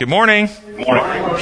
Good 0.00 0.08
morning. 0.08 0.48
Good 0.64 0.86
Morning. 0.86 1.38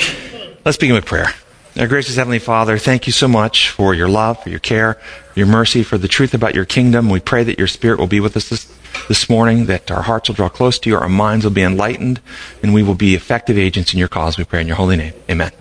Let's 0.64 0.78
begin 0.78 0.96
with 0.96 1.06
prayer. 1.06 1.32
Our 1.78 1.86
gracious 1.86 2.16
Heavenly 2.16 2.40
Father, 2.40 2.76
thank 2.76 3.06
you 3.06 3.12
so 3.12 3.28
much 3.28 3.70
for 3.70 3.94
your 3.94 4.08
love, 4.08 4.42
for 4.42 4.50
your 4.50 4.58
care, 4.58 4.98
your 5.36 5.46
mercy, 5.46 5.84
for 5.84 5.96
the 5.96 6.08
truth 6.08 6.34
about 6.34 6.56
your 6.56 6.64
kingdom. 6.64 7.08
We 7.08 7.20
pray 7.20 7.44
that 7.44 7.56
your 7.56 7.68
Spirit 7.68 8.00
will 8.00 8.08
be 8.08 8.18
with 8.18 8.36
us 8.36 8.48
this, 8.48 8.64
this 9.06 9.28
morning, 9.30 9.66
that 9.66 9.90
our 9.90 10.02
hearts 10.02 10.28
will 10.28 10.34
draw 10.34 10.48
close 10.48 10.78
to 10.80 10.90
you, 10.90 10.96
our 10.96 11.08
minds 11.08 11.44
will 11.44 11.52
be 11.52 11.62
enlightened, 11.62 12.20
and 12.62 12.74
we 12.74 12.82
will 12.82 12.94
be 12.94 13.14
effective 13.14 13.56
agents 13.58 13.92
in 13.92 13.98
your 13.98 14.08
cause. 14.08 14.36
We 14.38 14.44
pray 14.44 14.60
in 14.60 14.66
your 14.66 14.76
holy 14.76 14.96
name. 14.96 15.12
Amen. 15.30 15.52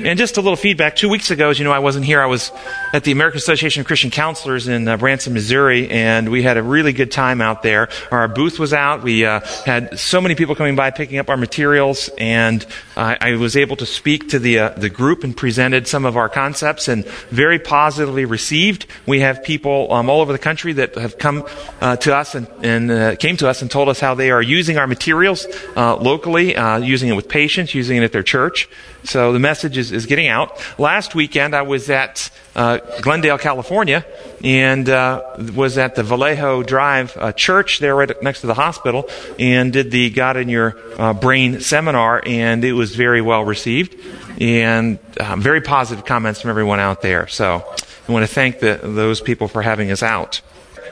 And 0.00 0.18
just 0.18 0.36
a 0.36 0.40
little 0.40 0.56
feedback. 0.56 0.96
Two 0.96 1.08
weeks 1.08 1.30
ago, 1.30 1.50
as 1.50 1.58
you 1.58 1.64
know, 1.64 1.72
I 1.72 1.80
wasn't 1.80 2.04
here. 2.04 2.20
I 2.20 2.26
was 2.26 2.50
at 2.92 3.04
the 3.04 3.12
American 3.12 3.38
Association 3.38 3.80
of 3.80 3.86
Christian 3.86 4.10
Counselors 4.10 4.68
in 4.68 4.86
uh, 4.88 4.96
Branson, 4.96 5.32
Missouri, 5.32 5.90
and 5.90 6.30
we 6.30 6.42
had 6.42 6.56
a 6.56 6.62
really 6.62 6.92
good 6.92 7.10
time 7.10 7.40
out 7.40 7.62
there. 7.62 7.88
Our 8.10 8.28
booth 8.28 8.58
was 8.58 8.72
out. 8.72 9.02
We 9.02 9.24
uh, 9.24 9.40
had 9.64 9.98
so 9.98 10.20
many 10.20 10.34
people 10.34 10.54
coming 10.54 10.76
by 10.76 10.90
picking 10.90 11.18
up 11.18 11.28
our 11.28 11.36
materials, 11.36 12.10
and 12.18 12.64
uh, 12.96 13.16
I 13.20 13.36
was 13.36 13.56
able 13.56 13.76
to 13.76 13.86
speak 13.86 14.30
to 14.30 14.38
the 14.38 14.58
uh, 14.58 14.68
the 14.70 14.90
group 14.90 15.24
and 15.24 15.36
presented 15.36 15.86
some 15.86 16.04
of 16.04 16.16
our 16.16 16.28
concepts, 16.28 16.88
and 16.88 17.04
very 17.30 17.58
positively 17.58 18.24
received. 18.24 18.86
We 19.06 19.20
have 19.20 19.42
people 19.42 19.92
um, 19.92 20.08
all 20.08 20.20
over 20.20 20.32
the 20.32 20.38
country 20.38 20.72
that 20.74 20.94
have 20.94 21.18
come 21.18 21.44
uh, 21.80 21.96
to 21.96 22.16
us 22.16 22.34
and, 22.34 22.46
and 22.62 22.90
uh, 22.90 23.16
came 23.16 23.36
to 23.38 23.48
us 23.48 23.62
and 23.62 23.70
told 23.70 23.88
us 23.88 24.00
how 24.00 24.14
they 24.14 24.30
are 24.30 24.42
using 24.42 24.78
our 24.78 24.86
materials 24.86 25.46
locally, 25.76 26.54
using 26.82 27.08
it 27.08 27.14
with 27.14 27.28
patients, 27.28 27.74
using 27.74 27.96
it 27.98 28.04
at 28.04 28.12
their 28.12 28.22
church. 28.22 28.68
So 29.04 29.32
the 29.32 29.38
message 29.38 29.76
is, 29.76 29.90
is 29.90 30.06
getting 30.06 30.28
out. 30.28 30.60
Last 30.78 31.14
weekend, 31.14 31.54
I 31.54 31.62
was 31.62 31.90
at 31.90 32.30
uh, 32.54 32.78
Glendale, 33.00 33.38
California, 33.38 34.04
and 34.44 34.88
uh, 34.88 35.22
was 35.54 35.78
at 35.78 35.94
the 35.94 36.02
Vallejo 36.02 36.62
Drive 36.62 37.16
uh, 37.16 37.32
church 37.32 37.80
there 37.80 37.96
right 37.96 38.10
next 38.22 38.42
to 38.42 38.46
the 38.46 38.54
hospital, 38.54 39.08
and 39.38 39.72
did 39.72 39.90
the 39.90 40.10
God 40.10 40.36
in 40.36 40.48
Your 40.48 40.76
uh, 41.00 41.14
Brain 41.14 41.60
seminar, 41.60 42.22
and 42.24 42.64
it 42.64 42.74
was 42.74 42.94
very 42.94 43.20
well 43.20 43.44
received, 43.44 43.96
and 44.40 44.98
uh, 45.18 45.36
very 45.36 45.60
positive 45.60 46.04
comments 46.04 46.40
from 46.40 46.50
everyone 46.50 46.78
out 46.78 47.02
there. 47.02 47.26
So 47.26 47.64
I 48.08 48.12
want 48.12 48.26
to 48.26 48.32
thank 48.32 48.60
the, 48.60 48.78
those 48.82 49.20
people 49.20 49.48
for 49.48 49.62
having 49.62 49.90
us 49.90 50.02
out. 50.02 50.42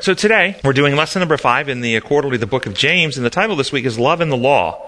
So 0.00 0.14
today, 0.14 0.56
we're 0.64 0.72
doing 0.72 0.96
lesson 0.96 1.20
number 1.20 1.36
five 1.36 1.68
in 1.68 1.82
the 1.82 2.00
quarterly, 2.00 2.38
the 2.38 2.46
book 2.46 2.64
of 2.64 2.72
James, 2.72 3.18
and 3.18 3.26
the 3.26 3.30
title 3.30 3.54
this 3.54 3.70
week 3.70 3.84
is 3.84 3.98
Love 3.98 4.22
and 4.22 4.32
the 4.32 4.36
Law 4.36 4.86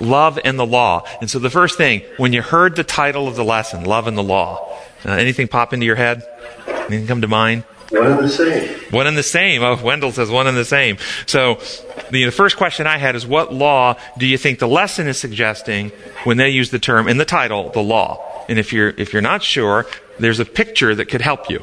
love 0.00 0.38
and 0.44 0.58
the 0.58 0.66
law. 0.66 1.04
And 1.20 1.30
so 1.30 1.38
the 1.38 1.50
first 1.50 1.76
thing, 1.76 2.02
when 2.16 2.32
you 2.32 2.42
heard 2.42 2.74
the 2.76 2.84
title 2.84 3.28
of 3.28 3.36
the 3.36 3.44
lesson, 3.44 3.84
love 3.84 4.06
and 4.06 4.16
the 4.16 4.22
law, 4.22 4.78
uh, 5.04 5.12
anything 5.12 5.46
pop 5.46 5.72
into 5.72 5.86
your 5.86 5.96
head? 5.96 6.22
Anything 6.66 7.06
come 7.06 7.20
to 7.20 7.28
mind? 7.28 7.64
One 7.90 8.06
and 8.06 8.18
the 8.20 8.28
same. 8.28 8.78
One 8.90 9.06
and 9.06 9.16
the 9.16 9.22
same. 9.22 9.62
Oh, 9.62 9.82
Wendell 9.82 10.12
says 10.12 10.30
one 10.30 10.46
and 10.46 10.56
the 10.56 10.64
same. 10.64 10.96
So 11.26 11.56
the, 12.10 12.24
the 12.24 12.32
first 12.32 12.56
question 12.56 12.86
I 12.86 12.98
had 12.98 13.16
is 13.16 13.26
what 13.26 13.52
law 13.52 13.96
do 14.16 14.26
you 14.26 14.38
think 14.38 14.58
the 14.58 14.68
lesson 14.68 15.08
is 15.08 15.18
suggesting 15.18 15.90
when 16.24 16.36
they 16.36 16.50
use 16.50 16.70
the 16.70 16.78
term 16.78 17.08
in 17.08 17.16
the 17.16 17.24
title, 17.24 17.70
the 17.70 17.82
law? 17.82 18.44
And 18.48 18.58
if 18.58 18.72
you're, 18.72 18.90
if 18.90 19.12
you're 19.12 19.22
not 19.22 19.42
sure, 19.42 19.86
there's 20.18 20.38
a 20.38 20.44
picture 20.44 20.94
that 20.94 21.06
could 21.06 21.20
help 21.20 21.50
you. 21.50 21.58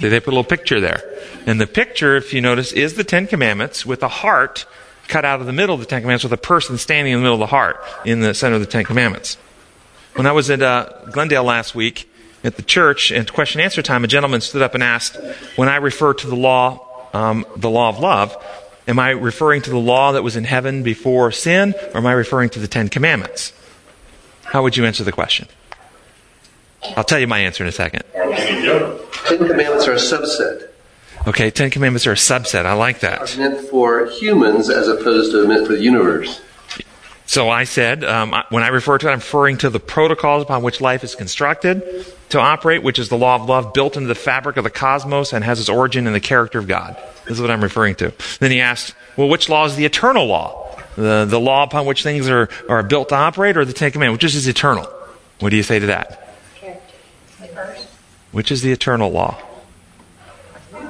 They 0.00 0.18
put 0.18 0.28
a 0.28 0.36
little 0.36 0.44
picture 0.44 0.80
there. 0.80 1.02
And 1.46 1.60
the 1.60 1.66
picture, 1.66 2.16
if 2.16 2.32
you 2.32 2.40
notice, 2.40 2.72
is 2.72 2.94
the 2.94 3.04
Ten 3.04 3.26
Commandments 3.26 3.84
with 3.84 4.02
a 4.02 4.08
heart 4.08 4.64
cut 5.08 5.24
out 5.24 5.40
of 5.40 5.46
the 5.46 5.52
middle 5.52 5.74
of 5.74 5.80
the 5.80 5.86
Ten 5.86 6.00
Commandments 6.00 6.24
with 6.24 6.32
a 6.32 6.38
person 6.38 6.78
standing 6.78 7.12
in 7.12 7.18
the 7.18 7.22
middle 7.22 7.34
of 7.34 7.40
the 7.40 7.46
heart 7.46 7.84
in 8.04 8.20
the 8.20 8.32
center 8.32 8.54
of 8.54 8.60
the 8.60 8.66
Ten 8.66 8.84
Commandments. 8.84 9.36
When 10.14 10.26
I 10.26 10.32
was 10.32 10.50
at 10.50 10.62
uh, 10.62 10.88
Glendale 11.10 11.44
last 11.44 11.74
week 11.74 12.10
at 12.42 12.56
the 12.56 12.62
church 12.62 13.12
at 13.12 13.32
question 13.32 13.60
and 13.60 13.66
answer 13.66 13.82
time, 13.82 14.04
a 14.04 14.08
gentleman 14.08 14.40
stood 14.40 14.62
up 14.62 14.74
and 14.74 14.82
asked, 14.82 15.18
"When 15.56 15.68
I 15.68 15.76
refer 15.76 16.14
to 16.14 16.26
the 16.26 16.36
law, 16.36 16.86
um, 17.12 17.44
the 17.56 17.70
law 17.70 17.90
of 17.90 17.98
love, 17.98 18.36
am 18.88 18.98
I 18.98 19.10
referring 19.10 19.62
to 19.62 19.70
the 19.70 19.78
law 19.78 20.12
that 20.12 20.22
was 20.22 20.36
in 20.36 20.44
heaven 20.44 20.82
before 20.82 21.30
sin, 21.32 21.74
or 21.92 21.98
am 21.98 22.06
I 22.06 22.12
referring 22.12 22.48
to 22.50 22.58
the 22.58 22.68
Ten 22.68 22.88
Commandments?" 22.88 23.52
How 24.44 24.62
would 24.62 24.76
you 24.76 24.84
answer 24.84 25.04
the 25.04 25.12
question? 25.12 25.46
I'll 26.96 27.04
tell 27.04 27.18
you 27.18 27.26
my 27.26 27.38
answer 27.38 27.64
in 27.64 27.68
a 27.68 27.72
second. 27.72 28.02
Ten 28.12 29.38
Commandments 29.38 29.86
are 29.86 29.92
a 29.92 29.96
subset. 29.96 30.68
Okay, 31.26 31.50
Ten 31.50 31.70
Commandments 31.70 32.06
are 32.06 32.12
a 32.12 32.16
subset. 32.16 32.64
I 32.64 32.72
like 32.72 33.00
that. 33.00 33.36
Are 33.36 33.38
meant 33.38 33.68
for 33.68 34.06
humans 34.06 34.70
as 34.70 34.88
opposed 34.88 35.32
to 35.32 35.46
meant 35.46 35.66
for 35.66 35.74
the 35.74 35.82
universe. 35.82 36.40
So 37.26 37.48
I 37.48 37.62
said, 37.62 38.02
um, 38.02 38.34
when 38.48 38.64
I 38.64 38.68
refer 38.68 38.98
to 38.98 39.06
it, 39.06 39.10
I'm 39.10 39.18
referring 39.18 39.58
to 39.58 39.70
the 39.70 39.78
protocols 39.78 40.42
upon 40.42 40.64
which 40.64 40.80
life 40.80 41.04
is 41.04 41.14
constructed 41.14 42.04
to 42.30 42.40
operate, 42.40 42.82
which 42.82 42.98
is 42.98 43.08
the 43.08 43.16
law 43.16 43.36
of 43.36 43.48
love 43.48 43.72
built 43.72 43.96
into 43.96 44.08
the 44.08 44.16
fabric 44.16 44.56
of 44.56 44.64
the 44.64 44.70
cosmos 44.70 45.32
and 45.32 45.44
has 45.44 45.60
its 45.60 45.68
origin 45.68 46.08
in 46.08 46.12
the 46.12 46.18
character 46.18 46.58
of 46.58 46.66
God. 46.66 46.96
This 47.26 47.34
is 47.34 47.40
what 47.40 47.52
I'm 47.52 47.62
referring 47.62 47.94
to. 47.96 48.12
Then 48.40 48.50
he 48.50 48.60
asked, 48.60 48.96
well, 49.16 49.28
which 49.28 49.48
law 49.48 49.64
is 49.64 49.76
the 49.76 49.84
eternal 49.84 50.26
law? 50.26 50.76
The, 50.96 51.24
the 51.24 51.38
law 51.38 51.62
upon 51.62 51.86
which 51.86 52.02
things 52.02 52.28
are, 52.28 52.48
are 52.68 52.82
built 52.82 53.10
to 53.10 53.14
operate 53.14 53.56
or 53.56 53.64
the 53.64 53.74
Ten 53.74 53.92
Commandments? 53.92 54.24
Which 54.24 54.34
is 54.34 54.48
eternal? 54.48 54.86
What 55.38 55.50
do 55.50 55.56
you 55.56 55.62
say 55.62 55.78
to 55.78 55.86
that? 55.86 56.29
Which 58.32 58.50
is 58.50 58.62
the 58.62 58.72
eternal 58.72 59.10
law? 59.10 59.40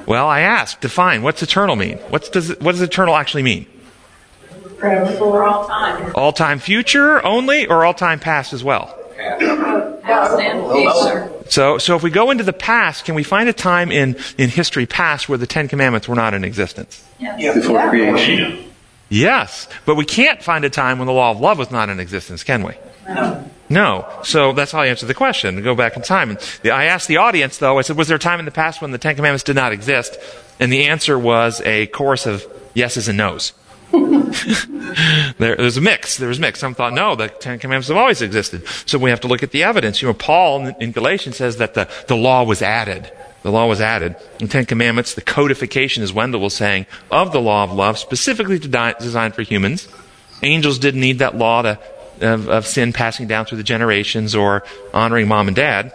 Well, 0.05 0.27
I 0.27 0.41
asked, 0.41 0.81
define, 0.81 1.21
what's 1.23 1.41
eternal 1.43 1.75
mean? 1.75 1.97
What's, 2.09 2.29
does, 2.29 2.49
what 2.59 2.73
does 2.73 2.81
eternal 2.81 3.15
actually 3.15 3.43
mean? 3.43 3.65
For 4.79 5.43
all 5.43 5.67
time. 5.67 6.11
All 6.15 6.33
time 6.33 6.59
future 6.59 7.23
only, 7.23 7.67
or 7.67 7.85
all 7.85 7.93
time 7.93 8.19
past 8.19 8.51
as 8.51 8.63
well? 8.63 8.97
Past 10.01 10.39
and 10.39 10.71
future. 10.71 11.31
So, 11.49 11.77
so 11.77 11.95
if 11.95 12.03
we 12.03 12.09
go 12.09 12.31
into 12.31 12.43
the 12.43 12.53
past, 12.53 13.05
can 13.05 13.13
we 13.13 13.23
find 13.23 13.47
a 13.47 13.53
time 13.53 13.91
in, 13.91 14.17
in 14.37 14.49
history 14.49 14.85
past 14.85 15.29
where 15.29 15.37
the 15.37 15.45
Ten 15.45 15.67
Commandments 15.67 16.07
were 16.07 16.15
not 16.15 16.33
in 16.33 16.43
existence? 16.43 17.03
Yes. 17.19 17.55
Before 17.55 17.89
creation. 17.89 18.65
Yes, 19.09 19.67
but 19.85 19.95
we 19.95 20.05
can't 20.05 20.41
find 20.41 20.63
a 20.63 20.69
time 20.69 20.97
when 20.97 21.05
the 21.05 21.13
law 21.13 21.31
of 21.31 21.39
love 21.41 21.57
was 21.57 21.69
not 21.69 21.89
in 21.89 21.99
existence, 21.99 22.43
can 22.43 22.63
we? 22.63 22.73
No. 23.69 24.05
So 24.23 24.51
that's 24.51 24.71
how 24.71 24.81
I 24.81 24.87
answered 24.87 25.05
the 25.05 25.13
question. 25.13 25.61
Go 25.63 25.75
back 25.75 25.95
in 25.95 26.01
time. 26.01 26.37
I 26.65 26.85
asked 26.85 27.07
the 27.07 27.17
audience, 27.17 27.57
though, 27.57 27.79
I 27.79 27.81
said, 27.83 27.97
was 27.97 28.09
there 28.09 28.17
a 28.17 28.19
time 28.19 28.39
in 28.39 28.45
the 28.45 28.51
past 28.51 28.81
when 28.81 28.91
the 28.91 28.97
Ten 28.97 29.15
Commandments 29.15 29.43
did 29.43 29.55
not 29.55 29.71
exist? 29.71 30.17
And 30.59 30.71
the 30.71 30.85
answer 30.85 31.17
was 31.17 31.61
a 31.61 31.87
chorus 31.87 32.25
of 32.25 32.45
yeses 32.73 33.07
and 33.07 33.17
nos. 33.17 33.53
there, 33.91 35.55
there's 35.55 35.77
a 35.77 35.81
mix. 35.81 36.17
There 36.17 36.27
was 36.27 36.37
a 36.37 36.41
mix. 36.41 36.59
Some 36.59 36.75
thought, 36.75 36.93
no, 36.93 37.15
the 37.15 37.29
Ten 37.29 37.59
Commandments 37.59 37.87
have 37.87 37.97
always 37.97 38.21
existed. 38.21 38.67
So 38.85 38.97
we 38.97 39.09
have 39.09 39.21
to 39.21 39.27
look 39.27 39.43
at 39.43 39.51
the 39.51 39.63
evidence. 39.63 40.01
You 40.01 40.09
know, 40.09 40.13
Paul 40.13 40.67
in, 40.67 40.75
in 40.79 40.91
Galatians 40.91 41.37
says 41.37 41.57
that 41.57 41.73
the, 41.73 41.89
the 42.07 42.15
law 42.15 42.43
was 42.43 42.61
added. 42.61 43.11
The 43.43 43.51
law 43.51 43.67
was 43.67 43.81
added. 43.81 44.15
The 44.39 44.47
Ten 44.47 44.65
Commandments, 44.65 45.15
the 45.15 45.21
codification, 45.21 46.03
as 46.03 46.13
Wendell 46.13 46.41
was 46.41 46.53
saying, 46.53 46.85
of 47.09 47.31
the 47.31 47.41
law 47.41 47.63
of 47.63 47.73
love, 47.73 47.97
specifically 47.97 48.59
designed 48.59 49.33
for 49.33 49.41
humans. 49.41 49.87
Angels 50.43 50.79
didn't 50.79 51.01
need 51.01 51.19
that 51.19 51.37
law 51.37 51.61
to, 51.61 51.79
of, 52.21 52.49
of 52.49 52.67
sin 52.67 52.93
passing 52.93 53.27
down 53.27 53.45
through 53.45 53.57
the 53.57 53.63
generations 53.63 54.35
or 54.35 54.63
honoring 54.93 55.27
mom 55.27 55.47
and 55.47 55.55
dad. 55.55 55.93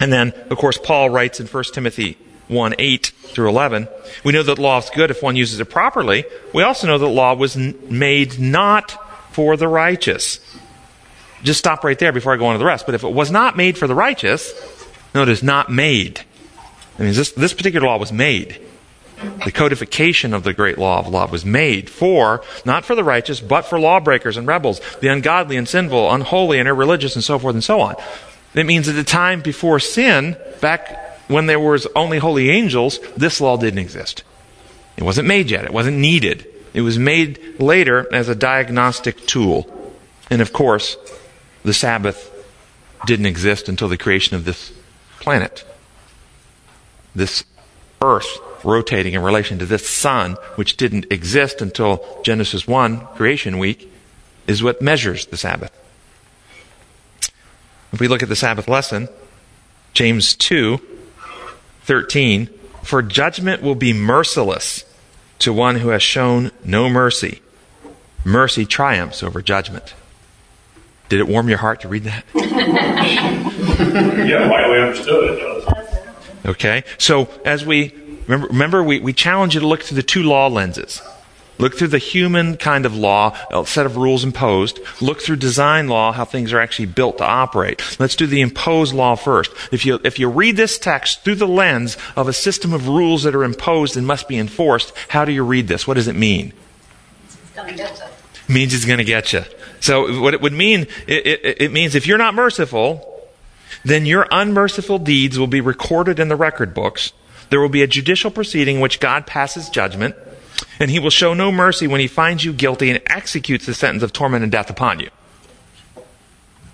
And 0.00 0.12
then, 0.12 0.32
of 0.50 0.56
course, 0.56 0.78
Paul 0.78 1.10
writes 1.10 1.40
in 1.40 1.46
1 1.46 1.64
Timothy 1.72 2.16
1 2.48 2.74
8 2.78 3.06
through 3.06 3.48
11. 3.48 3.88
We 4.24 4.32
know 4.32 4.42
that 4.42 4.58
law 4.58 4.78
is 4.78 4.90
good 4.90 5.10
if 5.10 5.22
one 5.22 5.36
uses 5.36 5.60
it 5.60 5.66
properly. 5.66 6.24
We 6.52 6.62
also 6.62 6.86
know 6.86 6.98
that 6.98 7.08
law 7.08 7.34
was 7.34 7.56
n- 7.56 7.78
made 7.88 8.38
not 8.38 8.96
for 9.32 9.56
the 9.56 9.68
righteous. 9.68 10.40
Just 11.42 11.58
stop 11.58 11.84
right 11.84 11.98
there 11.98 12.12
before 12.12 12.34
I 12.34 12.36
go 12.36 12.46
on 12.46 12.54
to 12.54 12.58
the 12.58 12.64
rest. 12.64 12.86
But 12.86 12.94
if 12.94 13.04
it 13.04 13.12
was 13.12 13.30
not 13.30 13.56
made 13.56 13.78
for 13.78 13.86
the 13.86 13.94
righteous, 13.94 14.52
notice 15.14 15.42
not 15.42 15.70
made. 15.70 16.22
I 16.98 17.02
mean, 17.02 17.14
this, 17.14 17.32
this 17.32 17.54
particular 17.54 17.86
law 17.86 17.98
was 17.98 18.12
made. 18.12 18.60
The 19.44 19.52
codification 19.52 20.32
of 20.32 20.44
the 20.44 20.52
great 20.52 20.78
law 20.78 20.98
of 20.98 21.08
love 21.08 21.32
was 21.32 21.44
made 21.44 21.90
for, 21.90 22.42
not 22.64 22.84
for 22.84 22.94
the 22.94 23.04
righteous, 23.04 23.40
but 23.40 23.62
for 23.62 23.78
lawbreakers 23.78 24.36
and 24.36 24.46
rebels, 24.46 24.80
the 25.00 25.08
ungodly 25.08 25.56
and 25.56 25.68
sinful, 25.68 26.12
unholy 26.12 26.58
and 26.58 26.68
irreligious, 26.68 27.14
and 27.14 27.24
so 27.24 27.38
forth 27.38 27.54
and 27.54 27.64
so 27.64 27.80
on. 27.80 27.96
It 28.54 28.66
means 28.66 28.88
at 28.88 28.94
the 28.94 29.04
time 29.04 29.42
before 29.42 29.78
sin, 29.78 30.36
back 30.60 31.20
when 31.28 31.46
there 31.46 31.60
was 31.60 31.86
only 31.94 32.18
holy 32.18 32.50
angels, 32.50 32.98
this 33.16 33.40
law 33.40 33.56
didn't 33.56 33.78
exist. 33.78 34.24
It 34.96 35.04
wasn't 35.04 35.28
made 35.28 35.50
yet. 35.50 35.64
It 35.64 35.72
wasn't 35.72 35.98
needed. 35.98 36.46
It 36.74 36.82
was 36.82 36.98
made 36.98 37.60
later 37.60 38.12
as 38.12 38.28
a 38.28 38.34
diagnostic 38.34 39.26
tool. 39.26 39.92
And 40.30 40.42
of 40.42 40.52
course, 40.52 40.96
the 41.62 41.74
Sabbath 41.74 42.30
didn't 43.06 43.26
exist 43.26 43.68
until 43.68 43.88
the 43.88 43.96
creation 43.96 44.36
of 44.36 44.44
this 44.44 44.72
planet. 45.20 45.64
This 47.14 47.44
earth 48.02 48.38
rotating 48.64 49.14
in 49.14 49.22
relation 49.22 49.58
to 49.58 49.66
this 49.66 49.88
sun, 49.88 50.34
which 50.54 50.76
didn't 50.76 51.06
exist 51.10 51.60
until 51.60 52.04
Genesis 52.22 52.66
1, 52.66 53.00
creation 53.16 53.58
week, 53.58 53.92
is 54.46 54.62
what 54.62 54.82
measures 54.82 55.26
the 55.26 55.36
Sabbath. 55.36 55.72
If 57.92 58.00
we 58.00 58.08
look 58.08 58.22
at 58.22 58.28
the 58.28 58.36
Sabbath 58.36 58.68
lesson, 58.68 59.08
James 59.92 60.34
2, 60.34 60.80
13, 61.82 62.48
for 62.82 63.02
judgment 63.02 63.62
will 63.62 63.74
be 63.74 63.92
merciless 63.92 64.84
to 65.40 65.52
one 65.52 65.76
who 65.76 65.88
has 65.88 66.02
shown 66.02 66.50
no 66.64 66.88
mercy. 66.88 67.42
Mercy 68.24 68.64
triumphs 68.64 69.22
over 69.22 69.42
judgment. 69.42 69.94
Did 71.08 71.20
it 71.20 71.26
warm 71.26 71.48
your 71.48 71.58
heart 71.58 71.80
to 71.80 71.88
read 71.88 72.04
that? 72.04 72.24
yeah, 72.34 73.50
we 74.70 74.78
understood. 74.78 75.59
Okay, 76.44 76.84
so 76.98 77.28
as 77.44 77.64
we 77.66 77.94
remember, 78.26 78.46
remember 78.48 78.82
we, 78.82 79.00
we 79.00 79.12
challenge 79.12 79.54
you 79.54 79.60
to 79.60 79.66
look 79.66 79.82
through 79.82 79.96
the 79.96 80.02
two 80.02 80.22
law 80.22 80.48
lenses 80.48 81.02
Look 81.60 81.76
through 81.76 81.88
the 81.88 81.98
human 81.98 82.56
kind 82.56 82.86
of 82.86 82.96
law, 82.96 83.36
a 83.50 83.66
set 83.66 83.84
of 83.84 83.98
rules 83.98 84.24
imposed. 84.24 84.80
Look 85.02 85.20
through 85.20 85.36
design 85.36 85.88
law, 85.88 86.10
how 86.10 86.24
things 86.24 86.54
are 86.54 86.58
actually 86.58 86.86
built 86.86 87.18
to 87.18 87.24
operate. 87.24 87.82
Let's 88.00 88.16
do 88.16 88.26
the 88.26 88.40
imposed 88.40 88.94
law 88.94 89.14
first. 89.14 89.52
If 89.70 89.84
you, 89.84 90.00
if 90.02 90.18
you 90.18 90.30
read 90.30 90.56
this 90.56 90.78
text 90.78 91.22
through 91.22 91.34
the 91.34 91.46
lens 91.46 91.98
of 92.16 92.28
a 92.28 92.32
system 92.32 92.72
of 92.72 92.88
rules 92.88 93.24
that 93.24 93.34
are 93.34 93.44
imposed 93.44 93.98
and 93.98 94.06
must 94.06 94.26
be 94.26 94.38
enforced, 94.38 94.94
how 95.08 95.26
do 95.26 95.32
you 95.32 95.44
read 95.44 95.68
this? 95.68 95.86
What 95.86 95.94
does 95.94 96.08
it 96.08 96.16
mean? 96.16 96.54
To. 97.54 98.52
means 98.52 98.72
it's 98.72 98.86
going 98.86 98.98
to 98.98 99.04
get 99.04 99.34
you. 99.34 99.44
So 99.80 100.18
what 100.18 100.32
it 100.32 100.40
would 100.40 100.54
mean, 100.54 100.86
it, 101.06 101.26
it, 101.26 101.62
it 101.62 101.72
means 101.72 101.94
if 101.94 102.06
you're 102.06 102.16
not 102.16 102.32
merciful, 102.32 103.09
then 103.84 104.06
your 104.06 104.26
unmerciful 104.30 104.98
deeds 104.98 105.38
will 105.38 105.46
be 105.46 105.60
recorded 105.60 106.18
in 106.18 106.28
the 106.28 106.36
record 106.36 106.74
books. 106.74 107.12
There 107.50 107.60
will 107.60 107.68
be 107.68 107.82
a 107.82 107.86
judicial 107.86 108.30
proceeding 108.30 108.76
in 108.76 108.82
which 108.82 109.00
God 109.00 109.26
passes 109.26 109.68
judgment, 109.68 110.14
and 110.78 110.90
he 110.90 110.98
will 110.98 111.10
show 111.10 111.34
no 111.34 111.50
mercy 111.50 111.86
when 111.86 112.00
he 112.00 112.06
finds 112.06 112.44
you 112.44 112.52
guilty 112.52 112.90
and 112.90 113.00
executes 113.06 113.66
the 113.66 113.74
sentence 113.74 114.02
of 114.02 114.12
torment 114.12 114.42
and 114.42 114.52
death 114.52 114.70
upon 114.70 115.00
you. 115.00 115.10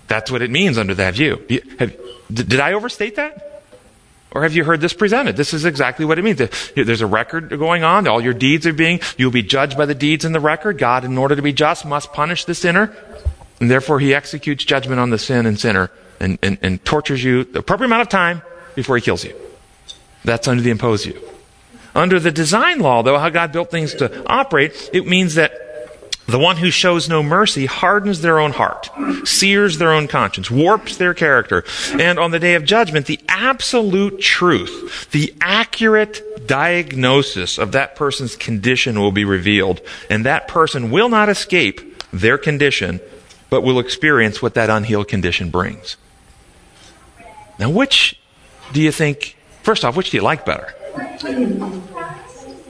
That's 0.07 0.31
what 0.31 0.41
it 0.41 0.51
means 0.51 0.77
under 0.77 0.93
that 0.95 1.15
view. 1.15 1.45
Have- 1.79 1.95
did 2.31 2.59
I 2.59 2.73
overstate 2.73 3.15
that? 3.15 3.63
Or 4.31 4.43
have 4.43 4.53
you 4.53 4.65
heard 4.65 4.81
this 4.81 4.93
presented? 4.93 5.37
This 5.37 5.53
is 5.53 5.65
exactly 5.65 6.05
what 6.05 6.19
it 6.19 6.21
means. 6.21 6.41
There's 6.75 7.01
a 7.01 7.07
record 7.07 7.49
going 7.49 7.83
on. 7.83 8.07
All 8.07 8.21
your 8.21 8.33
deeds 8.33 8.67
are 8.67 8.73
being, 8.73 8.99
you'll 9.17 9.31
be 9.31 9.41
judged 9.41 9.77
by 9.77 9.85
the 9.85 9.95
deeds 9.95 10.25
in 10.25 10.33
the 10.33 10.39
record. 10.39 10.77
God, 10.77 11.05
in 11.05 11.17
order 11.17 11.35
to 11.35 11.41
be 11.41 11.53
just, 11.53 11.85
must 11.85 12.11
punish 12.11 12.43
the 12.45 12.53
sinner. 12.53 12.95
And 13.59 13.71
therefore, 13.71 13.99
he 13.99 14.13
executes 14.13 14.63
judgment 14.63 14.99
on 14.99 15.09
the 15.09 15.17
sin 15.17 15.45
and 15.45 15.59
sinner 15.59 15.89
and, 16.19 16.37
and, 16.41 16.57
and 16.61 16.83
tortures 16.85 17.23
you 17.23 17.43
the 17.43 17.59
appropriate 17.59 17.87
amount 17.87 18.01
of 18.01 18.09
time 18.09 18.41
before 18.75 18.95
he 18.95 19.01
kills 19.01 19.23
you. 19.23 19.35
That's 20.23 20.47
under 20.47 20.61
the 20.61 20.69
imposed 20.69 21.05
view. 21.05 21.21
Under 21.95 22.19
the 22.19 22.31
design 22.31 22.79
law, 22.79 23.01
though, 23.01 23.17
how 23.17 23.29
God 23.29 23.51
built 23.51 23.71
things 23.71 23.95
to 23.95 24.25
operate, 24.27 24.89
it 24.93 25.07
means 25.07 25.35
that 25.35 25.51
the 26.27 26.37
one 26.37 26.57
who 26.57 26.69
shows 26.69 27.07
no 27.07 27.23
mercy 27.23 27.65
hardens 27.65 28.21
their 28.21 28.37
own 28.39 28.51
heart, 28.51 28.89
sears 29.23 29.77
their 29.77 29.93
own 29.93 30.09
conscience, 30.09 30.51
warps 30.51 30.97
their 30.97 31.13
character. 31.13 31.63
And 31.97 32.19
on 32.19 32.31
the 32.31 32.39
day 32.39 32.55
of 32.55 32.65
judgment, 32.65 33.05
the 33.05 33.19
absolute 33.29 34.19
truth, 34.19 35.09
the 35.11 35.33
accurate 35.39 36.45
diagnosis 36.45 37.57
of 37.57 37.71
that 37.71 37.95
person's 37.95 38.35
condition 38.35 38.99
will 38.99 39.13
be 39.13 39.23
revealed. 39.23 39.81
And 40.09 40.25
that 40.25 40.49
person 40.49 40.91
will 40.91 41.09
not 41.09 41.29
escape 41.29 42.03
their 42.11 42.37
condition, 42.37 42.99
but 43.49 43.61
will 43.61 43.79
experience 43.79 44.41
what 44.41 44.53
that 44.55 44.69
unhealed 44.69 45.07
condition 45.07 45.49
brings. 45.49 45.97
Now, 47.59 47.69
which 47.69 48.19
do 48.73 48.81
you 48.81 48.91
think, 48.91 49.37
first 49.63 49.83
off, 49.85 49.95
which 49.95 50.11
do 50.11 50.17
you 50.17 50.23
like 50.23 50.45
better? 50.45 50.73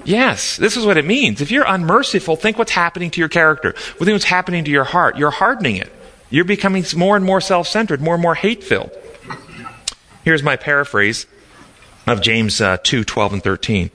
Yes, 0.05 0.55
this 0.55 0.77
is 0.77 0.85
what 0.85 0.97
it 0.97 1.05
means. 1.05 1.41
If 1.41 1.51
you're 1.51 1.65
unmerciful, 1.67 2.37
think 2.37 2.57
what's 2.57 2.71
happening 2.71 3.11
to 3.11 3.19
your 3.19 3.27
character. 3.27 3.73
Think 3.73 4.11
what's 4.11 4.23
happening 4.23 4.63
to 4.63 4.71
your 4.71 4.85
heart. 4.85 5.17
You're 5.17 5.31
hardening 5.31 5.75
it. 5.75 5.91
You're 6.29 6.45
becoming 6.45 6.85
more 6.95 7.17
and 7.17 7.25
more 7.25 7.41
self 7.41 7.67
centered, 7.67 8.01
more 8.01 8.13
and 8.13 8.23
more 8.23 8.35
hate 8.35 8.63
filled. 8.63 8.91
Here's 10.23 10.43
my 10.43 10.55
paraphrase 10.55 11.25
of 12.05 12.21
James 12.21 12.61
uh, 12.61 12.77
2 12.83 13.03
12 13.03 13.33
and 13.33 13.43
13. 13.43 13.91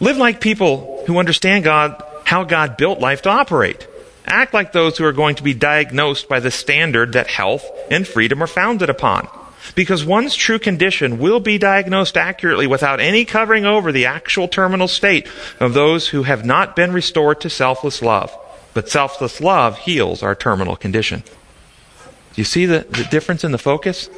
Live 0.00 0.16
like 0.16 0.40
people 0.40 1.04
who 1.06 1.18
understand 1.18 1.64
God, 1.64 2.02
how 2.24 2.44
God 2.44 2.78
built 2.78 3.00
life 3.00 3.22
to 3.22 3.28
operate. 3.28 3.86
Act 4.30 4.54
like 4.54 4.70
those 4.70 4.96
who 4.96 5.04
are 5.04 5.12
going 5.12 5.34
to 5.34 5.42
be 5.42 5.54
diagnosed 5.54 6.28
by 6.28 6.38
the 6.38 6.52
standard 6.52 7.14
that 7.14 7.26
health 7.26 7.68
and 7.90 8.06
freedom 8.06 8.40
are 8.42 8.46
founded 8.46 8.88
upon. 8.88 9.28
Because 9.74 10.04
one's 10.04 10.36
true 10.36 10.60
condition 10.60 11.18
will 11.18 11.40
be 11.40 11.58
diagnosed 11.58 12.16
accurately 12.16 12.68
without 12.68 13.00
any 13.00 13.24
covering 13.24 13.66
over 13.66 13.90
the 13.90 14.06
actual 14.06 14.46
terminal 14.46 14.86
state 14.86 15.26
of 15.58 15.74
those 15.74 16.08
who 16.08 16.22
have 16.22 16.44
not 16.44 16.76
been 16.76 16.92
restored 16.92 17.40
to 17.40 17.50
selfless 17.50 18.02
love. 18.02 18.32
But 18.72 18.88
selfless 18.88 19.40
love 19.40 19.78
heals 19.78 20.22
our 20.22 20.36
terminal 20.36 20.76
condition. 20.76 21.20
Do 21.20 22.40
you 22.40 22.44
see 22.44 22.66
the, 22.66 22.86
the 22.88 23.08
difference 23.10 23.42
in 23.42 23.50
the 23.50 23.58
focus? 23.58 24.08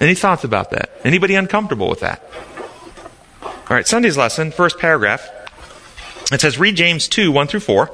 Any 0.00 0.14
thoughts 0.14 0.44
about 0.44 0.70
that? 0.72 0.90
Anybody 1.02 1.34
uncomfortable 1.34 1.88
with 1.88 2.00
that? 2.00 2.22
All 3.42 3.52
right, 3.70 3.86
Sunday's 3.86 4.18
lesson, 4.18 4.52
first 4.52 4.78
paragraph. 4.78 5.26
It 6.30 6.42
says, 6.42 6.58
read 6.58 6.76
James 6.76 7.08
2, 7.08 7.32
1 7.32 7.46
through 7.46 7.60
4. 7.60 7.90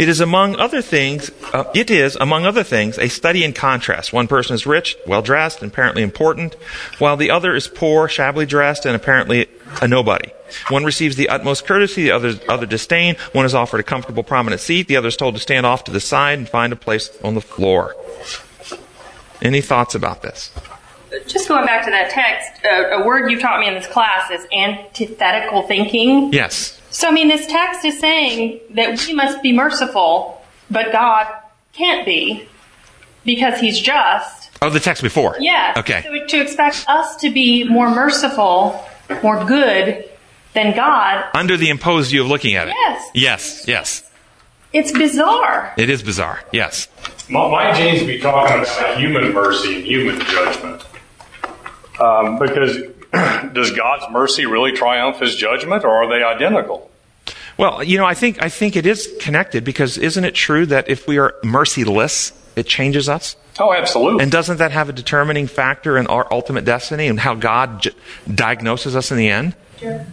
It 0.00 0.08
is 0.08 0.18
among 0.18 0.56
other 0.56 0.80
things, 0.80 1.30
uh, 1.52 1.64
it 1.74 1.90
is, 1.90 2.16
among 2.16 2.46
other 2.46 2.62
things, 2.64 2.96
a 2.96 3.08
study 3.08 3.44
in 3.44 3.52
contrast. 3.52 4.14
One 4.14 4.28
person 4.28 4.54
is 4.54 4.64
rich, 4.64 4.96
well 5.06 5.20
dressed, 5.20 5.60
and 5.60 5.70
apparently 5.70 6.02
important, 6.02 6.54
while 6.98 7.18
the 7.18 7.30
other 7.30 7.54
is 7.54 7.68
poor, 7.68 8.08
shabbily 8.08 8.46
dressed, 8.46 8.86
and 8.86 8.96
apparently 8.96 9.48
a 9.82 9.86
nobody. 9.86 10.30
One 10.70 10.84
receives 10.84 11.16
the 11.16 11.28
utmost 11.28 11.66
courtesy, 11.66 12.04
the 12.04 12.12
other, 12.12 12.32
other 12.48 12.64
disdain. 12.64 13.16
One 13.32 13.44
is 13.44 13.54
offered 13.54 13.80
a 13.80 13.82
comfortable, 13.82 14.22
prominent 14.22 14.62
seat, 14.62 14.88
the 14.88 14.96
other 14.96 15.08
is 15.08 15.18
told 15.18 15.34
to 15.34 15.40
stand 15.40 15.66
off 15.66 15.84
to 15.84 15.90
the 15.90 16.00
side 16.00 16.38
and 16.38 16.48
find 16.48 16.72
a 16.72 16.76
place 16.76 17.10
on 17.22 17.34
the 17.34 17.42
floor. 17.42 17.94
Any 19.42 19.60
thoughts 19.60 19.94
about 19.94 20.22
this? 20.22 20.50
Just 21.26 21.46
going 21.46 21.66
back 21.66 21.84
to 21.84 21.90
that 21.90 22.08
text, 22.08 22.64
uh, 22.64 23.02
a 23.02 23.06
word 23.06 23.30
you 23.30 23.38
taught 23.38 23.60
me 23.60 23.68
in 23.68 23.74
this 23.74 23.86
class 23.86 24.30
is 24.30 24.46
antithetical 24.50 25.64
thinking. 25.64 26.32
Yes. 26.32 26.79
So, 26.90 27.08
I 27.08 27.12
mean, 27.12 27.28
this 27.28 27.46
text 27.46 27.84
is 27.84 27.98
saying 28.00 28.60
that 28.70 29.06
we 29.06 29.14
must 29.14 29.42
be 29.42 29.52
merciful, 29.52 30.42
but 30.70 30.92
God 30.92 31.26
can't 31.72 32.04
be 32.04 32.48
because 33.24 33.60
He's 33.60 33.78
just. 33.78 34.50
Oh, 34.62 34.70
the 34.70 34.80
text 34.80 35.02
before. 35.02 35.36
Yeah. 35.38 35.74
Okay. 35.78 36.02
So 36.02 36.26
to 36.26 36.40
expect 36.42 36.84
us 36.88 37.16
to 37.16 37.30
be 37.30 37.64
more 37.64 37.90
merciful, 37.90 38.84
more 39.22 39.44
good 39.44 40.08
than 40.52 40.74
God, 40.74 41.24
Under 41.34 41.56
the 41.56 41.70
imposed 41.70 42.10
view 42.10 42.22
of 42.22 42.28
looking 42.28 42.54
at 42.56 42.68
it. 42.68 42.74
Yes. 42.76 43.10
Yes, 43.14 43.68
yes. 43.68 44.10
it's 44.72 44.92
bizarre. 44.92 45.72
It 45.76 45.88
is 45.88 46.02
bizarre. 46.02 46.40
Yes. 46.52 46.88
Might 47.28 47.50
might 47.50 47.76
James 47.76 48.02
be 48.04 48.18
talking 48.18 48.62
about 48.62 48.98
human 48.98 49.32
mercy 49.32 49.76
and 49.76 49.84
human 49.84 50.20
judgment? 50.20 50.84
Um, 52.00 52.38
because 52.38 52.78
does 53.52 53.70
God's 53.72 54.10
mercy 54.12 54.46
really 54.46 54.72
triumph 54.72 55.18
his 55.20 55.34
judgment, 55.34 55.84
or 55.84 55.90
are 55.90 56.08
they 56.08 56.22
identical? 56.22 56.90
Well, 57.56 57.82
you 57.82 57.98
know, 57.98 58.06
I 58.06 58.14
think 58.14 58.42
I 58.42 58.48
think 58.48 58.76
it 58.76 58.86
is 58.86 59.12
connected 59.20 59.64
because 59.64 59.98
isn't 59.98 60.24
it 60.24 60.34
true 60.34 60.64
that 60.66 60.88
if 60.88 61.06
we 61.06 61.18
are 61.18 61.34
merciless, 61.44 62.32
it 62.56 62.66
changes 62.66 63.08
us? 63.08 63.36
Oh, 63.58 63.74
absolutely. 63.74 64.22
And 64.22 64.32
doesn't 64.32 64.56
that 64.58 64.70
have 64.70 64.88
a 64.88 64.92
determining 64.92 65.46
factor 65.46 65.98
in 65.98 66.06
our 66.06 66.26
ultimate 66.32 66.64
destiny 66.64 67.08
and 67.08 67.20
how 67.20 67.34
God 67.34 67.82
j- 67.82 67.90
diagnoses 68.32 68.96
us 68.96 69.10
in 69.10 69.18
the 69.18 69.28
end? 69.28 69.54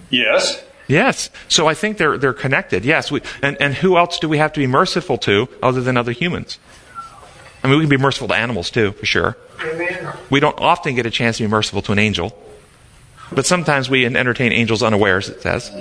yes. 0.10 0.64
Yes. 0.88 1.30
So 1.48 1.68
I 1.68 1.74
think 1.74 1.98
they're 1.98 2.18
they're 2.18 2.34
connected. 2.34 2.84
Yes. 2.84 3.12
We, 3.12 3.22
and 3.42 3.56
and 3.62 3.76
who 3.76 3.98
else 3.98 4.20
do 4.20 4.28
we 4.28 4.38
have 4.40 4.52
to 4.54 4.60
be 4.60 4.68
merciful 4.68 5.18
to 5.20 5.48
other 5.62 5.82
than 5.82 5.96
other 5.96 6.12
humans? 6.12 6.60
I 7.64 7.68
mean, 7.68 7.78
we 7.78 7.84
can 7.84 7.90
be 7.90 7.98
merciful 7.98 8.28
to 8.30 8.36
animals 8.36 8.70
too, 8.70 8.92
for 8.94 9.06
sure. 9.06 9.38
We 10.30 10.40
don't 10.40 10.60
often 10.60 10.96
get 10.96 11.06
a 11.06 11.12
chance 11.12 11.38
to 11.38 11.44
be 11.44 11.48
merciful 11.48 11.82
to 11.84 11.92
an 11.92 12.00
angel, 12.00 12.38
but 13.32 13.46
sometimes 13.46 13.90
we 13.90 14.06
entertain 14.06 14.52
angels 14.52 14.84
unawares. 14.84 15.30
It 15.30 15.42
says, 15.42 15.72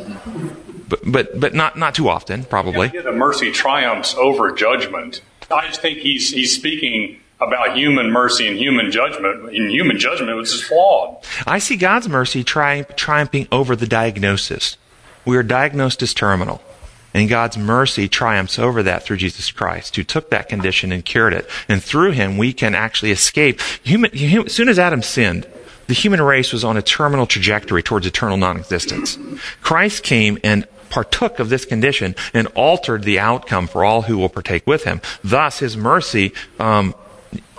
but 0.88 1.00
but 1.04 1.38
but 1.38 1.54
not 1.54 1.76
not 1.76 1.94
too 1.94 2.08
often, 2.08 2.44
probably. 2.44 2.88
The 2.88 3.12
mercy 3.12 3.50
triumphs 3.50 4.14
over 4.14 4.52
judgment. 4.52 5.20
I 5.50 5.68
just 5.68 5.80
think 5.80 5.98
he's 5.98 6.30
he's 6.30 6.54
speaking 6.54 7.20
about 7.40 7.76
human 7.76 8.10
mercy 8.10 8.48
and 8.48 8.56
human 8.56 8.90
judgment. 8.90 9.54
In 9.54 9.68
human 9.68 9.98
judgment, 9.98 10.36
which 10.36 10.54
is 10.54 10.62
flawed. 10.62 11.24
I 11.46 11.58
see 11.58 11.76
God's 11.76 12.08
mercy 12.08 12.42
tri- 12.44 12.82
triumphing 12.96 13.48
over 13.52 13.76
the 13.76 13.86
diagnosis. 13.86 14.76
We 15.24 15.36
are 15.36 15.42
diagnosed 15.42 16.02
as 16.02 16.14
terminal. 16.14 16.62
And 17.12 17.30
God's 17.30 17.56
mercy 17.56 18.08
triumphs 18.08 18.58
over 18.58 18.82
that 18.82 19.02
through 19.04 19.16
Jesus 19.16 19.50
Christ, 19.50 19.96
who 19.96 20.04
took 20.04 20.28
that 20.28 20.50
condition 20.50 20.92
and 20.92 21.02
cured 21.02 21.32
it. 21.32 21.48
And 21.66 21.82
through 21.82 22.10
him, 22.10 22.36
we 22.36 22.52
can 22.52 22.74
actually 22.74 23.10
escape. 23.10 23.62
Human, 23.82 24.10
as 24.14 24.52
soon 24.52 24.68
as 24.68 24.78
Adam 24.78 25.02
sinned, 25.02 25.46
the 25.86 25.94
human 25.94 26.20
race 26.20 26.52
was 26.52 26.64
on 26.64 26.76
a 26.76 26.82
terminal 26.82 27.26
trajectory 27.26 27.82
towards 27.82 28.06
eternal 28.06 28.36
non-existence. 28.36 29.18
Christ 29.62 30.02
came 30.02 30.38
and 30.42 30.66
partook 30.90 31.38
of 31.38 31.48
this 31.48 31.64
condition 31.64 32.14
and 32.32 32.46
altered 32.54 33.02
the 33.02 33.18
outcome 33.18 33.66
for 33.66 33.84
all 33.84 34.02
who 34.02 34.16
will 34.18 34.28
partake 34.28 34.66
with 34.66 34.84
him. 34.84 35.00
Thus, 35.22 35.58
his 35.58 35.76
mercy 35.76 36.32
um, 36.58 36.94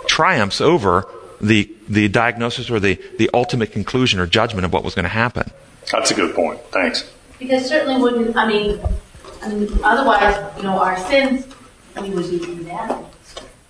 triumphs 0.06 0.60
over 0.60 1.06
the, 1.40 1.70
the 1.88 2.08
diagnosis 2.08 2.70
or 2.70 2.80
the, 2.80 3.00
the 3.18 3.30
ultimate 3.32 3.72
conclusion 3.72 4.18
or 4.18 4.26
judgment 4.26 4.64
of 4.64 4.72
what 4.72 4.82
was 4.84 4.94
going 4.94 5.04
to 5.04 5.10
happen. 5.10 5.50
That's 5.92 6.10
a 6.10 6.14
good 6.14 6.34
point. 6.34 6.60
Thanks. 6.70 7.10
Because 7.38 7.68
certainly 7.68 8.00
wouldn't, 8.00 8.36
I 8.36 8.48
mean, 8.48 8.80
I 9.42 9.48
mean, 9.48 9.68
otherwise, 9.84 10.36
you 10.56 10.64
know, 10.64 10.78
our 10.78 10.98
sins, 10.98 11.46
we 12.00 12.10
would 12.10 12.28
be 12.30 12.38
condemned. 12.40 13.06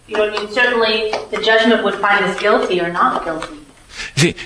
You 0.07 0.17
know, 0.17 0.31
I 0.31 0.39
mean, 0.39 0.51
certainly 0.51 1.11
the 1.31 1.43
judgment 1.45 1.85
would 1.85 1.97
find 1.97 2.25
us 2.25 2.41
guilty 2.41 2.81
or 2.81 2.91
not 2.91 3.25
guilty. 3.25 3.58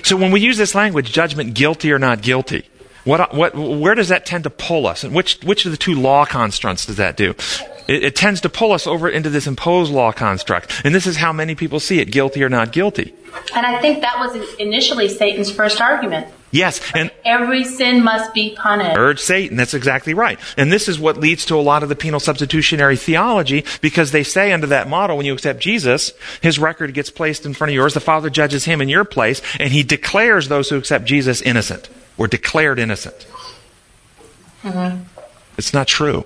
So 0.03 0.15
when 0.17 0.31
we 0.31 0.39
use 0.39 0.57
this 0.57 0.75
language, 0.75 1.11
judgment, 1.11 1.53
guilty 1.53 1.91
or 1.91 1.99
not 1.99 2.21
guilty, 2.21 2.65
what, 3.03 3.33
what, 3.33 3.55
where 3.55 3.95
does 3.95 4.07
that 4.09 4.25
tend 4.25 4.45
to 4.45 4.49
pull 4.49 4.87
us? 4.87 5.03
And 5.03 5.13
which, 5.13 5.41
which 5.43 5.65
of 5.65 5.71
the 5.71 5.77
two 5.77 5.95
law 5.95 6.25
constructs 6.25 6.85
does 6.85 6.97
that 6.97 7.17
do? 7.17 7.31
It, 7.87 8.03
it 8.03 8.15
tends 8.15 8.41
to 8.41 8.49
pull 8.49 8.71
us 8.71 8.87
over 8.87 9.09
into 9.09 9.29
this 9.29 9.45
imposed 9.45 9.91
law 9.91 10.11
construct. 10.11 10.81
And 10.85 10.95
this 10.95 11.05
is 11.05 11.17
how 11.17 11.33
many 11.33 11.55
people 11.55 11.79
see 11.79 11.99
it, 11.99 12.11
guilty 12.11 12.43
or 12.43 12.49
not 12.49 12.71
guilty. 12.71 13.13
And 13.55 13.65
I 13.65 13.81
think 13.81 14.01
that 14.01 14.19
was 14.19 14.55
initially 14.55 15.09
Satan's 15.09 15.51
first 15.51 15.81
argument. 15.81 16.27
Yes, 16.53 16.79
and 16.93 17.09
Every 17.25 17.63
sin 17.63 18.03
must 18.03 18.31
be 18.31 18.55
punished. 18.55 18.95
urge 18.95 19.19
Satan. 19.19 19.57
That's 19.57 19.73
exactly 19.73 20.13
right. 20.13 20.39
And 20.55 20.71
this 20.71 20.87
is 20.87 20.99
what 20.99 21.17
leads 21.17 21.45
to 21.47 21.55
a 21.55 21.61
lot 21.61 21.81
of 21.81 21.89
the 21.89 21.95
penal 21.95 22.19
substitutionary 22.19 22.95
theology 22.95 23.65
because 23.81 24.11
they 24.11 24.23
say 24.23 24.51
under 24.51 24.67
that 24.67 24.87
model, 24.87 25.17
when 25.17 25.25
you 25.25 25.33
accept 25.33 25.59
Jesus, 25.59 26.13
his 26.41 26.59
record 26.59 26.93
gets 26.93 27.09
placed 27.09 27.47
in 27.47 27.55
front 27.55 27.71
of 27.71 27.73
yours. 27.73 27.95
The 27.95 27.99
Father 27.99 28.29
judges 28.29 28.65
him 28.65 28.81
in 28.81 28.87
your 28.87 29.03
place 29.03 29.41
and 29.59 29.73
he 29.73 29.81
declares 29.81 30.47
those 30.47 30.69
who 30.69 30.77
accept 30.77 31.05
Jesus 31.05 31.41
innocent 31.41 31.89
or 32.19 32.27
declared 32.27 32.77
innocent. 32.77 33.25
Mm-hmm. 34.61 35.01
It's 35.57 35.73
not 35.73 35.87
true. 35.87 36.23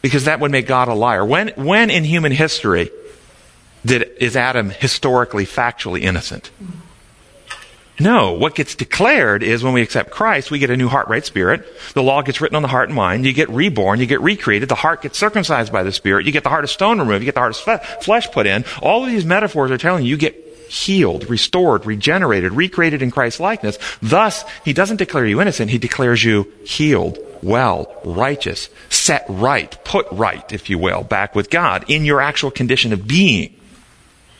Because 0.00 0.24
that 0.24 0.40
would 0.40 0.50
make 0.50 0.66
God 0.66 0.88
a 0.88 0.94
liar. 0.94 1.24
When, 1.24 1.50
when 1.50 1.88
in 1.88 2.02
human 2.02 2.32
history 2.32 2.90
did, 3.86 4.10
is 4.18 4.36
Adam 4.36 4.70
historically, 4.70 5.46
factually 5.46 6.00
innocent? 6.00 6.50
Mm-hmm. 6.60 6.78
No, 8.00 8.32
what 8.32 8.54
gets 8.54 8.74
declared 8.74 9.42
is 9.42 9.62
when 9.62 9.74
we 9.74 9.82
accept 9.82 10.10
Christ, 10.10 10.50
we 10.50 10.58
get 10.58 10.70
a 10.70 10.76
new 10.76 10.88
heart, 10.88 11.08
right 11.08 11.24
spirit. 11.24 11.66
The 11.92 12.02
law 12.02 12.22
gets 12.22 12.40
written 12.40 12.56
on 12.56 12.62
the 12.62 12.68
heart 12.68 12.88
and 12.88 12.96
mind. 12.96 13.26
You 13.26 13.32
get 13.32 13.50
reborn. 13.50 14.00
You 14.00 14.06
get 14.06 14.20
recreated. 14.20 14.68
The 14.68 14.74
heart 14.74 15.02
gets 15.02 15.18
circumcised 15.18 15.72
by 15.72 15.82
the 15.82 15.92
spirit. 15.92 16.24
You 16.24 16.32
get 16.32 16.42
the 16.42 16.48
heart 16.48 16.64
of 16.64 16.70
stone 16.70 16.98
removed. 16.98 17.20
You 17.22 17.26
get 17.26 17.34
the 17.34 17.40
heart 17.40 17.56
of 17.66 17.82
flesh 18.02 18.30
put 18.30 18.46
in. 18.46 18.64
All 18.80 19.04
of 19.04 19.10
these 19.10 19.26
metaphors 19.26 19.70
are 19.70 19.78
telling 19.78 20.04
you 20.04 20.10
you 20.10 20.16
get 20.16 20.34
healed, 20.68 21.28
restored, 21.28 21.84
regenerated, 21.84 22.52
recreated 22.52 23.02
in 23.02 23.10
Christ's 23.10 23.40
likeness. 23.40 23.78
Thus, 24.00 24.44
he 24.64 24.72
doesn't 24.72 24.96
declare 24.96 25.26
you 25.26 25.40
innocent. 25.40 25.70
He 25.70 25.78
declares 25.78 26.24
you 26.24 26.50
healed, 26.64 27.18
well, 27.42 27.94
righteous, 28.04 28.70
set 28.88 29.26
right, 29.28 29.76
put 29.84 30.06
right, 30.10 30.50
if 30.50 30.70
you 30.70 30.78
will, 30.78 31.04
back 31.04 31.34
with 31.34 31.50
God 31.50 31.84
in 31.88 32.04
your 32.06 32.22
actual 32.22 32.50
condition 32.50 32.92
of 32.92 33.06
being. 33.06 33.54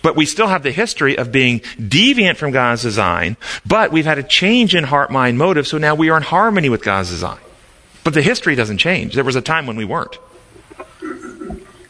But 0.03 0.17
we 0.17 0.27
still 0.27 0.49
have 0.49 0.63
the 0.63 0.73
history 0.73 1.17
of 1.17 1.33
being 1.33 1.61
deviant 1.79 2.37
from 2.37 2.51
God's 2.51 2.83
design, 2.83 3.37
but 3.65 3.93
we've 3.93 4.05
had 4.05 4.19
a 4.19 4.23
change 4.23 4.75
in 4.75 4.85
heart, 4.85 5.11
mind, 5.11 5.39
motive, 5.39 5.67
so 5.67 5.79
now 5.79 5.95
we 5.95 6.11
are 6.11 6.17
in 6.17 6.23
harmony 6.23 6.69
with 6.69 6.83
God's 6.83 7.11
design. 7.11 7.39
But 8.05 8.15
the 8.15 8.23
history 8.23 8.55
doesn't 8.55 8.79
change. 8.79 9.15
There 9.15 9.25
was 9.25 9.37
a 9.37 9.41
time 9.41 9.67
when 9.67 9.77
we 9.77 9.85
weren't. 9.85 10.19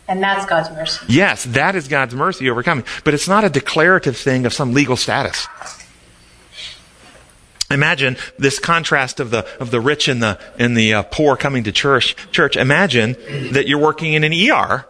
And 0.09 0.23
that's 0.23 0.45
God's 0.45 0.71
mercy. 0.71 1.07
Yes, 1.09 1.45
that 1.45 1.75
is 1.75 1.89
God's 1.89 2.15
mercy 2.15 2.51
overcoming. 2.51 2.85
But 3.03 3.15
it's 3.15 3.29
not 3.29 3.45
a 3.45 3.49
declarative 3.49 4.17
thing 4.17 4.45
of 4.45 4.53
some 4.53 4.75
legal 4.75 4.97
status. 4.97 5.49
Imagine 7.71 8.19
this 8.39 8.59
contrast 8.59 9.21
of 9.21 9.31
the, 9.31 9.47
of 9.59 9.71
the 9.71 9.81
rich 9.81 10.09
and 10.09 10.23
the, 10.23 10.39
and 10.59 10.77
the 10.77 10.93
uh, 10.93 11.03
poor 11.05 11.37
coming 11.37 11.65
to 11.65 11.73
church. 11.73 12.15
Church, 12.31 12.57
imagine 12.57 13.17
that 13.53 13.67
you're 13.67 13.79
working 13.79 14.13
in 14.13 14.25
an 14.25 14.33
ER 14.33 14.85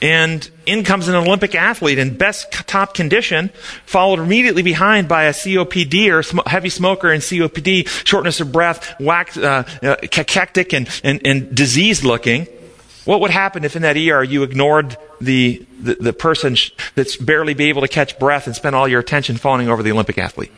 and 0.00 0.48
in 0.64 0.84
comes 0.84 1.08
an 1.08 1.14
Olympic 1.14 1.54
athlete 1.54 1.98
in 1.98 2.16
best 2.16 2.52
top 2.52 2.94
condition, 2.94 3.50
followed 3.84 4.20
immediately 4.20 4.62
behind 4.62 5.08
by 5.08 5.24
a 5.24 5.32
COPD 5.32 6.12
or 6.12 6.22
sm- 6.22 6.38
heavy 6.46 6.68
smoker 6.68 7.12
in 7.12 7.20
COPD, 7.20 7.88
shortness 8.06 8.40
of 8.40 8.52
breath, 8.52 8.94
wax, 9.00 9.36
uh, 9.36 9.64
uh, 9.82 9.96
cachectic 10.10 10.72
and, 10.72 10.88
and, 11.02 11.26
and 11.26 11.54
diseased 11.54 12.04
looking. 12.04 12.46
What 13.04 13.20
would 13.22 13.30
happen 13.30 13.64
if 13.64 13.74
in 13.74 13.82
that 13.82 13.96
ER 13.96 14.22
you 14.22 14.42
ignored 14.42 14.96
the, 15.20 15.66
the, 15.80 15.94
the 15.94 16.12
person 16.12 16.54
sh- 16.54 16.70
that's 16.94 17.16
barely 17.16 17.54
be 17.54 17.70
able 17.70 17.80
to 17.80 17.88
catch 17.88 18.18
breath 18.18 18.46
and 18.46 18.54
spent 18.54 18.76
all 18.76 18.86
your 18.86 19.00
attention 19.00 19.36
fawning 19.36 19.68
over 19.68 19.82
the 19.82 19.90
Olympic 19.90 20.18
athlete? 20.18 20.52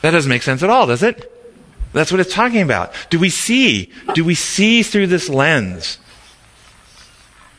That 0.00 0.10
doesn't 0.10 0.28
make 0.28 0.42
sense 0.42 0.62
at 0.64 0.70
all, 0.70 0.86
does 0.86 1.02
it? 1.02 1.28
That's 1.92 2.10
what 2.10 2.20
it's 2.20 2.34
talking 2.34 2.62
about. 2.62 2.94
Do 3.10 3.20
we 3.20 3.28
see, 3.28 3.92
do 4.14 4.24
we 4.24 4.34
see 4.34 4.82
through 4.82 5.08
this 5.08 5.28
lens 5.28 5.98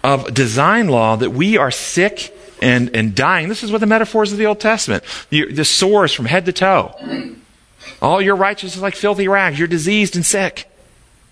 of 0.04 0.34
design 0.34 0.88
law 0.90 1.16
that 1.16 1.32
we 1.32 1.58
are 1.58 1.72
sick 1.72 2.36
and, 2.62 2.96
and 2.96 3.16
dying? 3.16 3.50
This 3.50 3.64
is 3.64 3.72
what 3.72 3.80
the 3.80 3.88
metaphors 3.88 4.32
of 4.32 4.38
the 4.38 4.46
Old 4.46 4.60
Testament. 4.60 5.04
You, 5.30 5.52
the 5.52 5.66
sores 5.66 6.14
from 6.14 6.26
head 6.26 6.46
to 6.46 6.54
toe. 6.54 6.96
All 8.02 8.22
your 8.22 8.36
righteousness 8.36 8.76
is 8.76 8.82
like 8.82 8.96
filthy 8.96 9.28
rags. 9.28 9.58
You're 9.58 9.68
diseased 9.68 10.16
and 10.16 10.26
sick. 10.26 10.70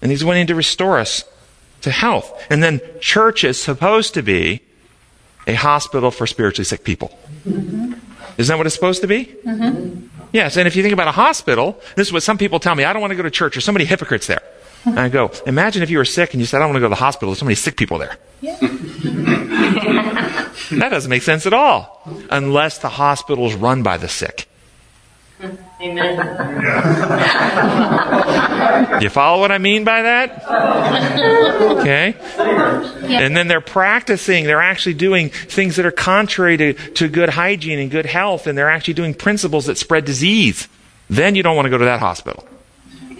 And 0.02 0.10
he's 0.10 0.24
wanting 0.24 0.48
to 0.48 0.56
restore 0.56 0.98
us 0.98 1.24
to 1.82 1.92
health. 1.92 2.46
And 2.50 2.64
then 2.64 2.82
church 3.00 3.44
is 3.44 3.62
supposed 3.62 4.14
to 4.14 4.22
be 4.22 4.62
a 5.48 5.54
hospital 5.54 6.12
for 6.12 6.28
spiritually 6.28 6.66
sick 6.66 6.84
people. 6.84 7.18
Isn't 7.46 8.00
that 8.38 8.58
what 8.58 8.66
it's 8.66 8.76
supposed 8.76 9.02
to 9.02 9.08
be? 9.08 9.26
Mm-hmm. 9.26 10.08
Yes, 10.32 10.56
and 10.56 10.68
if 10.68 10.76
you 10.76 10.84
think 10.84 10.94
about 10.94 11.10
a 11.10 11.12
hospital, 11.12 11.80
this 11.96 12.08
is 12.08 12.14
what 12.14 12.24
some 12.24 12.38
people 12.38 12.60
tell 12.60 12.74
me, 12.74 12.86
I 12.86 12.94
don't 12.94 13.02
want 13.02 13.12
to 13.12 13.18
go 13.18 13.24
to 13.24 13.32
church. 13.32 13.56
There's 13.56 13.66
so 13.66 13.74
many 13.74 13.86
hypocrites 13.86 14.28
there. 14.28 14.42
And 14.86 15.00
I 15.00 15.10
go, 15.10 15.32
imagine 15.46 15.84
if 15.84 15.90
you 15.90 15.98
were 15.98 16.06
sick 16.06 16.34
and 16.34 16.40
you 16.40 16.46
said, 16.46 16.58
I 16.58 16.60
don't 16.62 16.70
want 16.70 16.78
to 16.78 16.82
go 16.82 16.88
to 16.88 16.90
the 16.90 16.96
hospital. 16.96 17.30
There's 17.30 17.40
so 17.40 17.46
many 17.46 17.56
sick 17.56 17.78
people 17.78 17.98
there. 17.98 18.18
that 20.72 20.90
doesn't 20.90 21.10
make 21.10 21.24
sense 21.24 21.46
at 21.46 21.54
all. 21.54 22.02
Unless 22.30 22.80
the 22.80 22.90
hospital 22.90 23.48
is 23.48 23.54
run 23.56 23.84
by 23.84 23.98
the 23.98 24.08
sick. 24.08 24.48
Amen. 25.82 26.18
You 29.02 29.10
follow 29.10 29.40
what 29.40 29.52
I 29.52 29.58
mean 29.58 29.84
by 29.84 30.04
that? 30.04 30.44
Okay? 31.80 32.16
And 32.38 33.36
then 33.36 33.48
they're 33.48 33.62
practicing, 33.62 34.46
they're 34.46 34.62
actually 34.62 34.94
doing 34.94 35.30
things 35.30 35.78
that 35.78 35.86
are 35.86 35.92
contrary 35.92 36.58
to, 36.58 36.74
to 36.74 37.08
good 37.08 37.30
hygiene 37.30 37.80
and 37.80 37.90
good 37.90 38.06
health, 38.06 38.46
and 38.46 38.56
they're 38.58 38.70
actually 38.70 38.94
doing 38.94 39.14
principles 39.14 39.66
that 39.66 39.78
spread 39.78 40.06
disease. 40.06 40.68
Then 41.10 41.36
you 41.36 41.44
don't 41.44 41.56
want 41.56 41.66
to 41.66 41.70
go 41.72 41.78
to 41.80 41.86
that 41.86 42.00
hospital. 42.00 42.48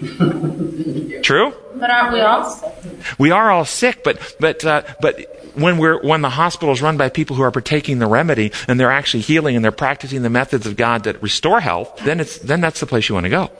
True? 1.22 1.54
But 1.76 1.90
aren't 1.90 2.12
we 2.12 2.20
all 2.20 2.50
sick? 2.50 2.74
We 3.18 3.30
are 3.30 3.50
all 3.50 3.64
sick, 3.64 4.02
but 4.02 4.36
but 4.40 4.64
uh, 4.64 4.82
but 5.00 5.52
when 5.54 5.78
we're 5.78 6.02
when 6.02 6.22
the 6.22 6.30
hospital 6.30 6.72
is 6.72 6.82
run 6.82 6.96
by 6.96 7.08
people 7.08 7.36
who 7.36 7.42
are 7.42 7.50
partaking 7.50 7.98
the 7.98 8.06
remedy 8.06 8.52
and 8.66 8.80
they're 8.80 8.90
actually 8.90 9.22
healing 9.22 9.54
and 9.54 9.64
they're 9.64 9.70
practicing 9.72 10.22
the 10.22 10.30
methods 10.30 10.66
of 10.66 10.76
God 10.76 11.04
that 11.04 11.22
restore 11.22 11.60
health, 11.60 12.00
then 12.04 12.20
it's 12.20 12.38
then 12.38 12.60
that's 12.60 12.80
the 12.80 12.86
place 12.86 13.08
you 13.08 13.14
want 13.14 13.24
to 13.24 13.30
go. 13.30 13.50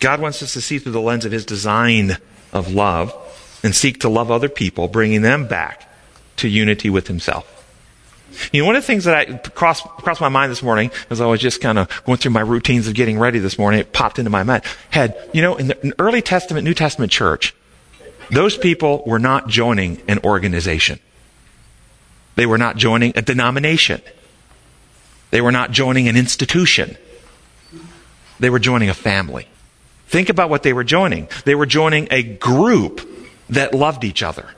God 0.00 0.20
wants 0.20 0.42
us 0.42 0.52
to 0.54 0.60
see 0.60 0.78
through 0.78 0.92
the 0.92 1.00
lens 1.00 1.24
of 1.24 1.32
His 1.32 1.46
design 1.46 2.18
of 2.52 2.74
love 2.74 3.14
and 3.62 3.74
seek 3.74 4.00
to 4.00 4.08
love 4.08 4.30
other 4.30 4.48
people, 4.48 4.88
bringing 4.88 5.22
them 5.22 5.46
back 5.46 5.88
to 6.36 6.48
unity 6.48 6.90
with 6.90 7.06
Himself. 7.06 7.61
You 8.52 8.62
know, 8.62 8.66
one 8.66 8.76
of 8.76 8.82
the 8.82 8.86
things 8.86 9.04
that 9.04 9.16
I 9.16 9.36
crossed, 9.48 9.84
crossed 9.84 10.20
my 10.20 10.28
mind 10.28 10.50
this 10.50 10.62
morning 10.62 10.90
as 11.10 11.20
I 11.20 11.26
was 11.26 11.40
just 11.40 11.60
kind 11.60 11.78
of 11.78 12.04
going 12.04 12.18
through 12.18 12.32
my 12.32 12.40
routines 12.40 12.88
of 12.88 12.94
getting 12.94 13.18
ready 13.18 13.38
this 13.38 13.58
morning, 13.58 13.80
it 13.80 13.92
popped 13.92 14.18
into 14.18 14.30
my 14.30 14.42
mind. 14.42 14.64
Head, 14.90 15.30
you 15.32 15.42
know, 15.42 15.56
in 15.56 15.68
the 15.68 15.94
early 15.98 16.22
Testament, 16.22 16.64
New 16.64 16.74
Testament 16.74 17.12
church, 17.12 17.54
those 18.30 18.56
people 18.56 19.02
were 19.06 19.18
not 19.18 19.48
joining 19.48 20.00
an 20.08 20.18
organization. 20.24 20.98
They 22.34 22.46
were 22.46 22.58
not 22.58 22.76
joining 22.76 23.12
a 23.16 23.22
denomination. 23.22 24.00
They 25.30 25.40
were 25.40 25.52
not 25.52 25.70
joining 25.70 26.08
an 26.08 26.16
institution. 26.16 26.96
They 28.40 28.50
were 28.50 28.58
joining 28.58 28.88
a 28.88 28.94
family. 28.94 29.46
Think 30.08 30.28
about 30.28 30.50
what 30.50 30.62
they 30.62 30.72
were 30.72 30.84
joining. 30.84 31.28
They 31.44 31.54
were 31.54 31.66
joining 31.66 32.08
a 32.10 32.22
group 32.22 33.08
that 33.50 33.74
loved 33.74 34.04
each 34.04 34.22
other, 34.22 34.48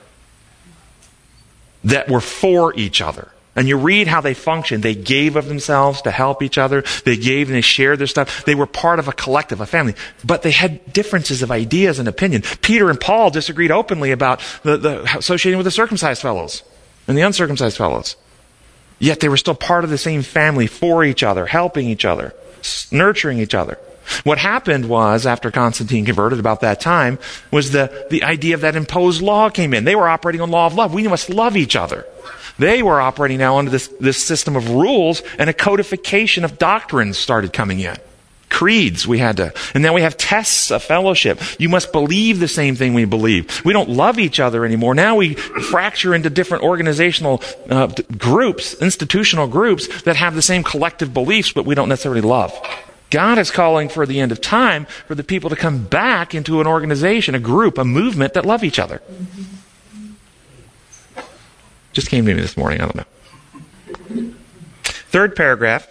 that 1.85 2.09
were 2.09 2.21
for 2.21 2.75
each 2.75 3.01
other. 3.01 3.31
And 3.57 3.69
you 3.69 3.77
read 3.77 4.09
how 4.09 4.21
they 4.21 4.35
functioned. 4.35 4.83
They 4.83 4.97
gave 4.97 5.37
of 5.37 5.47
themselves 5.47 6.03
to 6.03 6.11
help 6.11 6.43
each 6.43 6.59
other. 6.59 6.83
They 7.05 7.17
gave 7.17 7.49
and 7.49 7.57
they 7.57 7.61
shared 7.61 8.01
their 8.01 8.09
stuff. 8.09 8.45
They 8.45 8.55
were 8.55 8.67
part 8.67 8.99
of 8.99 9.07
a 9.07 9.13
collective, 9.13 9.61
a 9.61 9.67
family. 9.67 9.95
But 10.25 10.43
they 10.43 10.51
had 10.51 10.93
differences 10.93 11.43
of 11.43 11.53
ideas 11.53 11.99
and 11.99 12.09
opinion. 12.09 12.43
Peter 12.63 12.91
and 12.91 13.01
Paul 13.01 13.31
disagreed 13.31 13.71
openly 13.71 14.11
about 14.11 14.41
the, 14.65 14.77
the 14.77 15.03
associating 15.17 15.59
with 15.59 15.67
the 15.67 15.71
circumcised 15.71 16.21
fellows 16.21 16.63
and 17.07 17.17
the 17.17 17.23
uncircumcised 17.23 17.77
fellows. 17.77 18.17
Yet 18.99 19.21
they 19.21 19.29
were 19.29 19.37
still 19.37 19.55
part 19.55 19.85
of 19.85 19.91
the 19.91 19.99
same 19.99 20.23
family 20.23 20.67
for 20.67 21.05
each 21.05 21.23
other, 21.23 21.47
helping 21.47 21.89
each 21.89 22.05
other, 22.05 22.35
nurturing 22.91 23.39
each 23.39 23.55
other. 23.55 23.79
What 24.23 24.39
happened 24.39 24.89
was, 24.89 25.27
after 25.27 25.51
Constantine 25.51 26.05
converted 26.05 26.39
about 26.39 26.61
that 26.61 26.81
time, 26.81 27.19
was 27.51 27.73
the, 27.73 28.07
the 28.11 28.23
idea 28.23 28.55
of 28.55 28.61
that 28.61 28.77
imposed 28.77 29.23
law 29.23 29.49
came 29.49 29.73
in. 29.73 29.85
They 29.85 29.97
were 29.97 30.09
operating 30.09 30.41
on 30.41 30.51
law 30.51 30.67
of 30.67 30.75
love. 30.75 30.93
We 30.93 31.09
must 31.09 31.31
love 31.31 31.57
each 31.57 31.75
other. 31.75 32.07
They 32.59 32.83
were 32.83 33.01
operating 33.01 33.39
now 33.39 33.59
under 33.59 33.71
this, 33.71 33.89
this 34.01 34.23
system 34.23 34.57
of 34.57 34.71
rules 34.71 35.23
and 35.39 35.51
a 35.51 35.53
codification 35.53 36.45
of 36.45 36.59
doctrines 36.59 37.19
started 37.19 37.53
coming 37.53 37.81
in. 37.81 37.97
Creeds 38.51 39.05
we 39.05 39.19
had 39.19 39.39
to, 39.39 39.53
and 39.75 39.85
then 39.85 39.95
we 39.95 40.03
have 40.03 40.17
tests 40.17 40.71
of 40.71 40.81
fellowship. 40.81 41.41
You 41.59 41.69
must 41.69 41.91
believe 41.91 42.39
the 42.39 42.47
same 42.47 42.77
thing 42.77 42.95
we 42.95 43.05
believe. 43.05 43.65
We 43.65 43.73
don't 43.73 43.89
love 43.89 44.17
each 44.21 44.39
other 44.39 44.65
anymore. 44.65 44.95
Now 44.95 45.17
we 45.17 45.35
fracture 45.35 46.15
into 46.15 46.31
different 46.31 46.63
organizational 46.63 47.43
uh, 47.69 47.89
groups, 48.17 48.81
institutional 48.81 49.49
groups 49.49 50.03
that 50.03 50.15
have 50.15 50.37
the 50.37 50.43
same 50.43 50.63
collective 50.63 51.13
beliefs, 51.13 51.53
but 51.53 51.67
we 51.67 51.75
don't 51.75 51.89
necessarily 51.89 52.21
love. 52.21 52.53
God 53.11 53.39
is 53.39 53.51
calling 53.51 53.89
for 53.89 54.07
the 54.07 54.21
end 54.21 54.31
of 54.31 54.41
time 54.41 54.87
for 55.07 55.17
the 55.17 55.25
people 55.25 55.51
to 55.51 55.57
come 55.57 55.85
back 55.85 56.33
into 56.33 56.61
an 56.61 56.67
organization, 56.69 57.35
a 57.35 57.41
group, 57.41 57.77
a 57.77 57.85
movement 57.85 58.35
that 58.35 58.47
love 58.47 58.63
each 58.63 58.79
other. 58.79 59.03
Just 61.95 62.11
came 62.11 62.27
to 62.27 62.35
me 62.35 62.41
this 62.41 62.57
morning. 62.57 62.81
I 62.81 62.85
don't 62.85 62.97
know. 62.97 64.35
Third 64.83 65.35
paragraph 65.35 65.89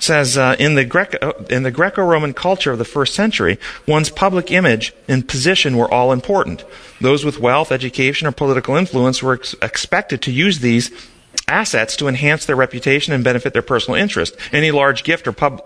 says 0.00 0.36
uh, 0.36 0.56
in 0.58 0.74
the 0.74 0.84
Greco 0.84 1.30
in 1.48 1.62
the 1.62 1.70
Greco-Roman 1.70 2.34
culture 2.34 2.72
of 2.72 2.78
the 2.78 2.84
first 2.84 3.14
century, 3.14 3.58
one's 3.86 4.10
public 4.10 4.50
image 4.50 4.92
and 5.06 5.26
position 5.26 5.76
were 5.76 5.92
all 5.92 6.12
important. 6.12 6.64
Those 7.00 7.24
with 7.24 7.38
wealth, 7.38 7.70
education, 7.70 8.26
or 8.26 8.32
political 8.32 8.74
influence 8.74 9.22
were 9.22 9.34
ex- 9.34 9.54
expected 9.62 10.20
to 10.22 10.32
use 10.32 10.58
these 10.58 10.90
assets 11.46 11.96
to 11.96 12.08
enhance 12.08 12.46
their 12.46 12.56
reputation 12.56 13.12
and 13.12 13.22
benefit 13.22 13.52
their 13.52 13.62
personal 13.62 13.98
interest. 13.98 14.36
Any 14.52 14.72
large 14.72 15.04
gift 15.04 15.28
or 15.28 15.32
pub 15.32 15.62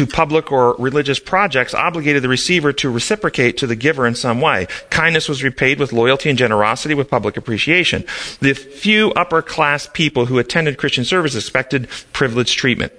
to 0.00 0.06
public 0.06 0.50
or 0.50 0.74
religious 0.78 1.18
projects 1.18 1.74
obligated 1.74 2.22
the 2.22 2.28
receiver 2.28 2.72
to 2.72 2.88
reciprocate 2.88 3.58
to 3.58 3.66
the 3.66 3.76
giver 3.76 4.06
in 4.06 4.14
some 4.14 4.40
way. 4.40 4.66
Kindness 4.88 5.28
was 5.28 5.44
repaid 5.44 5.78
with 5.78 5.92
loyalty 5.92 6.30
and 6.30 6.38
generosity 6.38 6.94
with 6.94 7.10
public 7.10 7.36
appreciation. 7.36 8.02
The 8.40 8.54
few 8.54 9.12
upper 9.12 9.42
class 9.42 9.90
people 9.92 10.24
who 10.24 10.38
attended 10.38 10.78
Christian 10.78 11.04
service 11.04 11.34
expected 11.34 11.86
privileged 12.14 12.58
treatment. 12.58 12.94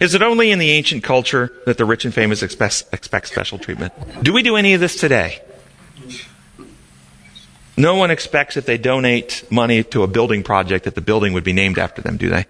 Is 0.00 0.14
it 0.14 0.22
only 0.22 0.52
in 0.52 0.58
the 0.58 0.70
ancient 0.70 1.04
culture 1.04 1.52
that 1.66 1.76
the 1.76 1.84
rich 1.84 2.06
and 2.06 2.14
famous 2.14 2.42
expect, 2.42 2.84
expect 2.94 3.28
special 3.28 3.58
treatment? 3.58 3.92
Do 4.22 4.32
we 4.32 4.42
do 4.42 4.56
any 4.56 4.72
of 4.72 4.80
this 4.80 4.96
today? 4.96 5.42
No 7.76 7.94
one 7.94 8.10
expects 8.10 8.56
if 8.56 8.64
they 8.64 8.78
donate 8.78 9.44
money 9.50 9.84
to 9.84 10.02
a 10.02 10.06
building 10.06 10.42
project 10.42 10.86
that 10.86 10.94
the 10.94 11.02
building 11.02 11.34
would 11.34 11.44
be 11.44 11.52
named 11.52 11.78
after 11.78 12.00
them, 12.00 12.16
do 12.16 12.30
they? 12.30 12.46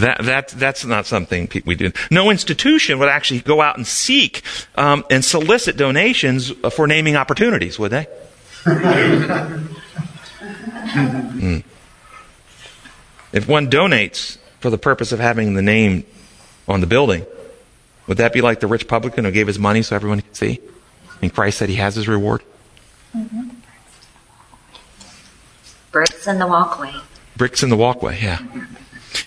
That, 0.00 0.24
that, 0.24 0.48
that's 0.48 0.84
not 0.84 1.06
something 1.06 1.48
we 1.64 1.74
do. 1.74 1.92
No 2.10 2.30
institution 2.30 2.98
would 2.98 3.08
actually 3.08 3.40
go 3.40 3.62
out 3.62 3.76
and 3.76 3.86
seek 3.86 4.42
um, 4.74 5.04
and 5.10 5.24
solicit 5.24 5.76
donations 5.76 6.50
for 6.70 6.86
naming 6.86 7.16
opportunities, 7.16 7.78
would 7.78 7.92
they? 7.92 8.06
mm. 8.64 9.64
If 13.32 13.48
one 13.48 13.70
donates 13.70 14.38
for 14.60 14.70
the 14.70 14.78
purpose 14.78 15.12
of 15.12 15.20
having 15.20 15.54
the 15.54 15.62
name 15.62 16.04
on 16.68 16.80
the 16.80 16.86
building, 16.86 17.24
would 18.06 18.18
that 18.18 18.32
be 18.32 18.40
like 18.40 18.60
the 18.60 18.66
rich 18.66 18.86
publican 18.86 19.24
who 19.24 19.30
gave 19.30 19.46
his 19.46 19.58
money 19.58 19.82
so 19.82 19.96
everyone 19.96 20.20
could 20.20 20.36
see? 20.36 20.60
And 21.22 21.32
Christ 21.32 21.58
said 21.58 21.68
he 21.68 21.76
has 21.76 21.94
his 21.94 22.08
reward? 22.08 22.42
Mm-hmm. 23.16 23.48
Bricks 25.90 26.26
in 26.26 26.38
the 26.38 26.46
walkway. 26.46 26.94
Bricks 27.36 27.62
in 27.62 27.70
the 27.70 27.76
walkway, 27.76 28.20
yeah. 28.20 28.38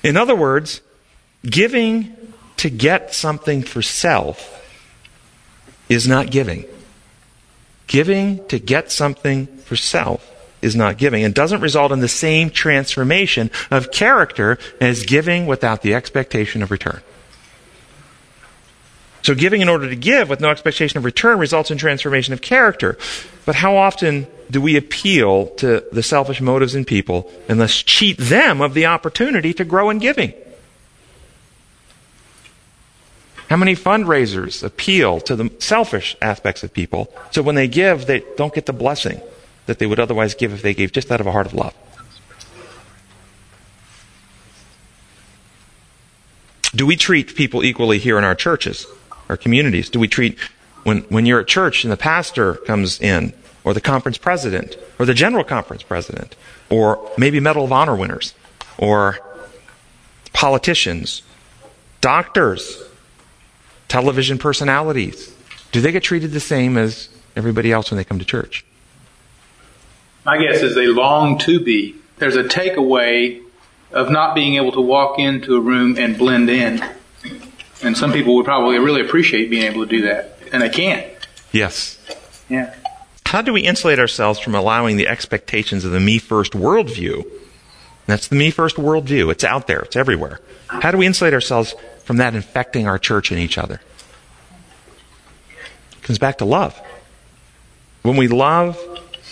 In 0.04 0.18
other 0.18 0.36
words, 0.36 0.82
giving 1.44 2.16
to 2.58 2.70
get 2.70 3.14
something 3.14 3.64
for 3.64 3.82
self 3.82 4.56
is 5.88 6.08
not 6.08 6.30
giving. 6.30 6.66
Giving 7.88 8.46
to 8.48 8.60
get 8.60 8.92
something 8.92 9.48
for 9.48 9.76
self 9.76 10.26
is 10.62 10.76
not 10.76 10.98
giving 10.98 11.24
and 11.24 11.34
doesn't 11.34 11.62
result 11.62 11.92
in 11.92 12.00
the 12.00 12.08
same 12.08 12.50
transformation 12.50 13.50
of 13.72 13.92
character 13.92 14.58
as 14.82 15.06
giving 15.06 15.46
without 15.46 15.82
the 15.82 15.94
expectation 15.94 16.62
of 16.62 16.70
return. 16.70 17.02
So 19.22 19.36
giving 19.36 19.62
in 19.62 19.70
order 19.70 19.90
to 19.90 19.96
give 19.96 20.30
with 20.30 20.40
no 20.40 20.50
expectation 20.50 20.98
of 20.98 21.06
return 21.06 21.40
results 21.40 21.72
in 21.72 21.78
transformation 21.78 22.34
of 22.34 22.42
character. 22.42 22.98
But 23.46 23.56
how 23.56 23.76
often 23.76 24.28
do 24.50 24.62
we 24.62 24.78
appeal 24.78 25.48
to 25.58 25.84
the 25.92 26.04
selfish 26.04 26.42
motives 26.42 26.76
in 26.76 26.86
people 26.86 27.32
and 27.48 27.60
thus 27.60 27.76
cheat 27.76 28.18
them 28.18 28.62
of 28.62 28.74
the 28.74 28.86
opportunity 28.86 29.54
to 29.54 29.66
grow 29.66 29.90
in 29.90 30.00
giving? 30.00 30.34
How 33.50 33.58
many 33.58 33.76
fundraisers 33.76 34.64
appeal 34.64 35.20
to 35.22 35.36
the 35.36 35.52
selfish 35.58 36.16
aspects 36.22 36.64
of 36.64 36.72
people 36.72 37.12
so 37.32 37.42
when 37.42 37.56
they 37.56 37.68
give, 37.68 38.06
they 38.06 38.24
don't 38.38 38.54
get 38.54 38.68
the 38.68 38.74
blessing 38.74 39.22
that 39.66 39.80
they 39.80 39.88
would 39.88 40.00
otherwise 40.00 40.36
give 40.36 40.54
if 40.54 40.62
they 40.62 40.74
gave 40.74 40.92
just 40.92 41.12
out 41.12 41.20
of 41.20 41.28
a 41.28 41.32
heart 41.32 41.48
of 41.48 41.54
love? 41.56 41.74
Do 46.76 46.86
we 46.86 46.96
treat 46.96 47.36
people 47.36 47.64
equally 47.64 47.98
here 47.98 48.20
in 48.20 48.24
our 48.24 48.36
churches, 48.36 48.86
our 49.30 49.38
communities? 49.38 49.90
Do 49.90 50.00
we 50.00 50.08
treat, 50.08 50.38
when, 50.84 51.02
when 51.04 51.26
you're 51.26 51.40
at 51.40 51.48
church 51.48 51.84
and 51.84 51.92
the 51.92 51.98
pastor 51.98 52.56
comes 52.56 53.00
in, 53.00 53.34
or 53.64 53.74
the 53.74 53.82
conference 53.82 54.18
president, 54.18 54.78
or 54.98 55.06
the 55.06 55.14
general 55.14 55.44
conference 55.44 55.84
president, 55.84 56.36
or 56.70 57.12
maybe 57.18 57.40
Medal 57.40 57.66
of 57.66 57.72
Honor 57.72 57.96
winners, 57.96 58.34
or 58.78 59.20
politicians, 60.34 61.22
doctors, 62.02 62.82
television 63.88 64.38
personalities, 64.38 65.34
do 65.72 65.82
they 65.82 65.92
get 65.92 66.04
treated 66.04 66.32
the 66.32 66.40
same 66.40 66.78
as 66.78 67.10
everybody 67.36 67.72
else 67.72 67.92
when 67.92 67.98
they 67.98 68.04
come 68.04 68.20
to 68.20 68.26
church? 68.26 68.66
My 70.26 70.42
guess 70.42 70.62
is 70.62 70.76
they 70.76 70.88
long 70.88 71.38
to 71.40 71.60
be. 71.60 71.96
There's 72.18 72.36
a 72.36 72.44
takeaway 72.44 73.42
of 73.92 74.12
not 74.12 74.36
being 74.36 74.56
able 74.56 74.72
to 74.74 74.82
walk 74.82 75.20
into 75.20 75.56
a 75.56 75.60
room 75.60 75.98
and 75.98 76.18
blend 76.18 76.50
in. 76.50 76.84
And 77.82 77.98
some 77.98 78.12
people 78.12 78.36
would 78.36 78.46
probably 78.46 78.78
really 78.78 79.02
appreciate 79.02 79.50
being 79.50 79.66
able 79.66 79.86
to 79.86 79.90
do 79.90 80.02
that. 80.04 80.38
And 80.52 80.62
they 80.62 80.70
can't. 80.70 81.08
Yes. 81.52 81.98
Yeah. 82.50 82.76
How 83.26 83.42
do 83.42 83.54
we 83.54 83.62
insulate 83.62 84.00
ourselves 84.00 84.40
from 84.40 84.56
allowing 84.56 84.98
the 84.98 85.08
expectations 85.08 85.86
of 85.86 85.92
the 85.92 86.00
me 86.00 86.18
first 86.18 86.54
worldview? 86.54 87.26
That's 88.08 88.28
the 88.28 88.36
me 88.36 88.50
first 88.50 88.78
worldview. 88.78 89.32
It's 89.32 89.44
out 89.44 89.68
there. 89.68 89.82
It's 89.82 89.96
everywhere. 89.96 90.40
How 90.68 90.92
do 90.92 90.98
we 90.98 91.06
insulate 91.06 91.34
ourselves 91.34 91.76
from 92.04 92.18
that 92.18 92.34
infecting 92.34 92.88
our 92.88 92.98
church 92.98 93.32
and 93.32 93.40
each 93.40 93.58
other? 93.58 93.82
It 95.92 96.02
comes 96.02 96.18
back 96.18 96.40
to 96.40 96.46
love. 96.46 96.80
When 98.02 98.18
we 98.18 98.28
love 98.28 98.80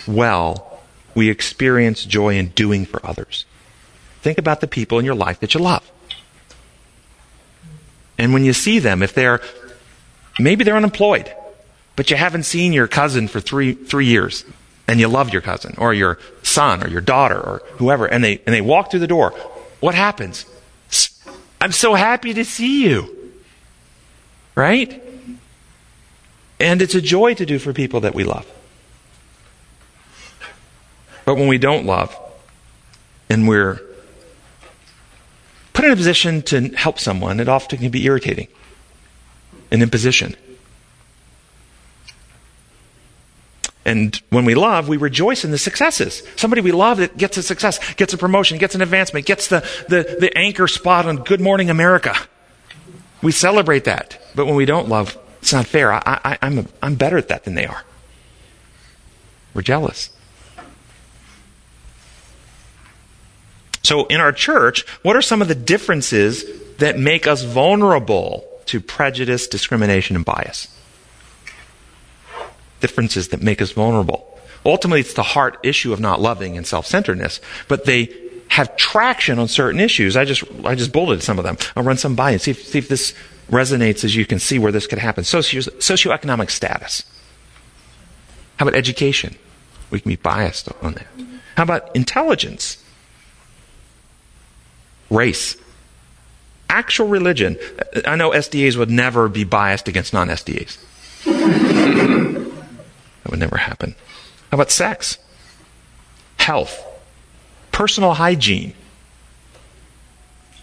well, 0.07 0.79
we 1.15 1.29
experience 1.29 2.05
joy 2.05 2.37
in 2.37 2.49
doing 2.49 2.85
for 2.85 3.03
others. 3.05 3.45
Think 4.21 4.37
about 4.37 4.61
the 4.61 4.67
people 4.67 4.99
in 4.99 5.05
your 5.05 5.15
life 5.15 5.39
that 5.39 5.53
you 5.53 5.59
love. 5.59 5.89
And 8.17 8.33
when 8.33 8.43
you 8.43 8.53
see 8.53 8.79
them, 8.79 9.03
if 9.03 9.13
they're, 9.13 9.41
maybe 10.39 10.63
they're 10.63 10.77
unemployed, 10.77 11.33
but 11.95 12.09
you 12.09 12.17
haven't 12.17 12.43
seen 12.43 12.73
your 12.73 12.87
cousin 12.87 13.27
for 13.27 13.39
three, 13.39 13.73
three 13.73 14.05
years, 14.05 14.45
and 14.87 14.99
you 14.99 15.07
love 15.07 15.31
your 15.31 15.41
cousin, 15.41 15.75
or 15.77 15.93
your 15.93 16.17
son, 16.43 16.83
or 16.83 16.87
your 16.87 17.01
daughter, 17.01 17.39
or 17.39 17.61
whoever, 17.73 18.05
and 18.05 18.23
they, 18.23 18.39
and 18.45 18.53
they 18.53 18.61
walk 18.61 18.89
through 18.89 19.01
the 19.01 19.07
door, 19.07 19.31
what 19.79 19.95
happens? 19.95 20.45
I'm 21.59 21.71
so 21.71 21.93
happy 21.93 22.33
to 22.35 22.45
see 22.45 22.83
you. 22.87 23.33
Right? 24.55 25.03
And 26.59 26.81
it's 26.81 26.95
a 26.95 27.01
joy 27.01 27.35
to 27.35 27.45
do 27.45 27.59
for 27.59 27.73
people 27.73 28.01
that 28.01 28.15
we 28.15 28.23
love. 28.23 28.51
But 31.25 31.35
when 31.35 31.47
we 31.47 31.57
don't 31.57 31.85
love, 31.85 32.17
and 33.29 33.47
we're 33.47 33.81
put 35.77 35.85
in 35.85 35.91
a 35.91 35.95
position 35.95 36.41
to 36.41 36.69
help 36.69 36.97
someone, 36.97 37.39
it 37.39 37.47
often 37.47 37.77
can 37.77 37.91
be 37.91 38.03
irritating. 38.05 38.47
An 39.69 39.83
imposition. 39.83 40.35
And 43.85 44.19
when 44.31 44.43
we 44.43 44.55
love, 44.55 44.89
we 44.89 44.97
rejoice 44.97 45.45
in 45.45 45.51
the 45.51 45.57
successes. 45.59 46.23
Somebody 46.35 46.63
we 46.63 46.71
love 46.71 46.97
that 46.97 47.15
gets 47.15 47.37
a 47.37 47.43
success, 47.43 47.93
gets 47.93 48.11
a 48.11 48.17
promotion, 48.17 48.57
gets 48.57 48.73
an 48.73 48.81
advancement, 48.81 49.27
gets 49.27 49.49
the, 49.49 49.59
the, 49.87 50.17
the 50.19 50.35
anchor 50.35 50.67
spot 50.67 51.05
on 51.05 51.17
Good 51.17 51.41
Morning 51.41 51.69
America. 51.69 52.15
We 53.21 53.31
celebrate 53.31 53.83
that. 53.83 54.19
But 54.33 54.47
when 54.47 54.55
we 54.55 54.65
don't 54.65 54.89
love, 54.89 55.15
it's 55.43 55.53
not 55.53 55.67
fair. 55.67 55.93
I, 55.93 56.01
I, 56.07 56.37
I'm, 56.41 56.57
a, 56.57 56.65
I'm 56.81 56.95
better 56.95 57.19
at 57.19 57.27
that 57.27 57.43
than 57.43 57.53
they 57.53 57.67
are. 57.67 57.83
We're 59.53 59.61
jealous. 59.61 60.09
So, 63.87 64.05
in 64.07 64.19
our 64.19 64.33
church, 64.33 64.85
what 65.01 65.15
are 65.15 65.21
some 65.21 65.41
of 65.41 65.47
the 65.47 65.55
differences 65.55 66.43
that 66.79 66.99
make 66.99 67.25
us 67.25 67.43
vulnerable 67.43 68.45
to 68.65 68.81
prejudice, 68.81 69.47
discrimination, 69.47 70.17
and 70.17 70.25
bias? 70.25 70.67
Differences 72.81 73.29
that 73.29 73.41
make 73.41 73.61
us 73.61 73.71
vulnerable. 73.71 74.41
Ultimately, 74.65 74.99
it's 74.99 75.13
the 75.13 75.23
heart 75.23 75.57
issue 75.63 75.93
of 75.93 76.01
not 76.01 76.19
loving 76.19 76.57
and 76.57 76.67
self 76.67 76.85
centeredness, 76.85 77.39
but 77.69 77.85
they 77.85 78.13
have 78.49 78.75
traction 78.75 79.39
on 79.39 79.47
certain 79.47 79.79
issues. 79.79 80.17
I 80.17 80.25
just, 80.25 80.43
I 80.65 80.75
just 80.75 80.91
bulleted 80.91 81.23
some 81.23 81.39
of 81.39 81.45
them. 81.45 81.57
I'll 81.73 81.83
run 81.83 81.95
some 81.95 82.13
by 82.13 82.31
and 82.31 82.41
see 82.41 82.51
if, 82.51 82.67
see 82.67 82.79
if 82.79 82.89
this 82.89 83.13
resonates 83.49 84.03
as 84.03 84.13
you 84.17 84.25
can 84.25 84.39
see 84.39 84.59
where 84.59 84.73
this 84.73 84.85
could 84.85 84.99
happen. 84.99 85.23
Socio, 85.23 85.61
socioeconomic 85.61 86.51
status. 86.51 87.05
How 88.57 88.67
about 88.67 88.77
education? 88.77 89.37
We 89.91 90.01
can 90.01 90.09
be 90.09 90.17
biased 90.17 90.67
on 90.81 90.95
that. 90.95 91.07
How 91.55 91.63
about 91.63 91.95
intelligence? 91.95 92.83
Race. 95.09 95.57
Actual 96.69 97.07
religion. 97.07 97.57
I 98.05 98.15
know 98.15 98.31
SDAs 98.31 98.77
would 98.77 98.89
never 98.89 99.29
be 99.29 99.43
biased 99.43 99.87
against 99.87 100.13
non 100.13 100.27
SDAs. 100.27 100.77
that 101.25 103.29
would 103.29 103.39
never 103.39 103.57
happen. 103.57 103.95
How 104.51 104.55
about 104.55 104.71
sex? 104.71 105.17
Health. 106.37 106.83
Personal 107.71 108.13
hygiene. 108.13 108.73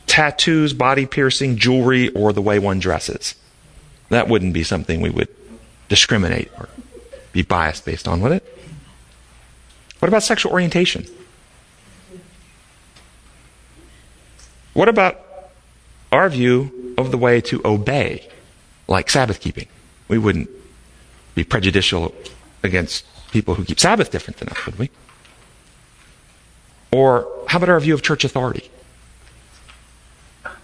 Tattoos, 0.07 0.73
body 0.73 1.07
piercing, 1.07 1.57
jewelry, 1.57 2.11
or 2.11 2.33
the 2.33 2.43
way 2.43 2.59
one 2.59 2.79
dresses. 2.79 3.35
That 4.11 4.29
wouldn't 4.29 4.53
be 4.53 4.63
something 4.63 5.01
we 5.01 5.11
would 5.11 5.29
discriminate 5.89 6.51
or 6.59 6.69
be 7.33 7.43
biased 7.43 7.85
based 7.85 8.07
on, 8.07 8.21
would 8.21 8.33
it? 8.33 8.59
What 9.99 10.09
about 10.09 10.23
sexual 10.23 10.53
orientation? 10.53 11.07
What 14.75 14.89
about 14.89 15.21
our 16.13 16.29
view 16.29 16.95
of 16.99 17.11
the 17.11 17.19
way 17.19 17.41
to 17.43 17.61
obey, 17.65 18.29
like 18.87 19.09
Sabbath 19.09 19.41
keeping? 19.41 19.69
We 20.09 20.19
wouldn't 20.19 20.51
be 21.35 21.45
prejudicial 21.45 22.15
against 22.63 23.05
people 23.33 23.55
who 23.55 23.65
keep 23.65 23.81
Sabbath 23.81 24.11
different 24.11 24.39
than 24.39 24.51
us, 24.51 24.67
would 24.67 24.79
we? 24.79 24.91
Or 26.93 27.29
how 27.49 27.59
about 27.59 27.71
our 27.71 27.81
view 27.81 27.95
of 27.95 28.03
church 28.03 28.25
authority? 28.25 28.71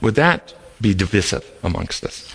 Would 0.01 0.15
that 0.15 0.55
be 0.81 0.95
divisive 0.95 1.49
amongst 1.63 2.05
us. 2.05 2.35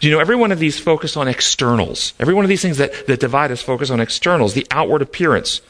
Do 0.00 0.08
you 0.08 0.12
know 0.12 0.18
every 0.18 0.34
one 0.34 0.50
of 0.50 0.58
these 0.58 0.78
focus 0.78 1.16
on 1.16 1.28
externals? 1.28 2.12
Every 2.18 2.34
one 2.34 2.44
of 2.44 2.48
these 2.48 2.62
things 2.62 2.78
that, 2.78 3.06
that 3.06 3.20
divide 3.20 3.52
us 3.52 3.62
focus 3.62 3.90
on 3.90 4.00
externals, 4.00 4.54
the 4.54 4.66
outward 4.72 5.00
appearance, 5.00 5.60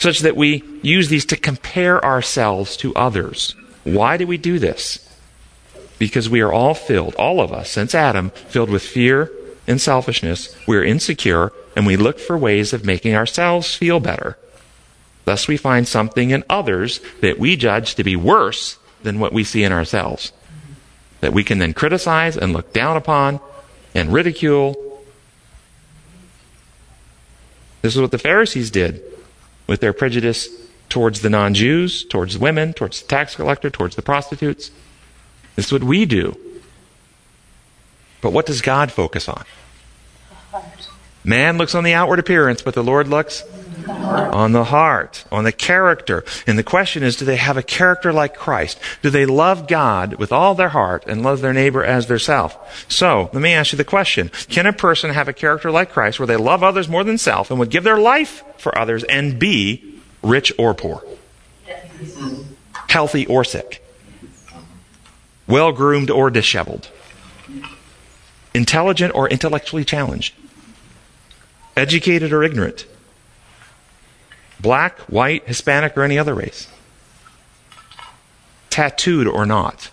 such 0.00 0.20
that 0.20 0.34
we 0.34 0.64
use 0.82 1.08
these 1.08 1.26
to 1.26 1.36
compare 1.36 2.02
ourselves 2.02 2.76
to 2.78 2.94
others. 2.94 3.54
Why 3.86 4.16
do 4.16 4.26
we 4.26 4.36
do 4.36 4.58
this? 4.58 4.98
Because 6.00 6.28
we 6.28 6.40
are 6.40 6.52
all 6.52 6.74
filled, 6.74 7.14
all 7.14 7.40
of 7.40 7.52
us, 7.52 7.70
since 7.70 7.94
Adam, 7.94 8.30
filled 8.30 8.68
with 8.68 8.82
fear 8.82 9.30
and 9.68 9.80
selfishness. 9.80 10.56
We're 10.66 10.82
insecure, 10.82 11.52
and 11.76 11.86
we 11.86 11.96
look 11.96 12.18
for 12.18 12.36
ways 12.36 12.72
of 12.72 12.84
making 12.84 13.14
ourselves 13.14 13.76
feel 13.76 14.00
better. 14.00 14.36
Thus, 15.24 15.46
we 15.46 15.56
find 15.56 15.86
something 15.86 16.30
in 16.30 16.42
others 16.50 17.00
that 17.20 17.38
we 17.38 17.54
judge 17.54 17.94
to 17.94 18.02
be 18.02 18.16
worse 18.16 18.76
than 19.04 19.20
what 19.20 19.32
we 19.32 19.44
see 19.44 19.62
in 19.62 19.70
ourselves. 19.70 20.32
That 21.20 21.32
we 21.32 21.44
can 21.44 21.58
then 21.58 21.72
criticize 21.72 22.36
and 22.36 22.52
look 22.52 22.72
down 22.72 22.96
upon 22.96 23.38
and 23.94 24.12
ridicule. 24.12 25.00
This 27.82 27.94
is 27.94 28.00
what 28.00 28.10
the 28.10 28.18
Pharisees 28.18 28.72
did 28.72 29.00
with 29.68 29.80
their 29.80 29.92
prejudice 29.92 30.65
towards 30.88 31.20
the 31.20 31.30
non 31.30 31.54
Jews, 31.54 32.04
towards 32.04 32.34
the 32.34 32.40
women, 32.40 32.72
towards 32.72 33.02
the 33.02 33.08
tax 33.08 33.36
collector, 33.36 33.70
towards 33.70 33.96
the 33.96 34.02
prostitutes. 34.02 34.70
This 35.54 35.66
is 35.66 35.72
what 35.72 35.84
we 35.84 36.04
do. 36.04 36.36
But 38.20 38.32
what 38.32 38.46
does 38.46 38.60
God 38.60 38.92
focus 38.92 39.28
on? 39.28 39.44
Man 41.24 41.58
looks 41.58 41.74
on 41.74 41.82
the 41.82 41.92
outward 41.92 42.20
appearance, 42.20 42.62
but 42.62 42.74
the 42.74 42.84
Lord 42.84 43.08
looks 43.08 43.42
on 43.88 44.52
the 44.52 44.64
heart, 44.64 45.24
on 45.32 45.44
the 45.44 45.52
character. 45.52 46.24
And 46.46 46.58
the 46.58 46.62
question 46.62 47.02
is, 47.02 47.16
do 47.16 47.24
they 47.24 47.36
have 47.36 47.56
a 47.56 47.62
character 47.62 48.12
like 48.12 48.36
Christ? 48.36 48.78
Do 49.02 49.10
they 49.10 49.26
love 49.26 49.66
God 49.66 50.14
with 50.14 50.32
all 50.32 50.54
their 50.54 50.68
heart 50.68 51.04
and 51.06 51.22
love 51.22 51.40
their 51.40 51.52
neighbor 51.52 51.82
as 51.84 52.06
their 52.06 52.20
self? 52.20 52.86
So, 52.90 53.28
let 53.32 53.42
me 53.42 53.52
ask 53.52 53.72
you 53.72 53.76
the 53.76 53.84
question. 53.84 54.30
Can 54.48 54.66
a 54.66 54.72
person 54.72 55.10
have 55.10 55.28
a 55.28 55.32
character 55.32 55.70
like 55.70 55.92
Christ 55.92 56.20
where 56.20 56.26
they 56.26 56.36
love 56.36 56.62
others 56.62 56.88
more 56.88 57.02
than 57.02 57.18
self 57.18 57.50
and 57.50 57.58
would 57.58 57.70
give 57.70 57.84
their 57.84 57.98
life 57.98 58.44
for 58.56 58.76
others 58.78 59.02
and 59.04 59.38
be 59.38 59.95
rich 60.22 60.52
or 60.58 60.74
poor? 60.74 61.04
Healthy 62.88 63.26
or 63.26 63.44
sick? 63.44 63.82
Well 65.46 65.72
groomed 65.72 66.10
or 66.10 66.30
disheveled? 66.30 66.88
Intelligent 68.54 69.14
or 69.14 69.28
intellectually 69.28 69.84
challenged? 69.84 70.34
Educated 71.76 72.32
or 72.32 72.42
ignorant? 72.42 72.86
Black, 74.58 74.98
white, 75.00 75.46
Hispanic, 75.46 75.96
or 75.96 76.02
any 76.02 76.18
other 76.18 76.34
race? 76.34 76.66
Tattooed 78.70 79.26
or 79.26 79.44
not? 79.44 79.90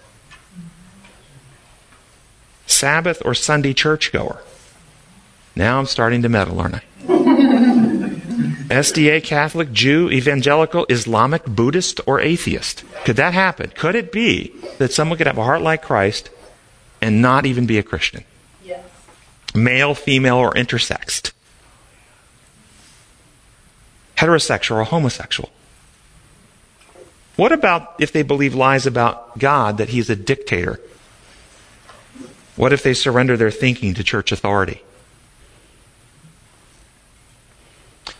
Sabbath 2.65 3.21
or 3.25 3.33
Sunday 3.33 3.73
churchgoer? 3.73 4.41
Now 5.55 5.79
I'm 5.79 5.85
starting 5.85 6.21
to 6.21 6.29
meddle, 6.29 6.59
aren't 6.59 6.75
I? 6.75 6.81
SDA, 8.73 9.23
Catholic, 9.23 9.71
Jew, 9.71 10.09
evangelical, 10.09 10.87
Islamic, 10.89 11.45
Buddhist, 11.45 12.01
or 12.07 12.19
atheist. 12.19 12.83
Could 13.05 13.17
that 13.17 13.35
happen? 13.35 13.71
Could 13.75 13.93
it 13.93 14.11
be 14.11 14.51
that 14.79 14.91
someone 14.91 15.19
could 15.19 15.27
have 15.27 15.37
a 15.37 15.43
heart 15.43 15.61
like 15.61 15.83
Christ 15.83 16.31
and 16.99 17.21
not 17.21 17.45
even 17.45 17.67
be 17.67 17.77
a 17.77 17.83
Christian? 17.83 18.23
Yes. 18.65 18.83
Male, 19.53 19.93
female, 19.93 20.37
or 20.37 20.53
intersexed? 20.53 21.33
Heterosexual 24.17 24.77
or 24.77 24.83
homosexual? 24.85 25.51
What 27.35 27.51
about 27.51 27.95
if 27.99 28.11
they 28.11 28.23
believe 28.23 28.55
lies 28.55 28.87
about 28.87 29.37
God 29.37 29.77
that 29.77 29.89
He's 29.89 30.09
a 30.09 30.15
dictator? 30.15 30.81
What 32.55 32.73
if 32.73 32.81
they 32.81 32.95
surrender 32.95 33.37
their 33.37 33.51
thinking 33.51 33.93
to 33.93 34.03
church 34.03 34.31
authority? 34.31 34.81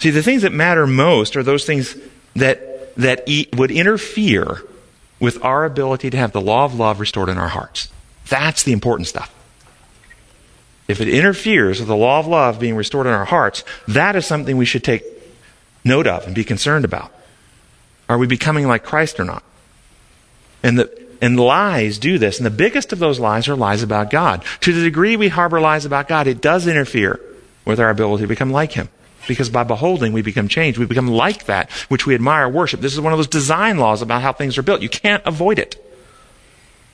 See, 0.04 0.10
the 0.10 0.22
things 0.22 0.42
that 0.42 0.52
matter 0.52 0.86
most 0.86 1.38
are 1.38 1.44
those 1.44 1.64
things 1.64 1.96
that, 2.36 2.94
that 2.98 3.26
would 3.56 3.72
interfere 3.72 4.62
with 5.22 5.42
our 5.46 5.64
ability 5.64 6.10
to 6.10 6.18
have 6.18 6.34
the 6.34 6.42
law 6.42 6.66
of 6.66 6.76
love 6.76 7.00
restored 7.00 7.30
in 7.30 7.38
our 7.38 7.48
hearts. 7.48 7.88
That's 8.28 8.64
the 8.64 8.74
important 8.74 9.08
stuff. 9.08 9.34
If 10.90 11.00
it 11.00 11.08
interferes 11.08 11.80
with 11.80 11.88
the 11.88 11.96
law 11.96 12.20
of 12.20 12.28
love 12.28 12.60
being 12.60 12.76
restored 12.76 13.08
in 13.08 13.14
our 13.14 13.24
hearts, 13.24 13.64
that 13.88 14.18
is 14.18 14.26
something 14.26 14.58
we 14.58 14.66
should 14.66 14.84
take 14.84 15.06
note 15.86 16.06
of 16.06 16.26
and 16.26 16.36
be 16.36 16.44
concerned 16.44 16.84
about. 16.84 17.14
Are 18.10 18.18
we 18.18 18.28
becoming 18.28 18.68
like 18.68 18.84
Christ 18.84 19.22
or 19.22 19.24
not? 19.24 19.44
And 20.64 20.80
the, 20.80 21.08
and 21.22 21.40
lies 21.40 21.98
do 21.98 22.18
this. 22.18 22.40
And 22.40 22.46
the 22.46 22.50
biggest 22.52 22.92
of 22.92 23.00
those 23.00 23.22
lies 23.22 23.48
are 23.48 23.56
lies 23.56 23.84
about 23.84 24.10
God. 24.10 24.44
To 24.60 24.74
the 24.74 24.84
degree 24.84 25.16
we 25.16 25.30
harbor 25.30 25.62
lies 25.62 25.86
about 25.86 26.10
God, 26.10 26.28
it 26.28 26.42
does 26.42 26.68
interfere 26.68 27.22
with 27.64 27.80
our 27.80 27.90
ability 27.90 28.24
to 28.24 28.28
become 28.28 28.52
like 28.52 28.74
Him. 28.74 28.90
Because 29.28 29.50
by 29.50 29.64
beholding, 29.64 30.14
we 30.14 30.22
become 30.22 30.48
changed. 30.48 30.78
We 30.78 30.86
become 30.86 31.08
like 31.08 31.46
that 31.46 31.72
which 31.90 32.06
we 32.06 32.16
admire, 32.16 32.50
worship. 32.50 32.82
This 32.82 32.94
is 32.94 33.00
one 33.02 33.14
of 33.14 33.20
those 33.20 33.28
design 33.28 33.78
laws 33.78 34.02
about 34.02 34.22
how 34.22 34.34
things 34.34 34.58
are 34.58 34.64
built. 34.64 34.82
You 34.82 34.90
can't 34.90 35.24
avoid 35.26 35.60
it. 35.60 35.80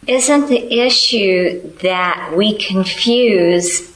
Isn't 0.08 0.48
the 0.48 0.80
issue 0.80 1.72
that 1.80 2.34
we 2.36 2.58
confuse 2.58 3.96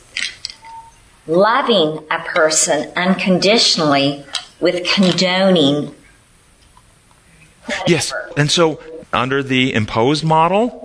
loving 1.28 2.06
a 2.12 2.20
person 2.20 2.92
unconditionally 2.96 4.26
with 4.60 4.86
condoning? 4.86 5.96
Yes. 7.88 8.14
And 8.36 8.52
so, 8.52 8.82
under 9.14 9.42
the 9.42 9.74
imposed 9.74 10.24
model, 10.24 10.83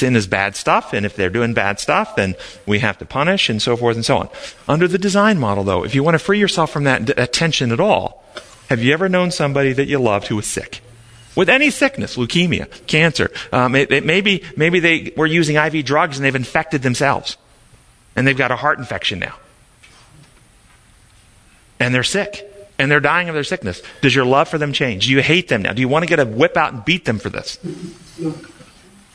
sin 0.00 0.16
is 0.16 0.26
bad 0.26 0.56
stuff, 0.56 0.92
and 0.92 1.06
if 1.06 1.14
they're 1.14 1.30
doing 1.30 1.54
bad 1.54 1.78
stuff, 1.78 2.16
then 2.16 2.34
we 2.66 2.80
have 2.80 2.98
to 2.98 3.04
punish, 3.04 3.48
and 3.48 3.62
so 3.62 3.76
forth 3.76 3.96
and 3.96 4.04
so 4.04 4.18
on. 4.18 4.28
Under 4.66 4.88
the 4.88 4.98
design 4.98 5.38
model, 5.38 5.62
though, 5.62 5.84
if 5.84 5.94
you 5.94 6.02
want 6.02 6.14
to 6.14 6.18
free 6.18 6.40
yourself 6.40 6.72
from 6.72 6.84
that, 6.84 7.32
tension 7.32 7.70
at 7.70 7.80
all, 7.80 8.24
have 8.68 8.82
you 8.82 8.92
ever 8.92 9.08
known 9.08 9.30
somebody 9.30 9.72
that 9.72 9.86
you 9.86 9.98
loved 9.98 10.26
who 10.26 10.36
was 10.36 10.46
sick? 10.46 10.80
With 11.36 11.48
any 11.48 11.70
sickness, 11.70 12.16
leukemia, 12.16 12.66
cancer, 12.86 13.30
um, 13.52 13.76
it, 13.76 13.92
it 13.92 14.04
maybe 14.04 14.42
maybe 14.56 14.80
they 14.80 15.12
were 15.16 15.26
using 15.26 15.56
IV 15.56 15.84
drugs 15.84 16.18
and 16.18 16.24
they've 16.24 16.34
infected 16.34 16.82
themselves, 16.82 17.36
and 18.16 18.26
they've 18.26 18.36
got 18.36 18.50
a 18.50 18.56
heart 18.56 18.78
infection 18.78 19.20
now, 19.20 19.36
and 21.78 21.94
they're 21.94 22.02
sick 22.02 22.46
and 22.80 22.90
they're 22.90 22.98
dying 22.98 23.28
of 23.28 23.34
their 23.34 23.44
sickness. 23.44 23.82
Does 24.00 24.14
your 24.14 24.24
love 24.24 24.48
for 24.48 24.56
them 24.56 24.72
change? 24.72 25.04
Do 25.04 25.12
you 25.12 25.20
hate 25.20 25.48
them 25.48 25.60
now? 25.60 25.74
Do 25.74 25.82
you 25.82 25.88
want 25.88 26.02
to 26.02 26.08
get 26.08 26.18
a 26.18 26.24
whip 26.24 26.56
out 26.56 26.72
and 26.72 26.82
beat 26.82 27.04
them 27.04 27.18
for 27.18 27.28
this? 27.28 27.58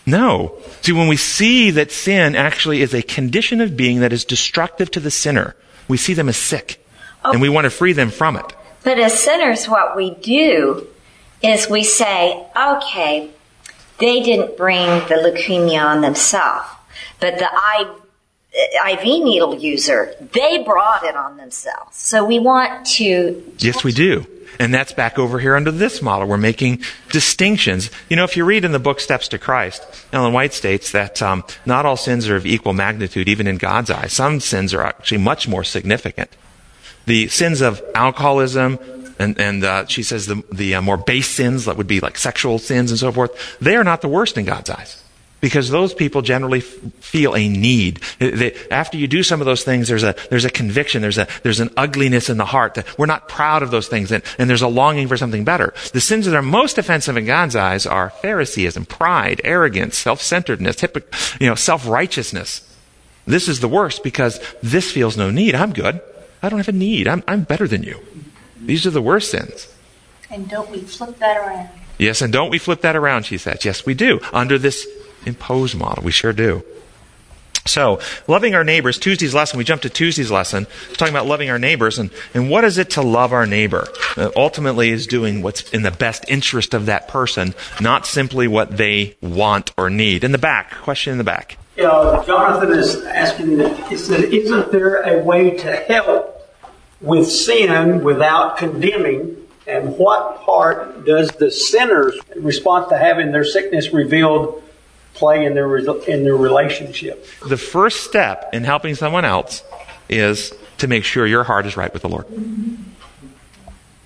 No. 0.06 0.58
See, 0.82 0.92
when 0.92 1.08
we 1.08 1.18
see 1.18 1.72
that 1.72 1.92
sin 1.92 2.36
actually 2.36 2.82
is 2.82 2.94
a 2.94 3.02
condition 3.02 3.62
of 3.62 3.76
being 3.76 4.00
that 4.02 4.14
is 4.14 4.24
destructive 4.24 4.92
to 4.92 5.00
the 5.00 5.12
sinner, 5.12 5.56
we 5.88 5.98
see 5.98 6.14
them 6.14 6.30
as 6.30 6.38
sick. 6.38 6.86
Oh. 7.24 7.32
And 7.32 7.42
we 7.42 7.50
want 7.50 7.66
to 7.66 7.72
free 7.72 7.94
them 7.94 8.12
from 8.12 8.38
it. 8.38 8.54
But 8.84 9.00
as 9.00 9.18
sinners, 9.18 9.68
what 9.68 9.96
we 9.96 10.12
do 10.12 10.88
is 11.42 11.70
we 11.70 11.84
say, 11.84 12.46
okay, 12.56 13.32
they 13.98 14.22
didn't 14.22 14.58
bring 14.58 14.86
the 15.08 15.16
leukemia 15.16 15.84
on 15.84 16.02
themselves, 16.02 16.68
but 17.20 17.40
the 17.40 17.48
I, 17.52 17.96
IV 18.92 19.04
needle 19.04 19.58
user, 19.58 20.14
they 20.34 20.64
brought 20.64 21.04
it 21.04 21.16
on 21.16 21.38
themselves. 21.38 21.98
So 21.98 22.24
we 22.24 22.40
want 22.40 22.86
to. 22.98 23.54
Yes, 23.58 23.84
we 23.84 23.92
do. 23.92 24.28
And 24.60 24.74
that's 24.74 24.94
back 24.94 25.20
over 25.20 25.40
here 25.40 25.56
under 25.56 25.72
this 25.72 26.02
model. 26.02 26.28
We're 26.28 26.38
making 26.38 26.82
distinctions. 27.12 27.90
You 28.10 28.16
know, 28.16 28.24
if 28.24 28.38
you 28.38 28.46
read 28.46 28.66
in 28.66 28.72
the 28.72 28.80
book 28.80 29.00
Steps 29.00 29.28
to 29.30 29.38
Christ, 29.38 29.86
Ellen 30.12 30.34
White 30.34 30.54
states 30.54 30.92
that 30.92 31.22
um, 31.22 31.44
not 31.66 31.86
all 31.86 31.98
sins 31.98 32.28
are 32.30 32.36
of 32.36 32.46
equal 32.46 32.74
magnitude, 32.74 33.28
even 33.28 33.48
in 33.48 33.58
God's 33.58 33.90
eyes. 33.90 34.14
Some 34.14 34.40
sins 34.40 34.74
are 34.74 34.82
actually 34.82 35.20
much 35.20 35.48
more 35.48 35.64
significant. 35.64 36.30
The 37.06 37.28
sins 37.28 37.62
of 37.62 37.82
alcoholism, 37.94 38.80
and, 39.20 39.40
and 39.40 39.64
uh, 39.64 39.86
she 39.88 40.04
says 40.04 40.26
the, 40.26 40.44
the 40.52 40.76
uh, 40.76 40.82
more 40.82 40.98
base 40.98 41.30
sins, 41.30 41.66
that 41.66 41.78
would 41.78 41.88
be 41.88 42.00
like 42.00 42.18
sexual 42.18 42.60
sins 42.60 42.92
and 42.92 43.00
so 43.00 43.12
forth, 43.12 43.58
they 43.60 43.76
are 43.76 43.84
not 43.84 44.02
the 44.02 44.08
worst 44.08 44.38
in 44.38 44.46
God's 44.46 44.70
eyes 44.70 45.05
because 45.46 45.70
those 45.70 45.94
people 45.94 46.24
generally 46.24 46.58
f- 46.58 46.66
feel 47.02 47.36
a 47.36 47.48
need. 47.48 47.98
They, 48.18 48.56
after 48.72 48.98
you 48.98 49.08
do 49.08 49.22
some 49.22 49.42
of 49.42 49.46
those 49.46 49.64
things, 49.64 49.88
there's 49.88 50.02
a, 50.02 50.16
there's 50.32 50.44
a 50.44 50.50
conviction, 50.50 51.04
there's, 51.04 51.20
a, 51.20 51.28
there's 51.44 51.60
an 51.60 51.70
ugliness 51.78 52.32
in 52.32 52.38
the 52.38 52.46
heart 52.46 52.74
that 52.74 52.98
we're 52.98 53.06
not 53.06 53.30
proud 53.30 53.62
of 53.62 53.70
those 53.70 53.88
things, 53.88 54.12
and, 54.12 54.24
and 54.40 54.50
there's 54.50 54.64
a 54.64 54.68
longing 54.68 55.08
for 55.08 55.18
something 55.18 55.44
better. 55.44 55.72
The 55.94 56.02
sins 56.02 56.26
that 56.26 56.36
are 56.36 56.42
most 56.42 56.80
offensive 56.80 57.16
in 57.16 57.28
God's 57.28 57.56
eyes 57.56 57.86
are 57.86 58.10
Phariseeism, 58.10 58.88
pride, 58.88 59.40
arrogance, 59.44 60.00
self-centeredness, 60.00 60.78
hypoc- 60.78 61.40
you 61.40 61.48
know, 61.48 61.54
self-righteousness. 61.54 62.68
This 63.28 63.48
is 63.48 63.60
the 63.60 63.68
worst 63.68 64.02
because 64.02 64.40
this 64.64 64.92
feels 64.92 65.16
no 65.16 65.30
need. 65.30 65.54
I'm 65.54 65.74
good. 65.74 66.02
I 66.42 66.50
don't 66.50 66.58
have 66.58 66.70
a 66.70 66.72
need. 66.72 67.08
I'm, 67.08 67.24
I'm 67.28 67.44
better 67.44 67.68
than 67.68 67.84
you. 67.84 68.00
These 68.60 68.88
are 68.88 68.92
the 68.92 69.00
worst 69.00 69.30
sins. 69.30 69.72
And 70.32 70.50
don't 70.50 70.72
we 70.72 70.80
flip 70.80 71.20
that 71.20 71.38
around? 71.38 71.70
Yes, 72.00 72.24
and 72.24 72.34
don't 72.34 72.50
we 72.50 72.58
flip 72.58 72.82
that 72.82 72.96
around, 72.96 73.28
she 73.28 73.38
says. 73.38 73.64
Yes, 73.64 73.86
we 73.86 73.94
do. 73.94 74.20
Under 74.34 74.58
this 74.58 74.88
imposed 75.26 75.76
model. 75.76 76.04
We 76.04 76.12
sure 76.12 76.34
do. 76.34 76.64
So, 77.68 78.00
loving 78.28 78.54
our 78.54 78.64
neighbors, 78.64 79.00
Tuesday's 79.00 79.34
lesson, 79.34 79.58
we 79.58 79.64
jumped 79.64 79.84
to 79.84 79.90
Tuesday's 79.90 80.30
lesson, 80.30 80.68
talking 80.94 81.14
about 81.14 81.26
loving 81.26 81.50
our 81.50 81.58
neighbors, 81.58 81.98
and, 81.98 82.12
and 82.36 82.48
what 82.48 82.64
is 82.64 82.78
it 82.78 82.92
to 82.92 83.02
love 83.02 83.34
our 83.34 83.48
neighbor? 83.48 83.88
Uh, 84.16 84.30
ultimately 84.36 84.92
is 84.92 85.08
doing 85.08 85.42
what's 85.42 85.68
in 85.72 85.82
the 85.82 85.90
best 85.90 86.26
interest 86.28 86.76
of 86.76 86.86
that 86.86 87.08
person, 87.08 87.56
not 87.82 88.06
simply 88.06 88.48
what 88.48 88.78
they 88.78 89.18
want 89.20 89.72
or 89.78 89.90
need. 89.90 90.24
In 90.24 90.32
the 90.32 90.38
back, 90.38 90.76
question 90.76 91.12
in 91.12 91.18
the 91.18 91.24
back. 91.24 91.58
Uh, 91.76 92.24
Jonathan 92.26 92.72
is 92.78 93.04
asking, 93.04 93.60
he 93.88 93.98
said, 93.98 94.26
isn't 94.26 94.72
there 94.72 95.02
a 95.02 95.24
way 95.24 95.58
to 95.58 95.76
help 95.76 96.48
with 97.02 97.30
sin 97.30 98.04
without 98.04 98.58
condemning? 98.58 99.38
And 99.66 99.98
what 99.98 100.44
part 100.44 101.04
does 101.06 101.30
the 101.32 101.50
sinner's 101.50 102.16
response 102.36 102.90
to 102.90 102.98
having 103.00 103.32
their 103.32 103.44
sickness 103.44 103.92
revealed 103.92 104.62
play 105.16 105.46
in 105.46 105.54
their 105.54 105.78
in 105.78 106.24
their 106.24 106.36
relationship. 106.36 107.26
The 107.48 107.58
first 107.58 108.04
step 108.04 108.50
in 108.54 108.64
helping 108.64 108.96
someone 108.96 109.26
else 109.26 109.64
is 110.10 110.54
to 110.78 110.88
make 110.88 111.04
sure 111.04 111.26
your 111.26 111.44
heart 111.44 111.66
is 111.66 111.78
right 111.78 111.92
with 111.92 112.02
the 112.02 112.10
Lord. 112.10 112.26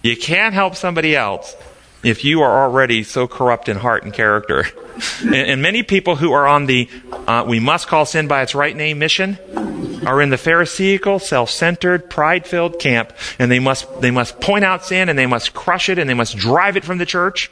You 0.02 0.16
can't 0.16 0.54
help 0.54 0.76
somebody 0.76 1.16
else 1.16 1.56
if 2.04 2.24
you 2.24 2.42
are 2.42 2.64
already 2.64 3.04
so 3.04 3.28
corrupt 3.28 3.68
in 3.68 3.78
heart 3.78 4.04
and 4.04 4.14
character. 4.14 4.66
and, 5.22 5.36
and, 5.36 5.62
many 5.62 5.84
people 5.84 6.16
who 6.16 6.32
are 6.32 6.48
on 6.48 6.66
the 6.66 6.90
uh, 7.28 7.44
we 7.48 7.60
must 7.60 7.88
call 7.88 8.06
sin 8.06 8.28
by 8.28 8.42
its 8.42 8.56
right 8.56 8.76
name 8.76 9.00
mission 9.00 9.38
are 10.06 10.22
in 10.22 10.30
the 10.30 10.38
Pharisaical, 10.38 11.20
self-centered, 11.20 12.10
pride-filled 12.10 12.80
camp, 12.80 13.12
and 13.38 13.52
they 13.52 13.60
must 13.60 14.02
they 14.02 14.12
must 14.12 14.40
point 14.40 14.64
out 14.64 14.86
sin 14.86 15.10
and 15.10 15.20
they 15.20 15.26
must 15.26 15.54
crush 15.54 15.90
it 15.90 16.00
and 16.00 16.10
they 16.10 16.14
must 16.14 16.38
drive 16.38 16.78
it 16.78 16.86
from 16.86 16.98
the 16.98 17.06
church. 17.06 17.52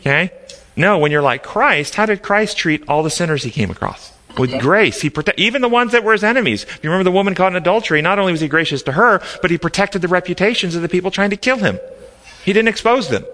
Okay? 0.00 0.32
No, 0.76 0.98
when 0.98 1.12
you're 1.12 1.22
like 1.22 1.42
Christ, 1.42 1.94
how 1.94 2.06
did 2.06 2.22
Christ 2.22 2.56
treat 2.56 2.88
all 2.88 3.02
the 3.02 3.10
sinners 3.10 3.42
he 3.42 3.50
came 3.50 3.70
across? 3.70 4.12
With 4.38 4.58
grace. 4.60 5.02
He 5.02 5.10
protect, 5.10 5.38
even 5.38 5.60
the 5.60 5.68
ones 5.68 5.92
that 5.92 6.04
were 6.04 6.12
his 6.12 6.24
enemies. 6.24 6.62
If 6.62 6.82
you 6.82 6.88
remember 6.90 7.04
the 7.04 7.14
woman 7.14 7.34
caught 7.34 7.52
in 7.52 7.56
adultery, 7.56 8.00
not 8.00 8.18
only 8.18 8.32
was 8.32 8.40
he 8.40 8.48
gracious 8.48 8.82
to 8.84 8.92
her, 8.92 9.20
but 9.42 9.50
he 9.50 9.58
protected 9.58 10.00
the 10.00 10.08
reputations 10.08 10.74
of 10.74 10.80
the 10.80 10.88
people 10.88 11.10
trying 11.10 11.30
to 11.30 11.36
kill 11.36 11.58
him. 11.58 11.78
He 12.44 12.54
didn't 12.54 12.68
expose 12.68 13.08
them. 13.08 13.24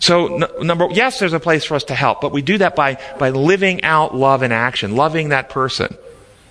So, 0.00 0.36
n- 0.36 0.66
number, 0.66 0.88
yes, 0.90 1.18
there's 1.18 1.32
a 1.32 1.40
place 1.40 1.64
for 1.64 1.74
us 1.74 1.84
to 1.84 1.94
help, 1.94 2.20
but 2.20 2.30
we 2.30 2.42
do 2.42 2.58
that 2.58 2.76
by, 2.76 2.98
by 3.18 3.30
living 3.30 3.82
out 3.84 4.14
love 4.14 4.42
in 4.42 4.52
action, 4.52 4.94
loving 4.94 5.30
that 5.30 5.48
person. 5.48 5.96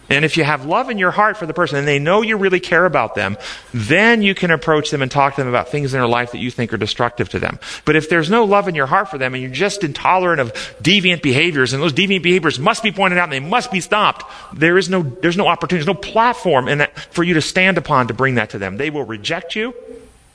And 0.09 0.23
if 0.23 0.37
you 0.37 0.43
have 0.43 0.65
love 0.65 0.89
in 0.89 0.97
your 0.97 1.11
heart 1.11 1.37
for 1.37 1.45
the 1.45 1.53
person 1.53 1.77
and 1.77 1.87
they 1.87 1.99
know 1.99 2.21
you 2.21 2.37
really 2.37 2.59
care 2.59 2.85
about 2.85 3.15
them, 3.15 3.37
then 3.73 4.21
you 4.21 4.33
can 4.33 4.51
approach 4.51 4.89
them 4.89 5.01
and 5.01 5.11
talk 5.11 5.35
to 5.35 5.41
them 5.41 5.49
about 5.49 5.69
things 5.69 5.93
in 5.93 5.99
their 5.99 6.07
life 6.07 6.31
that 6.31 6.37
you 6.37 6.49
think 6.49 6.71
are 6.73 6.77
destructive 6.77 7.27
to 7.29 7.39
them. 7.39 7.59
But 7.83 7.95
if 7.95 8.09
there's 8.09 8.29
no 8.29 8.45
love 8.45 8.67
in 8.67 8.75
your 8.75 8.85
heart 8.85 9.09
for 9.09 9.17
them 9.17 9.33
and 9.33 9.43
you're 9.43 9.51
just 9.51 9.83
intolerant 9.83 10.39
of 10.39 10.53
deviant 10.81 11.21
behaviors 11.21 11.73
and 11.73 11.83
those 11.83 11.93
deviant 11.93 12.23
behaviors 12.23 12.57
must 12.57 12.83
be 12.83 12.91
pointed 12.91 13.17
out 13.17 13.23
and 13.23 13.33
they 13.33 13.39
must 13.39 13.71
be 13.71 13.81
stopped, 13.81 14.23
there 14.53 14.77
is 14.77 14.89
no, 14.89 15.03
there's 15.03 15.37
no 15.37 15.47
opportunity, 15.47 15.83
there's 15.83 15.95
no 15.95 16.01
platform 16.01 16.67
in 16.67 16.77
that 16.77 16.97
for 17.13 17.23
you 17.23 17.33
to 17.33 17.41
stand 17.41 17.77
upon 17.77 18.07
to 18.07 18.13
bring 18.13 18.35
that 18.35 18.51
to 18.51 18.59
them. 18.59 18.77
They 18.77 18.89
will 18.89 19.03
reject 19.03 19.55
you 19.55 19.73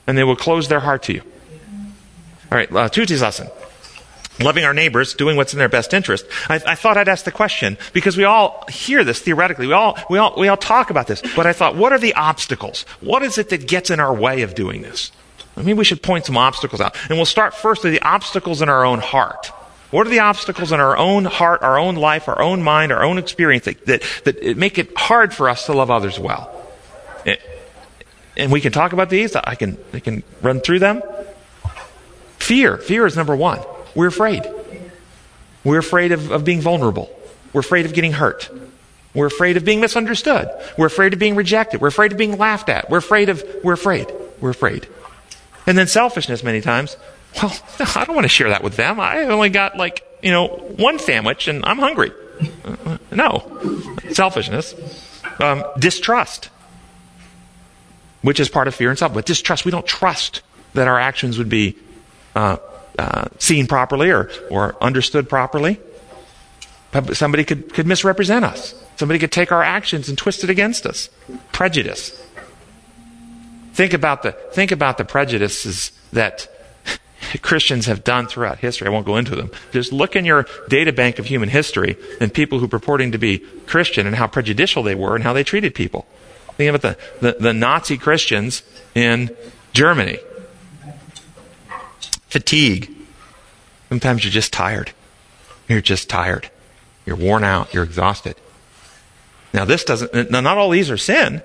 and 0.05 0.17
they 0.17 0.23
will 0.23 0.35
close 0.35 0.67
their 0.67 0.81
heart 0.81 1.03
to 1.03 1.13
you. 1.13 1.21
All 2.51 2.57
right, 2.57 2.71
uh, 2.71 2.89
Tuesday's 2.89 3.23
lesson 3.23 3.47
loving 4.39 4.65
our 4.65 4.73
neighbors, 4.73 5.13
doing 5.13 5.37
what's 5.37 5.53
in 5.53 5.59
their 5.59 5.69
best 5.69 5.93
interest. 5.93 6.25
I, 6.49 6.55
I, 6.65 6.75
thought 6.75 6.97
I'd 6.97 7.07
ask 7.07 7.25
the 7.25 7.31
question 7.31 7.77
because 7.93 8.17
we 8.17 8.23
all 8.23 8.65
hear 8.69 9.03
this 9.03 9.19
theoretically. 9.19 9.67
We 9.67 9.73
all, 9.73 9.97
we 10.09 10.17
all, 10.17 10.33
we 10.37 10.47
all 10.47 10.57
talk 10.57 10.89
about 10.89 11.07
this. 11.07 11.21
But 11.35 11.45
I 11.45 11.53
thought, 11.53 11.75
what 11.75 11.93
are 11.93 11.99
the 11.99 12.13
obstacles? 12.15 12.83
What 13.01 13.23
is 13.23 13.37
it 13.37 13.49
that 13.49 13.67
gets 13.67 13.89
in 13.89 13.99
our 13.99 14.13
way 14.13 14.41
of 14.41 14.55
doing 14.55 14.81
this? 14.81 15.11
I 15.55 15.61
mean, 15.61 15.77
we 15.77 15.83
should 15.83 16.01
point 16.01 16.25
some 16.25 16.37
obstacles 16.37 16.81
out. 16.81 16.95
And 17.09 17.17
we'll 17.17 17.25
start 17.25 17.53
first 17.53 17.83
with 17.83 17.93
the 17.93 18.01
obstacles 18.01 18.61
in 18.61 18.69
our 18.69 18.85
own 18.85 18.99
heart. 18.99 19.47
What 19.91 20.07
are 20.07 20.09
the 20.09 20.19
obstacles 20.19 20.71
in 20.71 20.79
our 20.79 20.97
own 20.97 21.25
heart, 21.25 21.61
our 21.61 21.77
own 21.77 21.95
life, 21.95 22.27
our 22.27 22.41
own 22.41 22.63
mind, 22.63 22.91
our 22.91 23.03
own 23.03 23.19
experience 23.19 23.65
that, 23.65 23.85
that, 23.85 24.03
that 24.23 24.57
make 24.57 24.79
it 24.79 24.97
hard 24.97 25.33
for 25.33 25.49
us 25.49 25.67
to 25.67 25.73
love 25.73 25.91
others 25.91 26.17
well? 26.17 26.49
Eh, 27.27 27.35
and 28.35 28.51
we 28.51 28.59
can 28.59 28.71
talk 28.71 28.93
about 28.93 29.11
these. 29.11 29.35
I 29.35 29.53
can, 29.53 29.77
I 29.93 29.99
can 29.99 30.23
run 30.41 30.61
through 30.61 30.79
them. 30.79 31.03
Fear. 32.39 32.77
Fear 32.77 33.05
is 33.05 33.15
number 33.15 33.35
one. 33.35 33.59
We're 33.95 34.07
afraid. 34.07 34.43
We're 35.63 35.79
afraid 35.79 36.11
of, 36.11 36.31
of 36.31 36.43
being 36.43 36.61
vulnerable. 36.61 37.09
We're 37.53 37.61
afraid 37.61 37.85
of 37.85 37.93
getting 37.93 38.13
hurt. 38.13 38.49
We're 39.13 39.27
afraid 39.27 39.57
of 39.57 39.65
being 39.65 39.79
misunderstood. 39.79 40.49
We're 40.77 40.87
afraid 40.87 41.13
of 41.13 41.19
being 41.19 41.35
rejected. 41.35 41.81
We're 41.81 41.89
afraid 41.89 42.11
of 42.11 42.17
being 42.17 42.37
laughed 42.37 42.69
at. 42.69 42.89
We're 42.89 42.97
afraid 42.97 43.29
of, 43.29 43.43
we're 43.63 43.73
afraid. 43.73 44.11
We're 44.41 44.49
afraid. 44.49 44.87
And 45.67 45.77
then 45.77 45.87
selfishness 45.87 46.43
many 46.43 46.61
times. 46.61 46.97
Well, 47.41 47.55
I 47.79 48.05
don't 48.05 48.15
want 48.15 48.25
to 48.25 48.29
share 48.29 48.49
that 48.49 48.63
with 48.63 48.75
them. 48.75 48.99
I 48.99 49.23
only 49.23 49.49
got 49.49 49.77
like, 49.77 50.05
you 50.21 50.31
know, 50.31 50.47
one 50.47 50.99
sandwich 50.99 51.47
and 51.47 51.63
I'm 51.65 51.77
hungry. 51.77 52.11
No. 53.11 53.91
Selfishness. 54.11 54.75
Um, 55.39 55.63
distrust, 55.79 56.49
which 58.21 58.39
is 58.39 58.49
part 58.49 58.67
of 58.67 58.75
fear 58.75 58.89
and 58.89 58.97
self. 58.97 59.13
But 59.13 59.25
distrust, 59.25 59.65
we 59.65 59.71
don't 59.71 59.85
trust 59.85 60.41
that 60.73 60.87
our 60.87 60.99
actions 60.99 61.37
would 61.37 61.49
be 61.49 61.75
uh, 62.35 62.57
uh, 62.99 63.25
seen 63.39 63.67
properly 63.67 64.11
or, 64.11 64.29
or 64.49 64.75
understood 64.81 65.29
properly. 65.29 65.79
Somebody 67.13 67.43
could, 67.43 67.73
could 67.73 67.87
misrepresent 67.87 68.45
us. 68.45 68.75
Somebody 68.97 69.19
could 69.19 69.31
take 69.31 69.51
our 69.51 69.63
actions 69.63 70.09
and 70.09 70.17
twist 70.17 70.43
it 70.43 70.49
against 70.49 70.85
us. 70.85 71.09
Prejudice. 71.51 72.19
Think 73.73 73.93
about 73.93 74.21
the, 74.21 74.33
think 74.51 74.71
about 74.71 74.99
the 74.99 75.05
prejudices 75.05 75.91
that 76.11 76.47
Christians 77.41 77.87
have 77.87 78.03
done 78.03 78.27
throughout 78.27 78.59
history. 78.59 78.87
I 78.87 78.91
won't 78.91 79.07
go 79.07 79.17
into 79.17 79.35
them. 79.35 79.49
Just 79.71 79.91
look 79.91 80.15
in 80.15 80.25
your 80.25 80.45
data 80.69 80.93
bank 80.93 81.17
of 81.17 81.25
human 81.25 81.49
history 81.49 81.97
and 82.21 82.31
people 82.31 82.59
who 82.59 82.67
purporting 82.67 83.11
to 83.13 83.17
be 83.17 83.39
Christian 83.65 84.05
and 84.05 84.15
how 84.15 84.27
prejudicial 84.27 84.83
they 84.83 84.93
were 84.93 85.15
and 85.15 85.23
how 85.23 85.33
they 85.33 85.43
treated 85.43 85.73
people. 85.73 86.05
Think 86.57 86.75
about 86.75 86.81
the, 87.19 87.31
the, 87.31 87.37
the 87.39 87.53
Nazi 87.53 87.97
Christians 87.97 88.61
in 88.93 89.35
Germany 89.73 90.19
Fatigue. 92.33 92.89
Sometimes 93.89 94.23
you're 94.23 94.31
just 94.31 94.51
tired. 94.51 94.91
You're 95.67 95.81
just 95.81 96.09
tired. 96.09 96.49
You're 97.05 97.15
worn 97.15 97.43
out. 97.43 97.75
You're 97.75 97.83
exhausted. 97.83 98.35
Now, 99.53 99.65
this 99.65 99.83
doesn't, 99.83 100.31
now, 100.31 100.41
not 100.41 100.57
all 100.57 100.71
these 100.71 100.89
are 100.89 100.97
sin. 100.97 101.43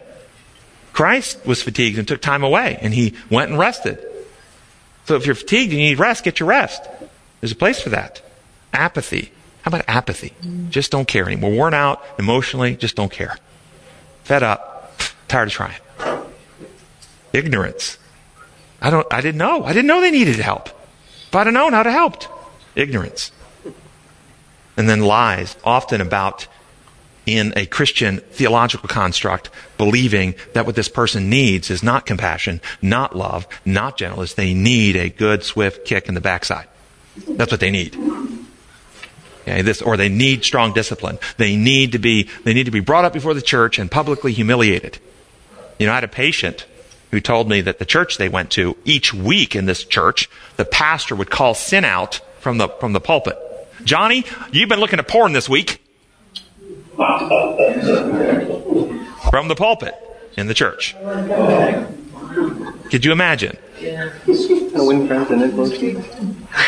Christ 0.95 1.45
was 1.45 1.63
fatigued 1.63 1.99
and 1.99 2.09
took 2.09 2.23
time 2.23 2.43
away, 2.43 2.79
and 2.81 2.95
he 2.95 3.13
went 3.29 3.51
and 3.51 3.59
rested. 3.59 3.99
So 5.05 5.17
if 5.17 5.27
you're 5.27 5.35
fatigued 5.35 5.73
and 5.73 5.79
you 5.83 5.89
need 5.89 5.99
rest, 5.99 6.25
get 6.25 6.41
your 6.41 6.49
rest. 6.49 6.83
There's 7.43 7.53
a 7.53 7.57
place 7.57 7.83
for 7.83 7.91
that. 7.91 8.23
Apathy. 8.73 9.31
How 9.61 9.69
about 9.69 9.85
apathy? 9.89 10.33
Just 10.71 10.91
don't 10.91 11.07
care 11.07 11.27
anymore. 11.27 11.51
Worn 11.51 11.75
out 11.75 12.03
emotionally, 12.19 12.77
just 12.77 12.97
don't 12.97 13.13
care. 13.13 13.37
Fed 14.25 14.43
up, 14.43 14.99
tired 15.29 15.49
of 15.49 15.53
trying. 15.53 15.77
Ignorance. 17.35 17.99
I 18.81 18.89
don't, 18.89 19.07
I 19.13 19.21
didn't 19.21 19.37
know. 19.37 19.65
I 19.65 19.75
didn't 19.75 19.87
know 19.87 20.01
they 20.01 20.11
needed 20.11 20.37
help. 20.37 20.71
If 21.29 21.37
I'd 21.37 21.47
have 21.47 21.53
known 21.53 21.75
how 21.75 21.83
to 21.83 21.93
help. 21.93 22.25
Ignorance. 22.75 23.33
And 24.79 24.89
then 24.89 25.03
lies, 25.03 25.57
often 25.63 26.01
about 26.01 26.47
in 27.27 27.53
a 27.55 27.67
Christian 27.67 28.19
theological 28.19 28.89
construct, 28.89 29.51
believing 29.77 30.35
that 30.55 30.65
what 30.65 30.75
this 30.75 30.89
person 30.89 31.29
needs 31.29 31.69
is 31.71 31.83
not 31.83 32.07
compassion, 32.07 32.63
not 32.81 33.15
love, 33.15 33.47
not 33.67 33.99
gentleness. 33.99 34.33
They 34.33 34.55
need 34.55 34.97
a 34.97 35.11
good, 35.11 35.45
swift 35.45 35.85
kick 35.85 36.09
in 36.09 36.15
the 36.15 36.23
backside. 36.23 36.67
That's 37.29 37.51
what 37.51 37.61
they 37.61 37.71
need. 37.71 37.95
Okay, 39.43 39.61
this, 39.61 39.83
or 39.83 39.99
they 39.99 40.09
need 40.09 40.45
strong 40.45 40.73
discipline. 40.73 41.19
They 41.37 41.57
need 41.57 41.93
to 41.93 41.99
be, 41.99 42.31
they 42.45 42.55
need 42.55 42.65
to 42.65 42.71
be 42.71 42.81
brought 42.81 43.05
up 43.05 43.13
before 43.13 43.35
the 43.35 43.43
church 43.43 43.79
and 43.79 43.91
publicly 43.91 44.33
humiliated. 44.33 44.99
You 45.79 45.87
know, 45.87 45.93
I 45.93 45.97
had 45.97 46.05
a 46.05 46.09
patient 46.09 46.65
who 47.11 47.21
told 47.21 47.49
me 47.49 47.61
that 47.63 47.79
the 47.79 47.85
church 47.85 48.19
they 48.19 48.29
went 48.29 48.51
to, 48.53 48.77
each 48.85 49.15
week 49.15 49.57
in 49.57 49.67
this 49.67 49.85
church, 49.85 50.29
the 50.57 50.65
pastor 50.65 51.15
would 51.17 51.31
call 51.31 51.55
sin 51.55 51.85
out 51.85 52.21
from 52.41 52.59
the, 52.59 52.69
from 52.69 52.93
the 52.93 53.01
pulpit. 53.01 53.39
Johnny, 53.85 54.25
you've 54.53 54.69
been 54.69 54.81
looking 54.81 54.99
at 54.99 55.09
porn 55.09 55.33
this 55.33 55.49
week. 55.49 55.81
from 59.31 59.49
the 59.49 59.55
pulpit 59.57 59.95
in 60.37 60.47
the 60.47 60.55
church. 60.55 60.97
Could 62.91 63.05
you 63.05 63.13
imagine? 63.13 63.57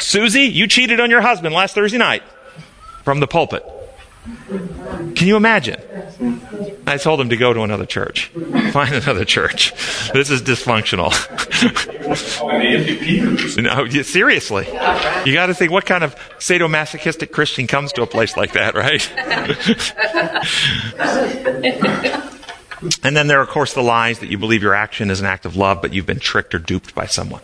Susie, 0.01 0.43
you 0.43 0.67
cheated 0.69 1.01
on 1.01 1.11
your 1.11 1.21
husband 1.21 1.55
last 1.55 1.75
Thursday 1.75 1.99
night 1.99 2.23
from 3.05 3.21
the 3.21 3.27
pulpit. 3.27 3.65
Can 4.25 5.27
you 5.27 5.37
imagine? 5.37 5.81
I 6.87 6.97
told 6.97 7.21
him 7.21 7.31
to 7.31 7.37
go 7.37 7.53
to 7.53 7.63
another 7.63 7.87
church. 7.87 8.27
Find 8.73 8.95
another 8.95 9.25
church. 9.25 9.73
This 10.13 10.31
is 10.31 10.43
dysfunctional. 10.43 11.11
no, 13.63 14.03
seriously. 14.03 14.67
You 15.25 15.33
got 15.33 15.47
to 15.47 15.55
think 15.55 15.73
what 15.73 15.87
kind 15.87 16.05
of 16.05 16.15
sadomasochistic 16.39 17.33
Christian 17.33 17.67
comes 17.67 17.93
to 17.93 18.03
a 18.03 18.07
place 18.07 18.37
like 18.37 18.53
that, 18.53 18.75
right? 18.75 19.11
and 23.05 23.17
then 23.17 23.27
there 23.27 23.39
are, 23.39 23.43
of 23.43 23.49
course, 23.49 23.73
the 23.75 23.83
lies 23.83 24.19
that 24.19 24.31
you 24.31 24.39
believe 24.39 24.63
your 24.63 24.75
action 24.75 25.11
is 25.11 25.21
an 25.21 25.27
act 25.27 25.47
of 25.47 25.57
love, 25.57 25.81
but 25.81 25.95
you've 25.95 26.07
been 26.07 26.21
tricked 26.21 26.55
or 26.55 26.59
duped 26.59 26.95
by 26.95 27.07
someone. 27.07 27.41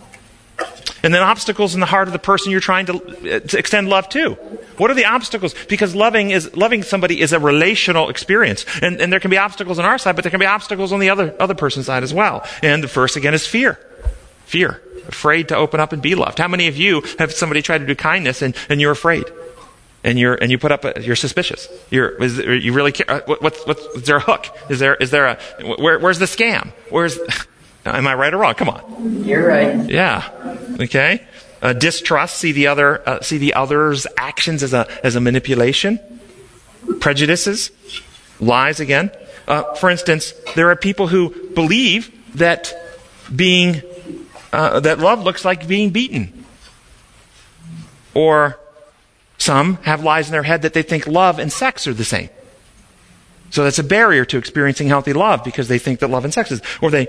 And 1.06 1.14
then 1.14 1.22
obstacles 1.22 1.72
in 1.72 1.78
the 1.78 1.86
heart 1.86 2.08
of 2.08 2.12
the 2.12 2.18
person 2.18 2.50
you're 2.50 2.58
trying 2.58 2.86
to, 2.86 3.38
to 3.38 3.56
extend 3.56 3.88
love 3.88 4.08
to. 4.08 4.32
What 4.76 4.90
are 4.90 4.94
the 4.94 5.04
obstacles? 5.04 5.54
Because 5.68 5.94
loving 5.94 6.30
is 6.30 6.56
loving 6.56 6.82
somebody 6.82 7.20
is 7.20 7.32
a 7.32 7.38
relational 7.38 8.10
experience, 8.10 8.66
and, 8.82 9.00
and 9.00 9.12
there 9.12 9.20
can 9.20 9.30
be 9.30 9.38
obstacles 9.38 9.78
on 9.78 9.84
our 9.84 9.98
side, 9.98 10.16
but 10.16 10.24
there 10.24 10.32
can 10.32 10.40
be 10.40 10.46
obstacles 10.46 10.90
on 10.90 10.98
the 10.98 11.10
other 11.10 11.32
other 11.38 11.54
person's 11.54 11.86
side 11.86 12.02
as 12.02 12.12
well. 12.12 12.44
And 12.60 12.82
the 12.82 12.88
first 12.88 13.14
again 13.14 13.34
is 13.34 13.46
fear, 13.46 13.74
fear, 14.46 14.82
afraid 15.06 15.46
to 15.50 15.56
open 15.56 15.78
up 15.78 15.92
and 15.92 16.02
be 16.02 16.16
loved. 16.16 16.40
How 16.40 16.48
many 16.48 16.66
of 16.66 16.76
you 16.76 17.02
have 17.20 17.30
somebody 17.30 17.62
try 17.62 17.78
to 17.78 17.86
do 17.86 17.94
kindness 17.94 18.42
and, 18.42 18.56
and 18.68 18.80
you're 18.80 18.90
afraid? 18.90 19.26
and 20.02 20.18
you're 20.18 20.34
and 20.34 20.50
you 20.50 20.58
put 20.58 20.72
up 20.72 20.84
a, 20.84 21.00
you're 21.00 21.14
suspicious. 21.14 21.68
You're 21.90 22.20
is, 22.20 22.38
you 22.38 22.72
really 22.72 22.90
care. 22.90 23.08
Uh, 23.08 23.20
what, 23.26 23.42
what's 23.42 23.64
what's 23.64 23.84
is 23.94 24.02
there 24.06 24.16
a 24.16 24.20
hook? 24.20 24.48
Is 24.68 24.80
there 24.80 24.96
is 24.96 25.12
there 25.12 25.26
a 25.26 25.38
where, 25.78 26.00
where's 26.00 26.18
the 26.18 26.26
scam? 26.26 26.72
Where's 26.90 27.16
am 27.94 28.06
I 28.06 28.14
right 28.14 28.32
or 28.32 28.38
wrong? 28.38 28.54
Come 28.54 28.68
on. 28.68 29.24
You're 29.24 29.46
right. 29.46 29.88
Yeah. 29.88 30.28
Okay. 30.80 31.26
Uh, 31.62 31.72
distrust. 31.72 32.36
See 32.36 32.52
the 32.52 32.66
other 32.66 33.08
uh, 33.08 33.20
see 33.22 33.38
the 33.38 33.54
other's 33.54 34.06
actions 34.16 34.62
as 34.62 34.72
a 34.74 34.86
as 35.04 35.16
a 35.16 35.20
manipulation. 35.20 35.98
Prejudices, 37.00 37.70
lies 38.40 38.80
again. 38.80 39.10
Uh, 39.48 39.74
for 39.74 39.90
instance, 39.90 40.32
there 40.54 40.70
are 40.70 40.76
people 40.76 41.08
who 41.08 41.30
believe 41.54 42.12
that 42.36 42.74
being 43.34 43.82
uh, 44.52 44.80
that 44.80 44.98
love 44.98 45.22
looks 45.22 45.44
like 45.44 45.66
being 45.66 45.90
beaten, 45.90 46.44
or 48.14 48.58
some 49.38 49.76
have 49.82 50.02
lies 50.02 50.28
in 50.28 50.32
their 50.32 50.42
head 50.42 50.62
that 50.62 50.72
they 50.74 50.82
think 50.82 51.06
love 51.06 51.38
and 51.38 51.52
sex 51.52 51.86
are 51.86 51.94
the 51.94 52.04
same. 52.04 52.28
So 53.50 53.64
that's 53.64 53.78
a 53.78 53.84
barrier 53.84 54.24
to 54.26 54.38
experiencing 54.38 54.88
healthy 54.88 55.12
love 55.12 55.44
because 55.44 55.68
they 55.68 55.78
think 55.78 56.00
that 56.00 56.08
love 56.08 56.24
and 56.24 56.34
sex 56.34 56.50
is, 56.50 56.60
or 56.82 56.90
they, 56.90 57.06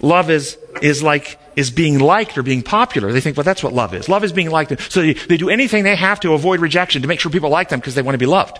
love 0.00 0.30
is, 0.30 0.58
is 0.82 1.02
like, 1.02 1.38
is 1.56 1.70
being 1.70 1.98
liked 1.98 2.38
or 2.38 2.42
being 2.42 2.62
popular. 2.62 3.12
They 3.12 3.20
think, 3.20 3.36
well, 3.36 3.44
that's 3.44 3.62
what 3.62 3.72
love 3.72 3.94
is. 3.94 4.08
Love 4.08 4.24
is 4.24 4.32
being 4.32 4.50
liked. 4.50 4.80
So 4.90 5.02
they, 5.02 5.12
they 5.14 5.36
do 5.36 5.50
anything 5.50 5.84
they 5.84 5.96
have 5.96 6.20
to 6.20 6.32
avoid 6.32 6.60
rejection 6.60 7.02
to 7.02 7.08
make 7.08 7.20
sure 7.20 7.30
people 7.30 7.50
like 7.50 7.68
them 7.68 7.80
because 7.80 7.94
they 7.94 8.02
want 8.02 8.14
to 8.14 8.18
be 8.18 8.26
loved. 8.26 8.58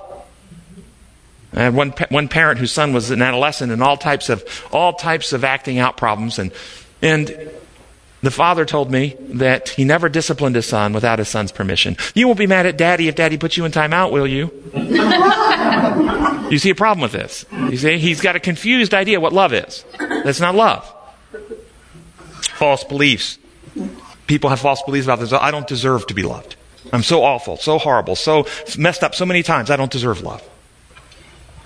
I 1.52 1.62
had 1.62 1.74
one, 1.74 1.90
one 2.10 2.28
parent 2.28 2.60
whose 2.60 2.72
son 2.72 2.92
was 2.92 3.10
an 3.10 3.22
adolescent 3.22 3.72
and 3.72 3.82
all 3.82 3.96
types 3.96 4.28
of, 4.28 4.44
all 4.72 4.92
types 4.92 5.32
of 5.32 5.44
acting 5.44 5.78
out 5.78 5.96
problems 5.96 6.38
and, 6.38 6.52
and 7.02 7.50
the 8.22 8.30
father 8.30 8.64
told 8.64 8.90
me 8.90 9.16
that 9.30 9.70
he 9.70 9.84
never 9.84 10.08
disciplined 10.08 10.54
his 10.54 10.66
son 10.66 10.92
without 10.92 11.18
his 11.18 11.28
son's 11.28 11.52
permission. 11.52 11.96
You 12.14 12.26
won't 12.26 12.38
be 12.38 12.46
mad 12.46 12.66
at 12.66 12.76
daddy 12.76 13.08
if 13.08 13.14
daddy 13.14 13.38
puts 13.38 13.56
you 13.56 13.64
in 13.64 13.72
timeout, 13.72 14.12
will 14.12 14.26
you? 14.26 14.50
you 16.50 16.58
see 16.58 16.70
a 16.70 16.74
problem 16.74 17.00
with 17.00 17.12
this. 17.12 17.46
You 17.50 17.78
see, 17.78 17.98
he's 17.98 18.20
got 18.20 18.36
a 18.36 18.40
confused 18.40 18.92
idea 18.92 19.20
what 19.20 19.32
love 19.32 19.54
is. 19.54 19.84
That's 19.98 20.40
not 20.40 20.54
love. 20.54 20.94
False 22.60 22.84
beliefs. 22.84 23.38
People 24.26 24.50
have 24.50 24.60
false 24.60 24.82
beliefs 24.82 25.06
about 25.06 25.18
this. 25.18 25.32
I 25.32 25.50
don't 25.50 25.66
deserve 25.66 26.06
to 26.08 26.14
be 26.14 26.22
loved. 26.22 26.56
I'm 26.92 27.02
so 27.02 27.24
awful, 27.24 27.56
so 27.56 27.78
horrible, 27.78 28.16
so 28.16 28.46
messed 28.76 29.02
up 29.02 29.14
so 29.14 29.24
many 29.24 29.42
times. 29.42 29.70
I 29.70 29.76
don't 29.76 29.90
deserve 29.90 30.20
love. 30.20 30.46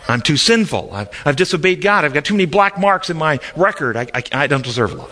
I'm 0.07 0.21
too 0.21 0.37
sinful. 0.37 0.91
I've, 0.93 1.09
I've 1.25 1.35
disobeyed 1.35 1.81
God. 1.81 2.05
I've 2.05 2.15
got 2.15 2.25
too 2.25 2.35
many 2.35 2.47
black 2.47 2.79
marks 2.79 3.11
in 3.11 3.17
my 3.17 3.41
record. 3.57 3.97
I, 3.97 4.07
I, 4.15 4.23
I 4.33 4.47
don't 4.47 4.63
deserve 4.63 4.93
love. 4.93 5.11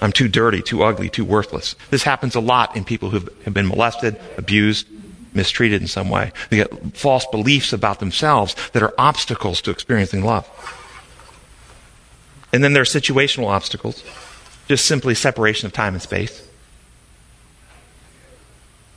I'm 0.00 0.10
too 0.10 0.26
dirty, 0.26 0.60
too 0.60 0.82
ugly, 0.82 1.08
too 1.08 1.24
worthless. 1.24 1.76
This 1.90 2.02
happens 2.02 2.34
a 2.34 2.40
lot 2.40 2.74
in 2.74 2.84
people 2.84 3.10
who 3.10 3.20
have 3.44 3.54
been 3.54 3.68
molested, 3.68 4.20
abused, 4.36 4.88
mistreated 5.34 5.82
in 5.82 5.86
some 5.86 6.10
way. 6.10 6.32
They 6.48 6.56
get 6.56 6.96
false 6.96 7.26
beliefs 7.26 7.72
about 7.72 8.00
themselves 8.00 8.56
that 8.72 8.82
are 8.82 8.92
obstacles 8.98 9.60
to 9.62 9.70
experiencing 9.70 10.24
love. 10.24 10.48
And 12.52 12.64
then 12.64 12.72
there 12.72 12.82
are 12.82 12.86
situational 12.86 13.46
obstacles, 13.46 14.02
just 14.70 14.86
simply 14.86 15.14
separation 15.14 15.66
of 15.66 15.72
time 15.72 15.94
and 15.94 16.02
space. 16.02 16.46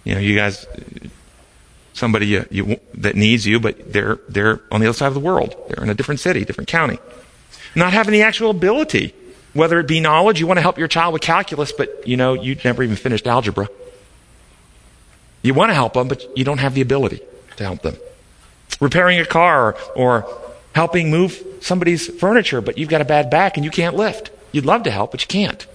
You 0.06 0.16
know, 0.16 0.22
you 0.22 0.36
guys, 0.36 0.66
somebody 1.94 2.28
you, 2.28 2.46
you, 2.50 2.80
that 2.94 3.16
needs 3.16 3.46
you, 3.46 3.60
but 3.60 3.92
they're, 3.92 4.20
they're 4.30 4.62
on 4.72 4.82
the 4.82 4.88
other 4.88 4.96
side 4.96 5.08
of 5.08 5.14
the 5.14 5.20
world. 5.20 5.56
They're 5.68 5.84
in 5.84 5.90
a 5.90 5.94
different 5.94 6.20
city, 6.20 6.46
different 6.46 6.70
county. 6.70 7.00
Not 7.76 7.92
having 7.92 8.14
the 8.14 8.22
actual 8.22 8.52
ability 8.52 9.14
whether 9.54 9.80
it 9.80 9.88
be 9.88 10.00
knowledge, 10.00 10.40
you 10.40 10.48
want 10.48 10.58
to 10.58 10.62
help 10.62 10.78
your 10.78 10.88
child 10.88 11.14
with 11.14 11.22
calculus, 11.22 11.72
but 11.72 12.08
you 12.08 12.18
know, 12.18 12.34
you 12.34 12.58
never 12.64 12.84
even 12.84 12.96
finished 12.96 13.28
algebra. 13.28 13.70
You 15.42 15.54
want 15.54 15.70
to 15.70 15.76
help 15.76 15.94
them, 15.94 16.08
but 16.08 16.26
you 16.38 16.44
don't 16.44 16.58
have 16.58 16.74
the 16.74 16.82
ability 16.82 17.22
to 17.58 17.64
help 17.64 17.82
them. 17.82 17.96
Repairing 18.80 19.20
a 19.20 19.26
car 19.26 19.78
or 19.96 20.28
helping 20.74 21.12
move 21.12 21.42
somebody's 21.62 22.08
furniture, 22.08 22.62
but 22.62 22.78
you've 22.78 22.90
got 22.90 23.02
a 23.02 23.06
bad 23.06 23.30
back 23.30 23.58
and 23.58 23.64
you 23.64 23.70
can't 23.70 23.96
lift. 23.96 24.32
You'd 24.54 24.66
love 24.66 24.84
to 24.84 24.92
help, 24.92 25.12
but 25.12 25.22
you 25.22 25.28
can't. 25.28 25.68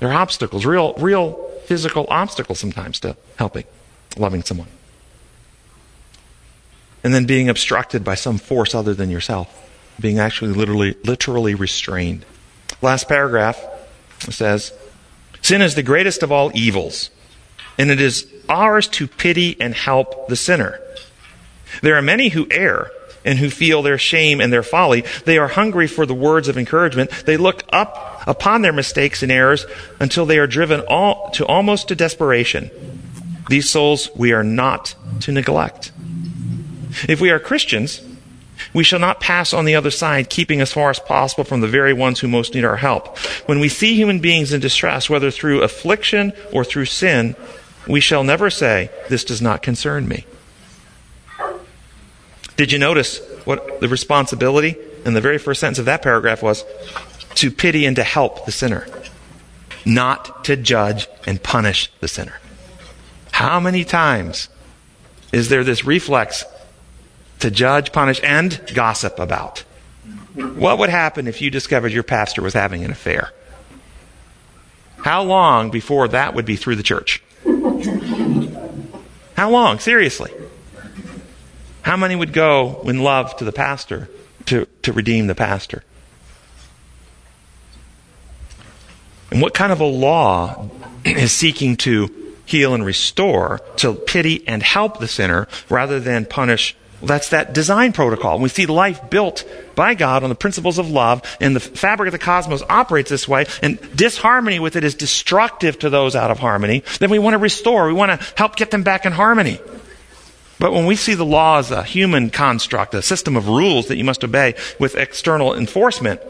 There 0.00 0.10
are 0.10 0.14
obstacles, 0.14 0.66
real, 0.66 0.92
real 0.94 1.32
physical 1.64 2.06
obstacles 2.10 2.58
sometimes 2.58 3.00
to 3.00 3.16
helping, 3.36 3.64
loving 4.18 4.42
someone. 4.42 4.68
And 7.02 7.14
then 7.14 7.24
being 7.24 7.48
obstructed 7.48 8.04
by 8.04 8.16
some 8.16 8.36
force 8.36 8.74
other 8.74 8.92
than 8.92 9.10
yourself, 9.10 9.48
being 9.98 10.18
actually 10.18 10.52
literally, 10.52 10.96
literally 11.04 11.54
restrained. 11.54 12.26
Last 12.82 13.08
paragraph 13.08 13.64
says, 14.18 14.72
Sin 15.40 15.62
is 15.62 15.76
the 15.76 15.82
greatest 15.84 16.24
of 16.24 16.32
all 16.32 16.50
evils, 16.52 17.10
and 17.78 17.90
it 17.90 18.00
is 18.00 18.26
ours 18.48 18.88
to 18.88 19.06
pity 19.06 19.56
and 19.60 19.72
help 19.72 20.28
the 20.28 20.36
sinner. 20.36 20.80
There 21.80 21.96
are 21.96 22.02
many 22.02 22.30
who 22.30 22.48
err 22.50 22.90
and 23.26 23.38
who 23.38 23.50
feel 23.50 23.82
their 23.82 23.98
shame 23.98 24.40
and 24.40 24.50
their 24.50 24.62
folly. 24.62 25.02
They 25.24 25.36
are 25.36 25.48
hungry 25.48 25.86
for 25.86 26.06
the 26.06 26.14
words 26.14 26.48
of 26.48 26.56
encouragement. 26.56 27.10
They 27.26 27.36
look 27.36 27.64
up 27.72 28.22
upon 28.26 28.62
their 28.62 28.72
mistakes 28.72 29.22
and 29.22 29.30
errors 29.30 29.66
until 30.00 30.24
they 30.24 30.38
are 30.38 30.46
driven 30.46 30.80
all, 30.88 31.30
to 31.32 31.44
almost 31.44 31.88
to 31.88 31.94
desperation. 31.94 32.70
These 33.50 33.68
souls 33.68 34.08
we 34.16 34.32
are 34.32 34.44
not 34.44 34.94
to 35.20 35.32
neglect. 35.32 35.92
If 37.08 37.20
we 37.20 37.30
are 37.30 37.38
Christians, 37.38 38.00
we 38.72 38.84
shall 38.84 38.98
not 38.98 39.20
pass 39.20 39.52
on 39.52 39.64
the 39.64 39.74
other 39.74 39.90
side, 39.90 40.30
keeping 40.30 40.60
as 40.60 40.72
far 40.72 40.90
as 40.90 40.98
possible 40.98 41.44
from 41.44 41.60
the 41.60 41.68
very 41.68 41.92
ones 41.92 42.20
who 42.20 42.28
most 42.28 42.54
need 42.54 42.64
our 42.64 42.76
help. 42.76 43.18
When 43.46 43.60
we 43.60 43.68
see 43.68 43.94
human 43.94 44.20
beings 44.20 44.52
in 44.52 44.60
distress, 44.60 45.10
whether 45.10 45.30
through 45.30 45.62
affliction 45.62 46.32
or 46.52 46.64
through 46.64 46.86
sin, 46.86 47.36
we 47.86 48.00
shall 48.00 48.24
never 48.24 48.50
say, 48.50 48.90
This 49.08 49.24
does 49.24 49.42
not 49.42 49.62
concern 49.62 50.08
me. 50.08 50.24
Did 52.56 52.72
you 52.72 52.78
notice 52.78 53.18
what 53.44 53.80
the 53.80 53.88
responsibility 53.88 54.76
in 55.04 55.14
the 55.14 55.20
very 55.20 55.38
first 55.38 55.60
sentence 55.60 55.78
of 55.78 55.84
that 55.86 56.02
paragraph 56.02 56.42
was? 56.42 56.64
To 57.36 57.50
pity 57.50 57.84
and 57.84 57.96
to 57.96 58.02
help 58.02 58.46
the 58.46 58.52
sinner, 58.52 58.86
not 59.84 60.44
to 60.44 60.56
judge 60.56 61.06
and 61.26 61.42
punish 61.42 61.90
the 62.00 62.08
sinner. 62.08 62.40
How 63.32 63.60
many 63.60 63.84
times 63.84 64.48
is 65.32 65.50
there 65.50 65.64
this 65.64 65.84
reflex 65.84 66.44
to 67.40 67.50
judge, 67.50 67.92
punish, 67.92 68.20
and 68.22 68.60
gossip 68.74 69.18
about. 69.18 69.60
What 70.34 70.78
would 70.78 70.90
happen 70.90 71.26
if 71.26 71.40
you 71.40 71.50
discovered 71.50 71.92
your 71.92 72.02
pastor 72.02 72.42
was 72.42 72.54
having 72.54 72.84
an 72.84 72.90
affair? 72.90 73.32
How 74.98 75.22
long 75.22 75.70
before 75.70 76.08
that 76.08 76.34
would 76.34 76.44
be 76.44 76.56
through 76.56 76.76
the 76.76 76.82
church? 76.82 77.22
How 79.36 79.50
long? 79.50 79.78
Seriously. 79.78 80.32
How 81.86 81.96
many 81.96 82.16
would 82.16 82.32
go 82.32 82.82
in 82.86 83.04
love 83.04 83.36
to 83.36 83.44
the 83.44 83.52
pastor 83.52 84.08
to, 84.46 84.66
to 84.82 84.92
redeem 84.92 85.28
the 85.28 85.36
pastor? 85.36 85.84
And 89.30 89.40
what 89.40 89.54
kind 89.54 89.70
of 89.70 89.80
a 89.80 89.84
law 89.84 90.68
is 91.04 91.30
seeking 91.30 91.76
to 91.76 92.34
heal 92.44 92.74
and 92.74 92.84
restore, 92.84 93.60
to 93.76 93.94
pity 93.94 94.42
and 94.48 94.64
help 94.64 94.98
the 94.98 95.06
sinner 95.06 95.46
rather 95.70 96.00
than 96.00 96.24
punish 96.24 96.74
that's 97.02 97.28
that 97.28 97.52
design 97.52 97.92
protocol. 97.92 98.40
We 98.40 98.48
see 98.48 98.66
life 98.66 99.08
built 99.08 99.44
by 99.76 99.94
God 99.94 100.24
on 100.24 100.28
the 100.28 100.34
principles 100.34 100.78
of 100.78 100.90
love, 100.90 101.22
and 101.40 101.54
the 101.54 101.60
fabric 101.60 102.08
of 102.08 102.12
the 102.12 102.18
cosmos 102.18 102.62
operates 102.68 103.10
this 103.10 103.28
way, 103.28 103.46
and 103.62 103.78
disharmony 103.94 104.58
with 104.58 104.74
it 104.74 104.82
is 104.82 104.96
destructive 104.96 105.78
to 105.80 105.90
those 105.90 106.16
out 106.16 106.32
of 106.32 106.40
harmony. 106.40 106.82
Then 106.98 107.10
we 107.10 107.20
want 107.20 107.34
to 107.34 107.38
restore. 107.38 107.86
We 107.86 107.92
want 107.92 108.18
to 108.18 108.26
help 108.36 108.56
get 108.56 108.72
them 108.72 108.82
back 108.82 109.06
in 109.06 109.12
harmony. 109.12 109.60
But 110.58 110.72
when 110.72 110.86
we 110.86 110.96
see 110.96 111.14
the 111.14 111.24
law 111.24 111.58
as 111.58 111.70
a 111.70 111.82
human 111.82 112.30
construct, 112.30 112.94
a 112.94 113.02
system 113.02 113.36
of 113.36 113.48
rules 113.48 113.88
that 113.88 113.96
you 113.96 114.04
must 114.04 114.24
obey 114.24 114.54
with 114.78 114.94
external 114.94 115.54
enforcement, 115.54 116.20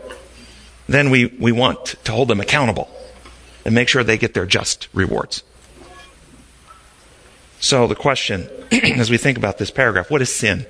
then 0.88 1.10
we, 1.10 1.26
we 1.26 1.52
want 1.52 1.96
to 2.04 2.12
hold 2.12 2.28
them 2.28 2.40
accountable 2.40 2.88
and 3.64 3.74
make 3.74 3.88
sure 3.88 4.02
they 4.02 4.18
get 4.18 4.34
their 4.34 4.46
just 4.46 4.88
rewards. 4.92 5.42
So, 7.60 7.86
the 7.86 7.94
question 7.94 8.48
as 8.72 9.10
we 9.10 9.16
think 9.16 9.38
about 9.38 9.58
this 9.58 9.70
paragraph 9.70 10.10
what 10.10 10.22
is 10.22 10.34
sin? 10.34 10.66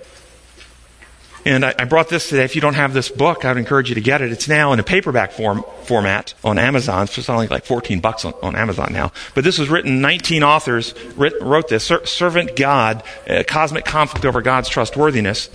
And 1.47 1.65
I, 1.65 1.75
I, 1.79 1.85
brought 1.85 2.09
this 2.09 2.29
today. 2.29 2.43
If 2.43 2.57
you 2.57 2.61
don't 2.61 2.75
have 2.75 2.93
this 2.93 3.09
book, 3.09 3.45
I 3.45 3.53
would 3.53 3.59
encourage 3.59 3.89
you 3.89 3.95
to 3.95 4.01
get 4.01 4.21
it. 4.21 4.33
It's 4.33 4.49
now 4.49 4.73
in 4.73 4.81
a 4.81 4.83
paperback 4.83 5.31
form 5.31 5.65
format 5.85 6.35
on 6.43 6.59
Amazon. 6.59 7.05
It's 7.05 7.29
only 7.29 7.47
like 7.47 7.65
14 7.65 8.01
bucks 8.01 8.25
on, 8.25 8.35
on 8.43 8.57
Amazon 8.57 8.93
now. 8.93 9.13
But 9.33 9.45
this 9.45 9.57
was 9.57 9.69
written, 9.69 10.01
19 10.01 10.43
authors 10.43 10.93
writ, 11.15 11.41
wrote 11.41 11.69
this. 11.69 11.85
Ser- 11.85 12.05
Servant 12.05 12.57
God, 12.57 13.05
uh, 13.31 13.45
Cosmic 13.47 13.85
Conflict 13.85 14.27
Over 14.27 14.43
God's 14.43 14.69
Trustworthiness. 14.69 15.49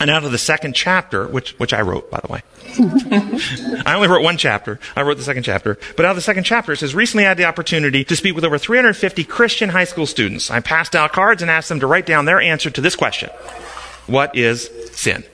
And 0.00 0.08
out 0.08 0.24
of 0.24 0.32
the 0.32 0.38
second 0.38 0.74
chapter, 0.74 1.26
which, 1.26 1.52
which 1.58 1.74
I 1.74 1.82
wrote, 1.82 2.10
by 2.10 2.20
the 2.20 2.32
way. 2.32 2.42
I 3.86 3.94
only 3.94 4.08
wrote 4.08 4.22
one 4.22 4.38
chapter. 4.38 4.80
I 4.96 5.02
wrote 5.02 5.18
the 5.18 5.22
second 5.22 5.42
chapter. 5.42 5.78
But 5.96 6.06
out 6.06 6.10
of 6.10 6.16
the 6.16 6.22
second 6.22 6.44
chapter, 6.44 6.72
it 6.72 6.78
says, 6.78 6.94
recently 6.94 7.26
I 7.26 7.28
had 7.28 7.36
the 7.36 7.44
opportunity 7.44 8.04
to 8.04 8.16
speak 8.16 8.34
with 8.34 8.44
over 8.44 8.56
350 8.56 9.22
Christian 9.24 9.68
high 9.68 9.84
school 9.84 10.06
students. 10.06 10.50
I 10.50 10.60
passed 10.60 10.96
out 10.96 11.12
cards 11.12 11.42
and 11.42 11.50
asked 11.50 11.68
them 11.68 11.80
to 11.80 11.86
write 11.86 12.06
down 12.06 12.24
their 12.24 12.40
answer 12.40 12.70
to 12.70 12.80
this 12.80 12.96
question. 12.96 13.28
What 14.06 14.36
is 14.36 14.70
sin? 14.92 15.24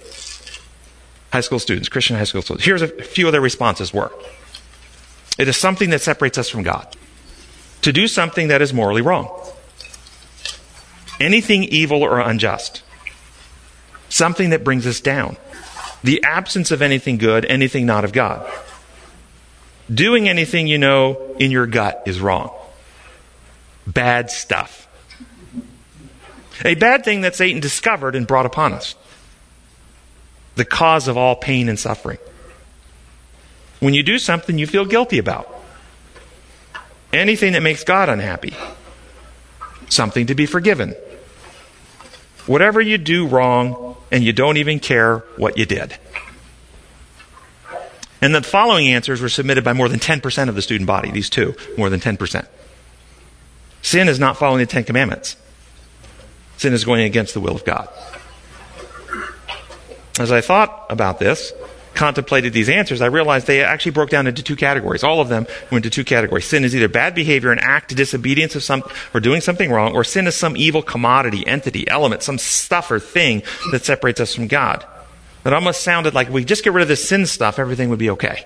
High 1.32 1.40
school 1.40 1.58
students, 1.58 1.88
Christian 1.88 2.16
high 2.16 2.24
school 2.24 2.42
students. 2.42 2.64
Here's 2.64 2.82
a 2.82 2.88
few 2.88 3.26
of 3.26 3.32
their 3.32 3.40
responses 3.40 3.92
were. 3.92 4.12
It 5.38 5.48
is 5.48 5.56
something 5.56 5.90
that 5.90 6.00
separates 6.00 6.38
us 6.38 6.48
from 6.48 6.62
God. 6.62 6.96
To 7.82 7.92
do 7.92 8.08
something 8.08 8.48
that 8.48 8.60
is 8.60 8.74
morally 8.74 9.00
wrong. 9.00 9.30
Anything 11.18 11.64
evil 11.64 12.02
or 12.02 12.20
unjust 12.20 12.82
something 14.10 14.50
that 14.50 14.64
brings 14.64 14.86
us 14.86 15.00
down. 15.00 15.36
The 16.02 16.22
absence 16.24 16.70
of 16.70 16.82
anything 16.82 17.16
good, 17.16 17.44
anything 17.46 17.86
not 17.86 18.04
of 18.04 18.12
God. 18.12 18.50
Doing 19.92 20.28
anything 20.28 20.66
you 20.66 20.78
know 20.78 21.34
in 21.38 21.50
your 21.50 21.66
gut 21.66 22.02
is 22.06 22.20
wrong. 22.20 22.50
Bad 23.86 24.30
stuff. 24.30 24.88
A 26.64 26.74
bad 26.74 27.04
thing 27.04 27.22
that 27.22 27.34
Satan 27.34 27.60
discovered 27.60 28.14
and 28.14 28.26
brought 28.26 28.46
upon 28.46 28.72
us. 28.72 28.94
The 30.56 30.64
cause 30.64 31.08
of 31.08 31.16
all 31.16 31.36
pain 31.36 31.68
and 31.68 31.78
suffering. 31.78 32.18
When 33.78 33.94
you 33.94 34.02
do 34.02 34.18
something 34.18 34.58
you 34.58 34.66
feel 34.66 34.84
guilty 34.84 35.18
about. 35.18 35.48
Anything 37.12 37.54
that 37.54 37.62
makes 37.62 37.82
God 37.82 38.08
unhappy. 38.08 38.54
Something 39.88 40.26
to 40.26 40.34
be 40.34 40.46
forgiven. 40.46 40.94
Whatever 42.46 42.80
you 42.80 42.98
do 42.98 43.26
wrong, 43.26 43.96
and 44.10 44.24
you 44.24 44.32
don't 44.32 44.56
even 44.56 44.80
care 44.80 45.18
what 45.36 45.56
you 45.56 45.66
did. 45.66 45.96
And 48.22 48.34
the 48.34 48.42
following 48.42 48.88
answers 48.88 49.20
were 49.20 49.28
submitted 49.28 49.64
by 49.64 49.72
more 49.72 49.88
than 49.88 49.98
10% 49.98 50.48
of 50.48 50.54
the 50.54 50.62
student 50.62 50.86
body, 50.86 51.10
these 51.10 51.30
two, 51.30 51.54
more 51.78 51.88
than 51.88 52.00
10%. 52.00 52.46
Sin 53.82 54.08
is 54.08 54.18
not 54.18 54.36
following 54.36 54.58
the 54.58 54.66
Ten 54.66 54.84
Commandments. 54.84 55.36
Sin 56.60 56.74
is 56.74 56.84
going 56.84 57.00
against 57.00 57.32
the 57.32 57.40
will 57.40 57.56
of 57.56 57.64
God. 57.64 57.88
As 60.18 60.30
I 60.30 60.42
thought 60.42 60.84
about 60.90 61.18
this, 61.18 61.54
contemplated 61.94 62.52
these 62.52 62.68
answers, 62.68 63.00
I 63.00 63.06
realized 63.06 63.46
they 63.46 63.64
actually 63.64 63.92
broke 63.92 64.10
down 64.10 64.26
into 64.26 64.42
two 64.42 64.56
categories. 64.56 65.02
All 65.02 65.22
of 65.22 65.30
them 65.30 65.46
went 65.72 65.86
into 65.86 65.88
two 65.88 66.04
categories. 66.04 66.44
Sin 66.44 66.62
is 66.62 66.76
either 66.76 66.86
bad 66.86 67.14
behavior, 67.14 67.50
an 67.50 67.60
act, 67.60 67.92
of 67.92 67.96
disobedience 67.96 68.56
of 68.56 68.62
some, 68.62 68.82
or 69.14 69.20
doing 69.20 69.40
something 69.40 69.70
wrong, 69.70 69.94
or 69.94 70.04
sin 70.04 70.26
is 70.26 70.36
some 70.36 70.54
evil 70.54 70.82
commodity, 70.82 71.46
entity, 71.46 71.88
element, 71.88 72.22
some 72.22 72.36
stuff 72.36 72.90
or 72.90 73.00
thing 73.00 73.42
that 73.72 73.86
separates 73.86 74.20
us 74.20 74.34
from 74.34 74.46
God. 74.46 74.84
It 75.46 75.54
almost 75.54 75.80
sounded 75.80 76.12
like 76.12 76.26
if 76.26 76.34
we 76.34 76.44
just 76.44 76.62
get 76.62 76.74
rid 76.74 76.82
of 76.82 76.88
this 76.88 77.08
sin 77.08 77.24
stuff, 77.24 77.58
everything 77.58 77.88
would 77.88 77.98
be 77.98 78.10
okay. 78.10 78.44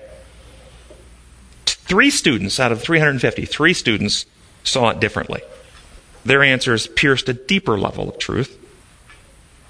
Three 1.65 2.11
students 2.11 2.61
out 2.61 2.71
of 2.71 2.81
350, 2.81 3.43
three 3.43 3.73
students 3.73 4.25
saw 4.63 4.91
it 4.91 5.01
differently. 5.01 5.41
Their 6.25 6.43
answers 6.43 6.87
pierced 6.87 7.29
a 7.29 7.33
deeper 7.33 7.77
level 7.77 8.09
of 8.09 8.17
truth. 8.17 8.59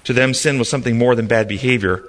To 0.04 0.12
them, 0.12 0.34
sin 0.34 0.58
was 0.58 0.68
something 0.68 0.96
more 0.98 1.14
than 1.14 1.26
bad 1.26 1.48
behavior 1.48 2.02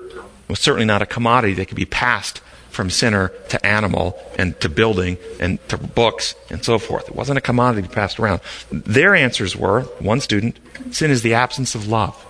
it 0.47 0.51
was 0.51 0.59
certainly 0.59 0.85
not 0.85 1.01
a 1.01 1.05
commodity 1.05 1.55
that 1.55 1.67
could 1.67 1.75
be 1.75 1.85
passed 1.85 2.39
from 2.69 2.89
sinner 2.89 3.29
to 3.49 3.65
animal 3.65 4.17
and 4.37 4.57
to 4.61 4.69
building 4.69 5.17
and 5.41 5.59
to 5.67 5.77
books 5.77 6.35
and 6.49 6.63
so 6.63 6.79
forth. 6.79 7.09
It 7.09 7.15
wasn't 7.15 7.37
a 7.37 7.41
commodity 7.41 7.87
passed 7.89 8.17
around. 8.17 8.39
Their 8.71 9.13
answers 9.13 9.57
were 9.57 9.81
one 9.99 10.21
student, 10.21 10.57
sin 10.91 11.11
is 11.11 11.21
the 11.21 11.33
absence 11.33 11.75
of 11.75 11.87
love. 11.87 12.23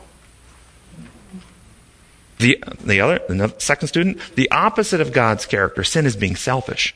The, 2.40 2.64
the 2.84 3.02
other, 3.02 3.20
the 3.30 3.54
second 3.60 3.88
student, 3.88 4.20
the 4.36 4.50
opposite 4.50 5.02
of 5.02 5.12
God's 5.12 5.46
character, 5.46 5.84
sin 5.84 6.08
is 6.08 6.16
being 6.16 6.36
selfish. 6.36 6.96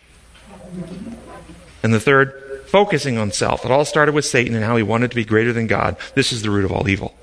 And 1.83 1.93
the 1.93 1.99
third, 1.99 2.50
focusing 2.71 3.17
on 3.17 3.33
self. 3.33 3.65
It 3.65 3.71
all 3.71 3.83
started 3.83 4.15
with 4.15 4.23
Satan 4.23 4.55
and 4.55 4.63
how 4.63 4.77
he 4.77 4.83
wanted 4.83 5.11
to 5.11 5.15
be 5.15 5.25
greater 5.25 5.51
than 5.51 5.67
God. 5.67 5.97
This 6.15 6.31
is 6.31 6.41
the 6.41 6.49
root 6.49 6.63
of 6.63 6.71
all 6.71 6.87
evil. 6.87 7.13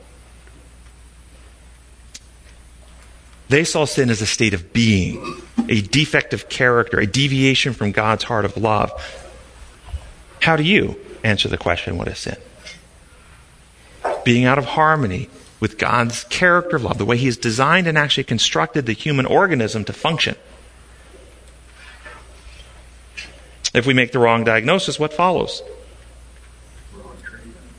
They 3.48 3.64
saw 3.64 3.86
sin 3.86 4.10
as 4.10 4.20
a 4.20 4.26
state 4.26 4.52
of 4.52 4.74
being, 4.74 5.40
a 5.70 5.80
defect 5.80 6.34
of 6.34 6.50
character, 6.50 7.00
a 7.00 7.06
deviation 7.06 7.72
from 7.72 7.92
God's 7.92 8.24
heart 8.24 8.44
of 8.44 8.58
love. 8.58 8.92
How 10.42 10.54
do 10.56 10.62
you 10.62 11.00
answer 11.24 11.48
the 11.48 11.56
question, 11.56 11.96
what 11.96 12.08
is 12.08 12.18
sin? 12.18 12.36
Being 14.26 14.44
out 14.44 14.58
of 14.58 14.66
harmony 14.66 15.30
with 15.60 15.78
God's 15.78 16.24
character 16.24 16.76
of 16.76 16.84
love, 16.84 16.98
the 16.98 17.06
way 17.06 17.16
He 17.16 17.24
has 17.24 17.38
designed 17.38 17.86
and 17.86 17.96
actually 17.96 18.24
constructed 18.24 18.84
the 18.84 18.92
human 18.92 19.24
organism 19.24 19.82
to 19.86 19.94
function. 19.94 20.36
If 23.74 23.86
we 23.86 23.94
make 23.94 24.12
the 24.12 24.18
wrong 24.18 24.44
diagnosis, 24.44 24.98
what 24.98 25.12
follows? 25.12 25.62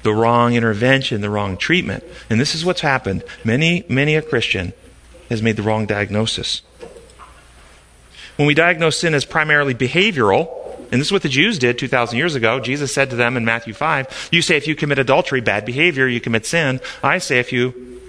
The 0.04 0.14
wrong 0.14 0.54
intervention, 0.54 1.22
the 1.22 1.30
wrong 1.30 1.58
treatment. 1.58 2.04
And 2.30 2.40
this 2.40 2.56
is 2.56 2.64
what's 2.64 2.82
happened. 2.82 3.24
Many, 3.44 3.84
many 3.90 4.16
a 4.16 4.22
Christian 4.22 4.74
has 5.30 5.42
made 5.42 5.56
the 5.56 5.64
wrong 5.64 5.86
diagnosis. 5.86 6.62
When 8.38 8.48
we 8.48 8.54
diagnose 8.54 9.00
sin 9.00 9.14
as 9.14 9.26
primarily 9.26 9.74
behavioral, 9.74 10.48
and 10.92 11.00
this 11.00 11.08
is 11.08 11.12
what 11.12 11.22
the 11.22 11.30
Jews 11.30 11.60
did 11.60 11.78
2,000 11.78 12.18
years 12.18 12.36
ago. 12.36 12.60
Jesus 12.60 12.94
said 12.94 13.10
to 13.10 13.16
them 13.16 13.38
in 13.38 13.46
Matthew 13.46 13.74
5, 13.74 14.30
You 14.32 14.42
say 14.42 14.58
if 14.58 14.68
you 14.68 14.76
commit 14.76 14.98
adultery, 14.98 15.42
bad 15.42 15.66
behavior, 15.66 16.08
you 16.08 16.20
commit 16.20 16.46
sin. 16.46 16.80
I 17.04 17.20
say 17.20 17.40
if 17.40 17.52
you 17.52 18.02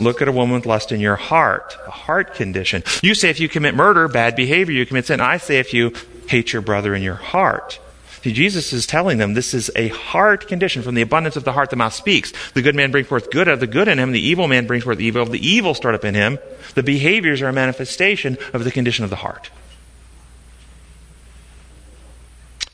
look 0.00 0.20
at 0.20 0.28
a 0.28 0.32
woman 0.32 0.56
with 0.56 0.66
lust 0.66 0.92
in 0.92 1.00
your 1.00 1.16
heart, 1.16 1.76
a 1.86 1.90
heart 1.90 2.34
condition. 2.34 2.82
You 3.02 3.14
say 3.14 3.30
if 3.30 3.40
you 3.40 3.48
commit 3.48 3.74
murder, 3.74 4.06
bad 4.06 4.36
behavior, 4.36 4.74
you 4.74 4.84
commit 4.84 5.06
sin. 5.06 5.20
I 5.20 5.38
say 5.38 5.58
if 5.58 5.72
you 5.72 5.94
hate 6.28 6.52
your 6.52 6.62
brother 6.62 6.94
in 6.94 7.02
your 7.02 7.14
heart. 7.14 7.80
See, 8.22 8.32
Jesus 8.32 8.72
is 8.72 8.86
telling 8.86 9.18
them 9.18 9.34
this 9.34 9.54
is 9.54 9.70
a 9.74 9.88
heart 9.88 10.48
condition. 10.48 10.82
From 10.82 10.94
the 10.94 11.02
abundance 11.02 11.36
of 11.36 11.44
the 11.44 11.52
heart, 11.52 11.70
the 11.70 11.76
mouth 11.76 11.94
speaks. 11.94 12.32
The 12.52 12.62
good 12.62 12.74
man 12.74 12.90
brings 12.90 13.06
forth 13.06 13.30
good 13.30 13.48
out 13.48 13.54
of 13.54 13.60
the 13.60 13.66
good 13.66 13.88
in 13.88 13.98
him. 13.98 14.12
The 14.12 14.20
evil 14.20 14.48
man 14.48 14.66
brings 14.66 14.84
forth 14.84 15.00
evil. 15.00 15.24
The 15.24 15.46
evil 15.46 15.74
stored 15.74 15.94
up 15.94 16.04
in 16.04 16.14
him. 16.14 16.38
The 16.74 16.82
behaviors 16.82 17.40
are 17.42 17.48
a 17.48 17.52
manifestation 17.52 18.36
of 18.52 18.64
the 18.64 18.70
condition 18.70 19.04
of 19.04 19.10
the 19.10 19.16
heart. 19.16 19.50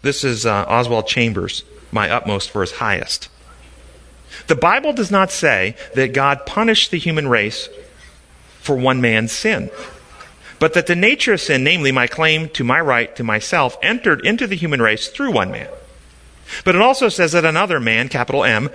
This 0.03 0.25
is 0.25 0.45
uh, 0.45 0.65
Oswald 0.69 1.07
Chambers, 1.07 1.65
my 1.93 2.11
utmost 2.11 2.51
for 2.51 2.63
his 2.63 2.73
highest. 2.73 3.29
The 4.49 4.57
Bible 4.57 4.93
does 4.93 5.11
not 5.11 5.31
say 5.31 5.77
that 5.95 6.13
God 6.13 6.45
punished 6.47 6.91
the 6.91 6.99
human 6.99 7.29
race 7.29 7.69
for 8.61 8.77
one 8.77 9.01
man's 9.01 9.33
sin 9.33 9.71
but 10.65 10.73
that 10.73 10.87
the 10.87 10.97
nature 10.97 11.35
of 11.35 11.43
sin, 11.43 11.63
namely 11.63 11.93
my 11.93 12.07
claim 12.07 12.49
to 12.49 12.65
my 12.65 12.81
right 12.81 13.15
to 13.17 13.23
myself, 13.23 13.77
entered 13.83 14.25
into 14.25 14.47
the 14.47 14.57
human 14.57 14.81
race 14.81 15.09
through 15.09 15.31
one 15.31 15.51
man. 15.51 15.69
But 16.65 16.75
it 16.75 16.81
also 16.81 17.11
says 17.11 17.33
that 17.33 17.45
another 17.45 17.79
man, 17.79 18.09
capital 18.09 18.45
M, 18.45 18.71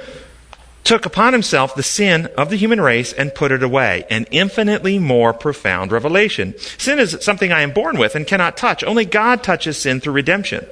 took 0.84 1.08
upon 1.08 1.34
himself 1.34 1.74
the 1.74 1.82
sin 1.82 2.28
of 2.38 2.52
the 2.52 2.58
human 2.58 2.80
race 2.80 3.12
and 3.12 3.34
put 3.34 3.52
it 3.52 3.64
away. 3.64 4.06
An 4.12 4.28
infinitely 4.30 5.00
more 5.00 5.34
profound 5.34 5.92
revelation. 5.92 6.54
Sin 6.78 7.00
is 7.00 7.18
something 7.22 7.52
I 7.52 7.62
am 7.62 7.72
born 7.72 7.98
with 7.98 8.16
and 8.16 8.28
cannot 8.28 8.56
touch. 8.56 8.84
Only 8.84 9.06
God 9.06 9.42
touches 9.42 9.82
sin 9.82 10.00
through 10.00 10.14
redemption. 10.14 10.68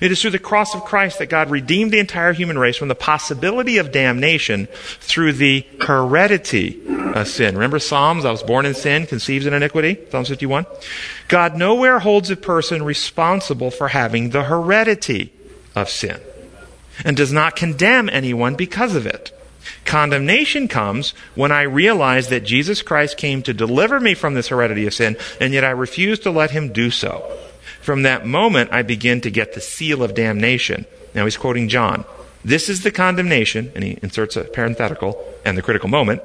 It 0.00 0.12
is 0.12 0.20
through 0.20 0.32
the 0.32 0.38
cross 0.38 0.74
of 0.74 0.84
Christ 0.84 1.18
that 1.18 1.30
God 1.30 1.50
redeemed 1.50 1.92
the 1.92 1.98
entire 1.98 2.32
human 2.32 2.58
race 2.58 2.76
from 2.76 2.88
the 2.88 2.94
possibility 2.94 3.78
of 3.78 3.92
damnation 3.92 4.66
through 5.00 5.34
the 5.34 5.66
heredity 5.80 6.80
of 7.14 7.28
sin. 7.28 7.54
Remember 7.54 7.78
Psalms? 7.78 8.24
I 8.24 8.30
was 8.30 8.42
born 8.42 8.66
in 8.66 8.74
sin, 8.74 9.06
conceived 9.06 9.46
in 9.46 9.54
iniquity. 9.54 9.98
Psalms 10.10 10.28
51. 10.28 10.66
God 11.28 11.56
nowhere 11.56 11.98
holds 11.98 12.30
a 12.30 12.36
person 12.36 12.82
responsible 12.82 13.70
for 13.70 13.88
having 13.88 14.30
the 14.30 14.44
heredity 14.44 15.32
of 15.74 15.88
sin 15.88 16.20
and 17.04 17.16
does 17.16 17.32
not 17.32 17.56
condemn 17.56 18.08
anyone 18.08 18.54
because 18.54 18.94
of 18.94 19.06
it. 19.06 19.32
Condemnation 19.84 20.68
comes 20.68 21.10
when 21.34 21.52
I 21.52 21.62
realize 21.62 22.28
that 22.28 22.44
Jesus 22.44 22.82
Christ 22.82 23.16
came 23.16 23.42
to 23.42 23.54
deliver 23.54 24.00
me 24.00 24.14
from 24.14 24.34
this 24.34 24.48
heredity 24.48 24.86
of 24.86 24.94
sin, 24.94 25.16
and 25.40 25.52
yet 25.52 25.64
I 25.64 25.70
refuse 25.70 26.18
to 26.20 26.30
let 26.30 26.50
him 26.50 26.72
do 26.72 26.90
so. 26.90 27.24
From 27.86 28.02
that 28.02 28.26
moment, 28.26 28.72
I 28.72 28.82
begin 28.82 29.20
to 29.20 29.30
get 29.30 29.54
the 29.54 29.60
seal 29.60 30.02
of 30.02 30.12
damnation. 30.12 30.86
Now 31.14 31.22
he's 31.24 31.36
quoting 31.36 31.68
John. 31.68 32.04
This 32.44 32.68
is 32.68 32.82
the 32.82 32.90
condemnation, 32.90 33.70
and 33.76 33.84
he 33.84 33.96
inserts 34.02 34.36
a 34.36 34.42
parenthetical 34.42 35.24
and 35.44 35.56
the 35.56 35.62
critical 35.62 35.88
moment, 35.88 36.20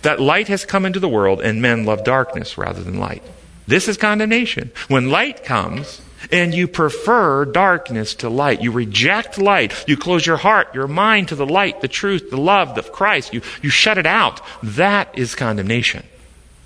that 0.00 0.20
light 0.20 0.48
has 0.48 0.64
come 0.64 0.86
into 0.86 0.98
the 0.98 1.06
world 1.06 1.42
and 1.42 1.60
men 1.60 1.84
love 1.84 2.02
darkness 2.02 2.56
rather 2.56 2.82
than 2.82 2.98
light. 2.98 3.22
This 3.66 3.88
is 3.88 3.98
condemnation. 3.98 4.70
When 4.88 5.10
light 5.10 5.44
comes, 5.44 6.00
and 6.32 6.54
you 6.54 6.66
prefer 6.66 7.44
darkness 7.44 8.14
to 8.14 8.30
light. 8.30 8.62
You 8.62 8.72
reject 8.72 9.36
light. 9.36 9.84
You 9.86 9.98
close 9.98 10.24
your 10.24 10.38
heart, 10.38 10.74
your 10.74 10.88
mind 10.88 11.28
to 11.28 11.34
the 11.34 11.44
light, 11.44 11.82
the 11.82 11.88
truth, 11.88 12.30
the 12.30 12.38
love 12.38 12.78
of 12.78 12.90
Christ. 12.90 13.34
You, 13.34 13.42
you 13.60 13.68
shut 13.68 13.98
it 13.98 14.06
out. 14.06 14.40
That 14.62 15.10
is 15.18 15.34
condemnation. 15.34 16.06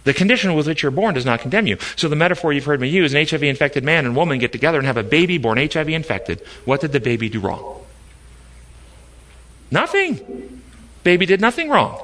The 0.05 0.15
condition 0.15 0.55
with 0.55 0.67
which 0.67 0.83
you're 0.83 0.93
born 0.93 1.15
does 1.15 1.25
not 1.25 1.41
condemn 1.41 1.67
you. 1.67 1.79
So 1.97 2.09
the 2.09 2.17
metaphor 2.17 2.53
you've 2.53 2.67
heard 2.67 2.81
me 2.81 2.89
use, 2.89 3.15
an 3.15 3.27
HIV 3.27 3.43
infected 3.43 3.85
man 3.85 4.05
and 4.05 4.15
woman 4.15 4.39
get 4.39 4.53
together 4.53 4.79
and 4.79 4.87
have 4.87 4.99
a 4.99 5.03
baby 5.03 5.39
born 5.39 5.59
HIV 5.59 5.89
infected. 5.89 6.41
What 6.65 6.81
did 6.81 6.93
the 6.93 7.01
baby 7.01 7.29
do 7.29 7.41
wrong? 7.41 7.81
Nothing. 9.71 10.63
Baby 11.03 11.27
did 11.27 11.41
nothing 11.41 11.71
wrong. 11.71 12.01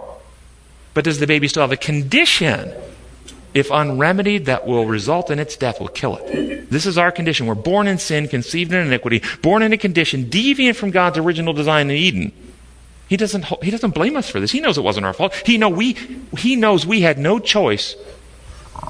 But 0.95 1.05
does 1.05 1.21
the 1.21 1.27
baby 1.27 1.47
still 1.47 1.63
have 1.63 1.73
a 1.73 1.77
condition? 1.77 2.73
If 3.53 3.71
unremedied, 3.71 4.47
that 4.47 4.67
will 4.67 4.87
result 4.87 5.31
in 5.31 5.39
its 5.39 5.57
death, 5.57 5.81
will 5.81 5.89
kill 5.89 6.17
it. 6.17 6.71
This 6.71 6.87
is 6.87 6.97
our 6.97 7.11
condition. 7.11 7.47
We're 7.47 7.57
born 7.57 7.89
in 7.89 7.99
sin, 7.99 8.29
conceived 8.29 8.73
in 8.73 8.87
iniquity, 8.87 9.23
born 9.43 9.63
in 9.63 9.73
a 9.73 9.77
condition 9.77 10.27
deviant 10.27 10.77
from 10.77 10.91
God's 10.91 11.19
original 11.19 11.53
design 11.53 11.91
in 11.91 11.97
Eden. 11.97 12.33
He 13.11 13.17
doesn't, 13.17 13.45
he 13.61 13.73
doesn't 13.73 13.91
blame 13.91 14.17
us 14.17 14.31
for 14.31 14.39
this. 14.39 14.53
He 14.53 14.61
knows 14.61 14.79
it 14.79 14.85
wasn't 14.85 15.05
our 15.05 15.13
fault. 15.13 15.35
He, 15.45 15.59
know 15.59 15.69
we, 15.69 15.95
he 16.39 16.55
knows 16.55 16.87
we 16.87 17.01
had 17.01 17.19
no 17.19 17.41
choice 17.41 17.97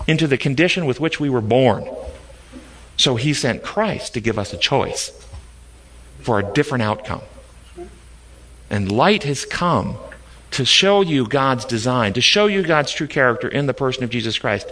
into 0.06 0.26
the 0.26 0.36
condition 0.36 0.84
with 0.84 1.00
which 1.00 1.18
we 1.18 1.30
were 1.30 1.40
born. 1.40 1.88
So 2.98 3.16
he 3.16 3.32
sent 3.32 3.62
Christ 3.62 4.12
to 4.12 4.20
give 4.20 4.38
us 4.38 4.52
a 4.52 4.58
choice 4.58 5.10
for 6.20 6.38
a 6.38 6.42
different 6.42 6.82
outcome. 6.82 7.22
And 8.68 8.92
light 8.92 9.22
has 9.22 9.46
come 9.46 9.96
to 10.50 10.66
show 10.66 11.00
you 11.00 11.26
God's 11.26 11.64
design, 11.64 12.12
to 12.12 12.20
show 12.20 12.46
you 12.46 12.62
God's 12.62 12.92
true 12.92 13.06
character 13.06 13.48
in 13.48 13.64
the 13.64 13.72
person 13.72 14.04
of 14.04 14.10
Jesus 14.10 14.38
Christ. 14.38 14.70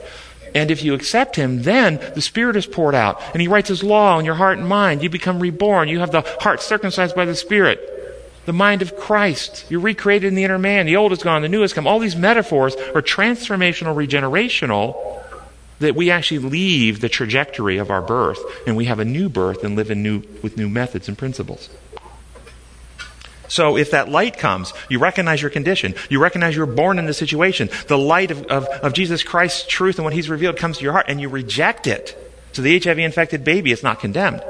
And 0.54 0.70
if 0.70 0.84
you 0.84 0.92
accept 0.92 1.36
Him, 1.36 1.62
then 1.62 1.98
the 2.14 2.20
Spirit 2.20 2.56
is 2.56 2.66
poured 2.66 2.94
out, 2.94 3.18
and 3.32 3.40
He 3.40 3.48
writes 3.48 3.70
His 3.70 3.82
law 3.82 4.18
in 4.18 4.26
your 4.26 4.34
heart 4.34 4.58
and 4.58 4.68
mind. 4.68 5.02
You 5.02 5.08
become 5.08 5.40
reborn. 5.40 5.88
You 5.88 6.00
have 6.00 6.12
the 6.12 6.20
heart 6.40 6.60
circumcised 6.60 7.16
by 7.16 7.24
the 7.24 7.34
Spirit, 7.34 7.97
the 8.48 8.52
mind 8.54 8.80
of 8.80 8.96
Christ. 8.96 9.66
You're 9.68 9.80
recreated 9.80 10.26
in 10.26 10.34
the 10.34 10.42
inner 10.42 10.58
man. 10.58 10.86
The 10.86 10.96
old 10.96 11.12
is 11.12 11.22
gone, 11.22 11.42
the 11.42 11.50
new 11.50 11.60
has 11.60 11.74
come. 11.74 11.86
All 11.86 11.98
these 11.98 12.16
metaphors 12.16 12.74
are 12.94 13.02
transformational, 13.02 13.94
regenerational, 13.94 15.22
that 15.80 15.94
we 15.94 16.10
actually 16.10 16.38
leave 16.38 17.02
the 17.02 17.10
trajectory 17.10 17.76
of 17.76 17.90
our 17.90 18.00
birth, 18.00 18.38
and 18.66 18.74
we 18.74 18.86
have 18.86 19.00
a 19.00 19.04
new 19.04 19.28
birth 19.28 19.64
and 19.64 19.76
live 19.76 19.90
in 19.90 20.02
new, 20.02 20.22
with 20.42 20.56
new 20.56 20.66
methods 20.66 21.08
and 21.08 21.18
principles. 21.18 21.68
So 23.48 23.76
if 23.76 23.90
that 23.90 24.08
light 24.08 24.38
comes, 24.38 24.72
you 24.88 24.98
recognize 24.98 25.42
your 25.42 25.50
condition. 25.50 25.94
You 26.08 26.18
recognize 26.18 26.56
you're 26.56 26.64
born 26.64 26.98
in 26.98 27.04
the 27.04 27.12
situation. 27.12 27.68
The 27.86 27.98
light 27.98 28.30
of, 28.30 28.44
of, 28.46 28.64
of 28.64 28.94
Jesus 28.94 29.22
Christ's 29.22 29.66
truth 29.66 29.96
and 29.96 30.06
what 30.06 30.14
he's 30.14 30.30
revealed 30.30 30.56
comes 30.56 30.78
to 30.78 30.84
your 30.84 30.94
heart 30.94 31.06
and 31.08 31.20
you 31.20 31.28
reject 31.28 31.86
it. 31.86 32.16
So 32.52 32.62
the 32.62 32.78
HIV 32.78 32.98
infected 32.98 33.44
baby 33.44 33.72
is 33.72 33.82
not 33.82 34.00
condemned. 34.00 34.42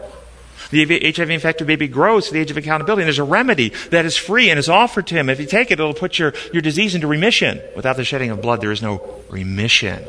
The 0.71 0.85
HIV 0.85 1.31
infected 1.31 1.67
baby 1.67 1.89
grows 1.89 2.27
to 2.27 2.35
the 2.35 2.41
age 2.41 2.51
of 2.51 2.57
accountability, 2.57 3.03
and 3.03 3.07
there's 3.07 3.19
a 3.19 3.25
remedy 3.25 3.71
that 3.91 4.05
is 4.05 4.17
free 4.17 4.51
and 4.51 4.59
is 4.59 4.69
offered 4.69 5.07
to 5.09 5.15
him. 5.15 5.31
If 5.31 5.41
you 5.41 5.47
take 5.47 5.71
it, 5.71 5.81
it'll 5.81 5.95
put 5.95 6.19
your, 6.19 6.35
your 6.53 6.63
disease 6.63 6.95
into 6.95 7.07
remission. 7.07 7.61
Without 7.75 7.97
the 7.97 8.05
shedding 8.05 8.31
of 8.31 8.43
blood, 8.43 8.61
there 8.61 8.73
is 8.73 8.83
no 8.83 9.23
remission. 9.31 10.05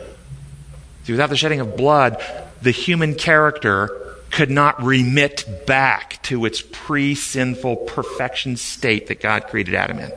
See, 1.05 1.13
without 1.13 1.29
the 1.29 1.37
shedding 1.37 1.61
of 1.61 1.77
blood, 1.77 2.21
the 2.61 2.71
human 2.71 3.15
character 3.15 4.17
could 4.31 4.51
not 4.51 4.83
remit 4.83 5.65
back 5.65 6.21
to 6.23 6.45
its 6.45 6.61
pre 6.61 7.15
sinful 7.15 7.77
perfection 7.77 8.57
state 8.57 9.07
that 9.07 9.21
God 9.21 9.47
created 9.47 9.75
Adam 9.75 9.99
in. 9.99 10.11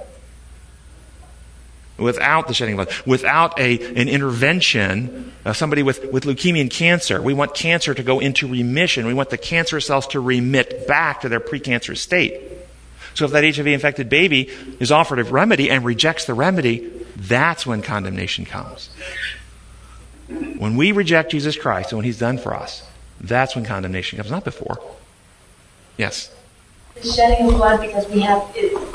Without 1.98 2.48
the 2.48 2.54
shedding 2.54 2.78
of 2.78 2.88
blood, 2.88 3.06
without 3.06 3.58
a, 3.60 3.78
an 3.94 4.08
intervention 4.08 5.32
of 5.44 5.56
somebody 5.56 5.82
with, 5.82 6.10
with 6.10 6.24
leukemia 6.24 6.62
and 6.62 6.70
cancer, 6.70 7.20
we 7.20 7.34
want 7.34 7.54
cancer 7.54 7.94
to 7.94 8.02
go 8.02 8.18
into 8.18 8.48
remission. 8.48 9.06
We 9.06 9.14
want 9.14 9.30
the 9.30 9.38
cancer 9.38 9.78
cells 9.78 10.06
to 10.08 10.20
remit 10.20 10.88
back 10.88 11.20
to 11.20 11.28
their 11.28 11.40
precancerous 11.40 11.98
state. 11.98 12.40
So 13.14 13.26
if 13.26 13.32
that 13.32 13.44
HIV 13.44 13.66
infected 13.66 14.08
baby 14.08 14.50
is 14.80 14.90
offered 14.90 15.18
a 15.18 15.24
remedy 15.24 15.70
and 15.70 15.84
rejects 15.84 16.24
the 16.24 16.34
remedy, 16.34 16.90
that's 17.16 17.66
when 17.66 17.82
condemnation 17.82 18.46
comes. 18.46 18.88
When 20.28 20.76
we 20.76 20.92
reject 20.92 21.30
Jesus 21.30 21.56
Christ 21.56 21.92
and 21.92 21.98
what 21.98 22.06
he's 22.06 22.18
done 22.18 22.38
for 22.38 22.54
us, 22.54 22.86
that's 23.20 23.54
when 23.54 23.64
condemnation 23.64 24.16
comes, 24.16 24.30
not 24.30 24.44
before. 24.44 24.78
Yes? 25.98 26.34
The 26.94 27.08
shedding 27.08 27.48
of 27.48 27.54
blood, 27.54 27.80
because 27.80 28.08
we 28.08 28.20
have, 28.20 28.42
it, 28.54 28.91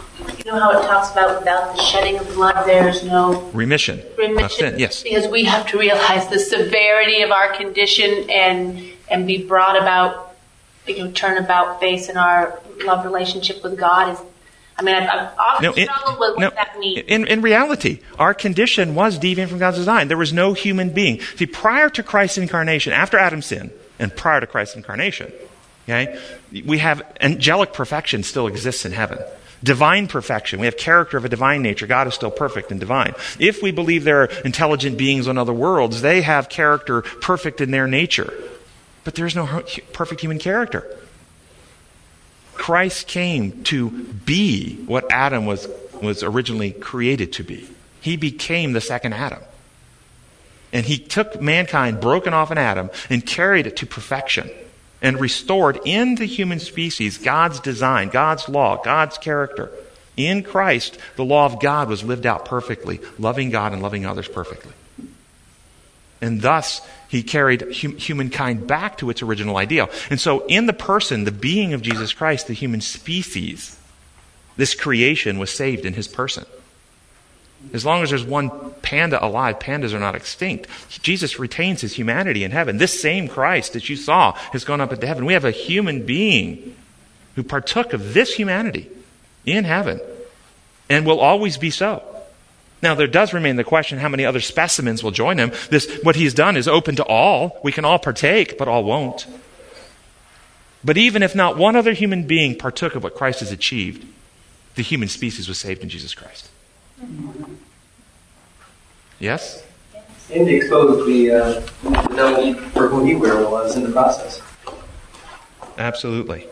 you 0.47 0.53
know 0.53 0.59
how 0.59 0.79
it 0.79 0.87
talks 0.87 1.11
about 1.11 1.39
without 1.39 1.75
the 1.75 1.81
shedding 1.83 2.17
of 2.17 2.25
blood, 2.33 2.65
there's 2.65 3.03
no 3.03 3.41
remission. 3.51 4.01
Remission. 4.17 4.79
Yes. 4.79 5.03
Because 5.03 5.27
we 5.27 5.43
have 5.43 5.67
to 5.67 5.77
realize 5.77 6.29
the 6.29 6.39
severity 6.39 7.21
of 7.21 7.31
our 7.31 7.53
condition 7.53 8.29
and 8.29 8.81
and 9.11 9.27
be 9.27 9.43
brought 9.43 9.75
about, 9.75 10.35
you 10.87 10.99
know, 10.99 11.11
turn 11.11 11.37
about 11.37 11.81
face 11.81 12.07
in 12.07 12.15
our 12.15 12.61
love 12.85 13.03
relationship 13.03 13.61
with 13.61 13.77
God 13.77 14.13
is 14.13 14.19
I 14.79 14.83
mean, 14.83 14.95
I've, 14.95 15.09
I've 15.09 15.37
often 15.37 15.63
no, 15.63 15.73
in, 15.73 15.85
struggled 15.85 16.19
with 16.19 16.37
no, 16.37 16.45
what 16.47 16.55
that 16.55 16.79
means. 16.79 17.03
In, 17.07 17.27
in 17.27 17.41
reality, 17.41 17.99
our 18.19 18.33
condition 18.33 18.93
was 18.93 19.17
deviant 19.17 19.49
from 19.49 19.57
God's 19.57 19.77
design. 19.77 20.07
There 20.07 20.17
was 20.17 20.31
no 20.31 20.53
human 20.53 20.91
being. 20.91 21.19
See, 21.35 21.47
prior 21.47 21.89
to 21.89 22.03
Christ's 22.03 22.37
incarnation, 22.37 22.93
after 22.93 23.17
Adam's 23.17 23.47
sin, 23.47 23.71
and 23.97 24.15
prior 24.15 24.39
to 24.39 24.45
Christ's 24.45 24.75
incarnation. 24.75 25.33
Okay? 25.89 26.19
We 26.65 26.77
have 26.77 27.01
angelic 27.19 27.73
perfection 27.73 28.21
still 28.21 28.45
exists 28.45 28.85
in 28.85 28.91
heaven. 28.91 29.17
Divine 29.63 30.07
perfection. 30.07 30.59
We 30.59 30.67
have 30.67 30.77
character 30.77 31.17
of 31.17 31.25
a 31.25 31.29
divine 31.29 31.61
nature. 31.61 31.87
God 31.87 32.07
is 32.07 32.13
still 32.13 32.29
perfect 32.29 32.69
and 32.71 32.79
divine. 32.79 33.15
If 33.39 33.63
we 33.63 33.71
believe 33.71 34.03
there 34.03 34.23
are 34.23 34.29
intelligent 34.45 34.97
beings 34.97 35.27
on 35.27 35.37
other 35.37 35.53
worlds, 35.53 36.01
they 36.01 36.21
have 36.21 36.47
character 36.47 37.01
perfect 37.01 37.59
in 37.59 37.71
their 37.71 37.87
nature. 37.87 38.33
But 39.03 39.15
there's 39.15 39.35
no 39.35 39.63
perfect 39.93 40.21
human 40.21 40.37
character. 40.37 40.85
Christ 42.53 43.07
came 43.07 43.63
to 43.63 43.89
be 43.89 44.75
what 44.85 45.11
Adam 45.11 45.45
was, 45.45 45.67
was 46.01 46.21
originally 46.21 46.71
created 46.71 47.33
to 47.33 47.43
be. 47.43 47.67
He 48.01 48.17
became 48.17 48.73
the 48.73 48.81
second 48.81 49.13
Adam. 49.13 49.41
And 50.73 50.85
he 50.85 50.97
took 50.99 51.41
mankind 51.41 51.99
broken 51.99 52.33
off 52.33 52.51
in 52.51 52.57
Adam 52.57 52.91
and 53.09 53.25
carried 53.25 53.65
it 53.65 53.77
to 53.77 53.85
perfection 53.85 54.49
and 55.01 55.19
restored 55.19 55.79
in 55.85 56.15
the 56.15 56.25
human 56.25 56.59
species 56.59 57.17
God's 57.17 57.59
design, 57.59 58.09
God's 58.09 58.49
law, 58.49 58.81
God's 58.81 59.17
character. 59.17 59.71
In 60.15 60.41
Christ, 60.41 60.97
the 61.15 61.25
law 61.25 61.45
of 61.45 61.59
God 61.59 61.89
was 61.89 62.03
lived 62.03 62.25
out 62.25 62.45
perfectly, 62.45 62.99
loving 63.19 63.51
God 63.51 63.73
and 63.73 63.83
loving 63.83 64.05
others 64.05 64.27
perfectly. 64.27 64.73
And 66.19 66.41
thus, 66.41 66.81
he 67.07 67.21
carried 67.21 67.61
hum- 67.61 67.97
humankind 67.97 68.65
back 68.65 68.97
to 68.97 69.11
its 69.11 69.21
original 69.21 69.57
ideal. 69.57 69.89
And 70.09 70.19
so, 70.19 70.45
in 70.47 70.65
the 70.65 70.73
person, 70.73 71.25
the 71.25 71.31
being 71.31 71.73
of 71.73 71.83
Jesus 71.83 72.13
Christ, 72.13 72.47
the 72.47 72.53
human 72.53 72.81
species, 72.81 73.77
this 74.55 74.73
creation 74.73 75.37
was 75.37 75.51
saved 75.51 75.85
in 75.85 75.93
his 75.93 76.07
person. 76.07 76.45
As 77.73 77.85
long 77.85 78.01
as 78.01 78.09
there's 78.09 78.23
one 78.23 78.49
panda 78.81 79.23
alive, 79.23 79.59
pandas 79.59 79.93
are 79.93 79.99
not 79.99 80.15
extinct. 80.15 80.67
Jesus 81.01 81.39
retains 81.39 81.81
his 81.81 81.93
humanity 81.93 82.43
in 82.43 82.51
heaven. 82.51 82.77
This 82.77 82.99
same 82.99 83.27
Christ 83.27 83.73
that 83.73 83.89
you 83.89 83.95
saw 83.95 84.33
has 84.51 84.63
gone 84.63 84.79
up 84.79 84.93
into 84.93 85.07
heaven. 85.07 85.25
We 85.25 85.33
have 85.33 85.45
a 85.45 85.51
human 85.51 86.05
being 86.05 86.75
who 87.35 87.43
partook 87.43 87.93
of 87.93 88.13
this 88.13 88.33
humanity 88.33 88.89
in 89.45 89.65
heaven 89.65 89.99
and 90.89 91.05
will 91.05 91.19
always 91.19 91.57
be 91.57 91.69
so. 91.69 92.03
Now, 92.81 92.95
there 92.95 93.07
does 93.07 93.33
remain 93.33 93.55
the 93.55 93.63
question 93.63 93.97
how 93.97 94.09
many 94.09 94.25
other 94.25 94.39
specimens 94.39 95.03
will 95.03 95.11
join 95.11 95.37
him. 95.37 95.51
This, 95.69 95.99
what 96.03 96.15
he's 96.15 96.33
done 96.33 96.55
is 96.55 96.67
open 96.67 96.95
to 96.97 97.03
all. 97.03 97.59
We 97.63 97.71
can 97.71 97.85
all 97.85 97.99
partake, 97.99 98.57
but 98.57 98.67
all 98.67 98.83
won't. 98.83 99.25
But 100.83 100.97
even 100.97 101.23
if 101.23 101.35
not 101.35 101.57
one 101.57 101.75
other 101.75 101.93
human 101.93 102.27
being 102.27 102.55
partook 102.55 102.95
of 102.95 103.03
what 103.03 103.15
Christ 103.15 103.39
has 103.39 103.51
achieved, 103.51 104.05
the 104.75 104.83
human 104.83 105.09
species 105.09 105.47
was 105.49 105.57
saved 105.57 105.81
in 105.81 105.89
Jesus 105.89 106.13
Christ. 106.13 106.49
Yes? 109.19 109.63
And 110.31 110.47
exposed 110.49 111.07
the 111.07 111.31
uh, 111.31 111.61
for 112.71 112.87
who 112.87 113.05
he 113.05 113.15
was 113.15 113.75
in 113.75 113.83
the 113.83 113.91
process. 113.91 114.41
Absolutely. 115.77 116.47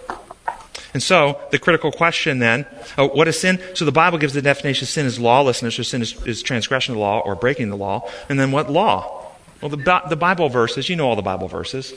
And 0.94 1.04
so, 1.04 1.42
the 1.52 1.60
critical 1.60 1.92
question 1.92 2.40
then, 2.40 2.66
oh, 2.98 3.10
what 3.10 3.28
is 3.28 3.38
sin? 3.38 3.62
So 3.74 3.84
the 3.84 3.92
Bible 3.92 4.18
gives 4.18 4.34
the 4.34 4.42
definition 4.42 4.86
of 4.86 4.90
sin 4.90 5.06
is 5.06 5.20
lawlessness, 5.20 5.78
or 5.78 5.84
sin 5.84 6.02
is, 6.02 6.16
is 6.26 6.42
transgression 6.42 6.94
of 6.94 6.96
the 6.96 7.02
law, 7.02 7.20
or 7.20 7.36
breaking 7.36 7.70
the 7.70 7.76
law. 7.76 8.10
And 8.30 8.40
then 8.40 8.52
what 8.52 8.72
law? 8.72 9.26
Well, 9.62 9.70
the, 9.70 10.02
the 10.08 10.16
Bible 10.16 10.48
verses, 10.48 10.88
you 10.88 10.96
know 10.96 11.10
all 11.10 11.18
the 11.18 11.22
Bible 11.22 11.50
verses. 11.50 11.94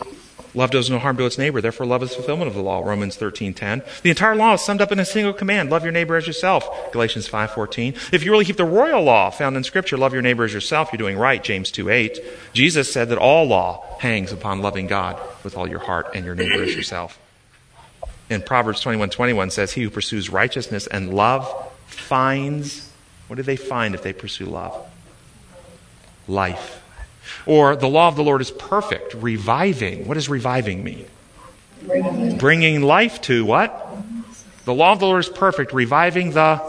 Love 0.55 0.71
does 0.71 0.89
no 0.89 0.99
harm 0.99 1.17
to 1.17 1.27
its 1.27 1.37
neighbor. 1.39 1.61
Therefore, 1.61 1.87
love 1.87 2.03
is 2.03 2.15
fulfillment 2.15 2.49
of 2.49 2.55
the 2.55 2.63
law. 2.63 2.81
Romans 2.81 3.17
13:10. 3.17 3.83
The 4.03 4.11
entire 4.11 4.35
law 4.35 4.55
is 4.55 4.63
summed 4.63 4.81
up 4.81 4.91
in 4.91 4.99
a 4.99 5.05
single 5.05 5.33
command: 5.33 5.71
love 5.71 5.83
your 5.83 5.93
neighbor 5.93 6.17
as 6.17 6.27
yourself. 6.27 6.93
Galatians 6.93 7.29
5:14. 7.29 7.95
If 8.13 8.25
you 8.25 8.31
really 8.31 8.45
keep 8.45 8.57
the 8.57 8.65
royal 8.65 9.03
law 9.03 9.31
found 9.31 9.57
in 9.57 9.65
Scripture, 9.65 9.97
love 9.97 10.13
your 10.13 10.23
neighbor 10.23 10.45
as 10.45 10.55
yourself, 10.55 10.91
you're 10.93 10.99
doing 10.99 11.19
right. 11.19 11.43
James 11.43 11.71
2:8. 11.71 12.19
Jesus 12.55 12.91
said 12.93 13.11
that 13.11 13.19
all 13.19 13.47
law 13.47 13.85
hangs 14.01 14.33
upon 14.33 14.63
loving 14.63 14.87
God 14.87 15.19
with 15.45 15.57
all 15.57 15.69
your 15.69 15.81
heart 15.81 16.09
and 16.15 16.25
your 16.25 16.35
neighbor 16.35 16.63
as 16.63 16.75
yourself. 16.75 17.19
And 18.31 18.45
Proverbs 18.45 18.81
21:21 18.81 19.51
says, 19.51 19.73
"He 19.73 19.83
who 19.83 19.91
pursues 19.91 20.31
righteousness 20.31 20.87
and 20.87 21.13
love 21.15 21.47
finds 21.87 22.89
what 23.27 23.37
do 23.37 23.43
they 23.43 23.57
find 23.57 23.95
if 23.95 24.03
they 24.03 24.13
pursue 24.13 24.47
love? 24.47 24.75
Life." 26.27 26.78
Or 27.47 27.77
the 27.77 27.89
law 27.89 28.09
of 28.09 28.17
the 28.17 28.25
Lord 28.25 28.41
is 28.41 28.51
perfect, 28.51 29.15
reviving. 29.15 30.07
What 30.07 30.15
does 30.15 30.29
reviving 30.29 30.85
mean? 30.85 31.07
Bringing, 32.39 32.83
life 32.83 33.21
to 33.23 33.45
what? 33.45 33.85
The 34.65 34.75
law 34.75 34.93
of 34.93 34.99
the 34.99 35.07
Lord 35.07 35.21
is 35.21 35.29
perfect, 35.29 35.73
reviving 35.73 36.33
the, 36.33 36.61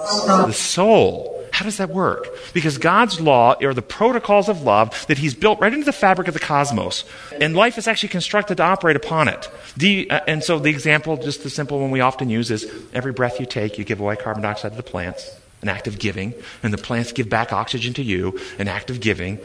the 0.45 0.53
soul. 0.53 1.36
How 1.51 1.66
does 1.66 1.78
that 1.78 1.89
work? 1.89 2.28
Because 2.53 2.78
God's 2.78 3.20
law 3.20 3.55
are 3.62 3.74
the 3.74 3.82
protocols 3.82 4.47
of 4.47 4.62
love 4.62 5.05
that 5.07 5.18
He's 5.18 5.34
built 5.34 5.60
right 5.60 5.74
into 5.74 5.84
the 5.84 5.91
fabric 5.91 6.30
of 6.30 6.34
the 6.34 6.39
cosmos. 6.39 7.03
And 7.41 7.55
life 7.55 7.78
is 7.78 7.88
actually 7.88 8.10
constructed 8.10 8.57
to 8.57 8.64
operate 8.64 8.95
upon 8.95 9.28
it. 9.28 9.49
The, 9.76 10.10
uh, 10.10 10.22
and 10.26 10.41
so 10.41 10.60
the 10.60 10.70
example, 10.70 11.18
just 11.18 11.43
the 11.43 11.49
simple 11.49 11.80
one 11.80 11.91
we 11.91 11.99
often 11.99 12.30
use, 12.30 12.49
is 12.51 12.72
every 12.93 13.12
breath 13.12 13.41
you 13.41 13.45
take, 13.45 13.78
you 13.78 13.84
give 13.84 13.99
away 13.99 14.16
carbon 14.16 14.43
dioxide 14.43 14.72
to 14.72 14.78
the 14.78 14.84
plants. 14.84 15.36
an 15.62 15.70
act 15.70 15.88
of 15.88 15.99
giving, 15.99 16.34
and 16.64 16.74
the 16.74 16.78
plants 16.78 17.12
give 17.12 17.30
back 17.30 17.51
oxygen 17.51 17.93
to 17.95 18.03
you, 18.03 18.39
an 18.57 18.68
act 18.68 18.89
of 18.89 18.99
giving, 18.99 19.39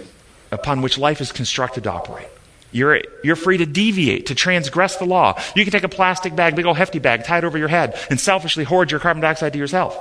upon 0.55 0.82
which 0.82 0.98
life 0.98 1.20
is 1.20 1.32
constructed 1.32 1.84
to 1.84 1.92
operate. 1.92 2.28
You're, 2.72 3.02
you're 3.22 3.36
free 3.36 3.59
to 3.59 3.66
deviate, 3.66 4.26
to 4.26 4.34
transgress 4.34 4.96
the 4.96 5.05
law. 5.05 5.40
You 5.55 5.64
can 5.64 5.72
take 5.72 5.84
a 5.84 5.88
plastic 5.88 6.34
bag, 6.34 6.57
big 6.57 6.66
old 6.66 6.76
hefty 6.76 6.98
bag, 6.98 7.24
tie 7.24 7.38
it 7.38 7.44
over 7.44 7.57
your 7.57 7.68
head, 7.68 7.98
and 8.11 8.18
selfishly 8.18 8.64
hoard 8.64 8.90
your 8.90 8.98
carbon 8.98 9.20
dioxide 9.20 9.52
to 9.52 9.59
yourself. 9.59 9.96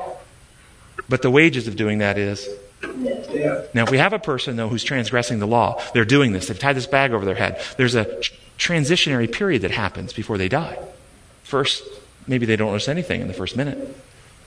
But 1.08 1.22
the 1.22 1.30
wages 1.30 1.68
of 1.68 1.76
doing 1.76 1.99
that 1.99 2.18
is 2.18 2.47
now, 3.74 3.84
if 3.84 3.91
we 3.91 3.97
have 3.97 4.14
a 4.14 4.20
person, 4.20 4.56
though, 4.56 4.68
who's 4.68 4.84
transgressing 4.84 5.39
the 5.39 5.47
law, 5.47 5.82
they're 5.93 6.06
doing 6.06 6.34
this, 6.34 6.47
they've 6.47 6.60
tied 6.60 6.76
this 6.76 6.88
bag 6.88 7.14
over 7.14 7.26
their 7.26 7.36
head, 7.36 7.62
there's 7.78 7.95
a 7.95 8.06
tr- 8.20 8.34
transitionary 8.58 9.32
period 9.32 9.62
that 9.62 9.72
happens 9.72 10.14
before 10.14 10.38
they 10.38 10.49
die. 10.49 10.78
First, 11.43 11.84
maybe 12.28 12.45
they 12.45 12.56
don't 12.56 12.72
notice 12.72 12.88
anything 12.88 13.22
in 13.22 13.28
the 13.28 13.34
first 13.34 13.56
minute. 13.56 13.95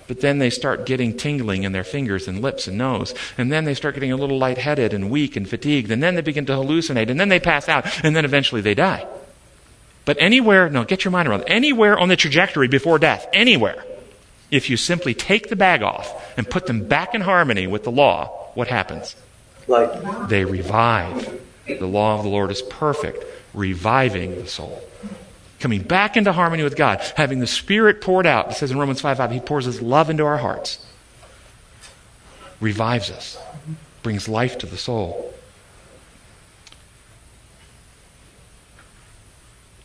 But 0.09 0.21
then 0.21 0.39
they 0.39 0.51
start 0.51 0.87
getting 0.87 1.17
tingling 1.17 1.65
in 1.65 1.73
their 1.73 1.85
fingers 1.85 2.29
and 2.29 2.41
lips 2.41 2.69
and 2.69 2.79
nose. 2.79 3.15
And 3.37 3.51
then 3.51 3.65
they 3.65 3.75
start 3.75 3.95
getting 3.95 4.13
a 4.13 4.17
little 4.17 4.39
lightheaded 4.39 4.95
and 4.95 5.11
weak 5.11 5.37
and 5.37 5.49
fatigued. 5.49 5.91
And 5.91 6.03
then 6.03 6.15
they 6.15 6.21
begin 6.21 6.47
to 6.47 6.53
hallucinate. 6.53 7.11
And 7.11 7.19
then 7.19 7.29
they 7.29 7.41
pass 7.41 7.69
out. 7.69 8.05
And 8.05 8.15
then 8.15 8.25
eventually 8.25 8.61
they 8.61 8.75
die. 8.75 9.07
But 10.05 10.17
anywhere, 10.21 10.71
no, 10.71 10.85
get 10.85 11.05
your 11.05 11.11
mind 11.11 11.29
around 11.29 11.41
it. 11.41 11.49
Anywhere 11.49 11.99
on 11.99 12.09
the 12.09 12.17
trajectory 12.17 12.69
before 12.69 12.99
death, 12.99 13.27
anywhere, 13.33 13.85
if 14.51 14.71
you 14.71 14.77
simply 14.77 15.15
take 15.15 15.49
the 15.49 15.57
bag 15.57 15.83
off 15.83 16.39
and 16.39 16.49
put 16.49 16.67
them 16.67 16.85
back 16.85 17.15
in 17.15 17.23
harmony 17.23 17.67
with 17.67 17.83
the 17.83 17.91
law, 17.91 18.51
what 18.55 18.69
happens? 18.69 19.17
Like, 19.67 20.29
They 20.29 20.45
revive. 20.45 21.41
The 21.67 21.87
law 21.87 22.17
of 22.17 22.23
the 22.23 22.29
Lord 22.29 22.53
is 22.53 22.63
perfect, 22.63 23.25
reviving 23.53 24.37
the 24.37 24.47
soul. 24.47 24.81
Coming 25.59 25.83
back 25.83 26.17
into 26.17 26.33
harmony 26.33 26.63
with 26.63 26.77
God, 26.77 27.01
having 27.17 27.41
the 27.41 27.47
Spirit 27.47 28.01
poured 28.01 28.27
out. 28.27 28.51
It 28.51 28.55
says 28.55 28.71
in 28.71 28.79
Romans 28.79 29.01
5 29.01 29.17
5, 29.17 29.31
He 29.31 29.41
pours 29.41 29.65
His 29.65 29.81
love 29.81 30.11
into 30.11 30.25
our 30.25 30.39
hearts, 30.39 30.85
revives 32.61 33.11
us, 33.11 33.39
brings 34.03 34.29
life 34.29 34.59
to 34.59 34.67
the 34.67 34.77
soul. 34.77 35.33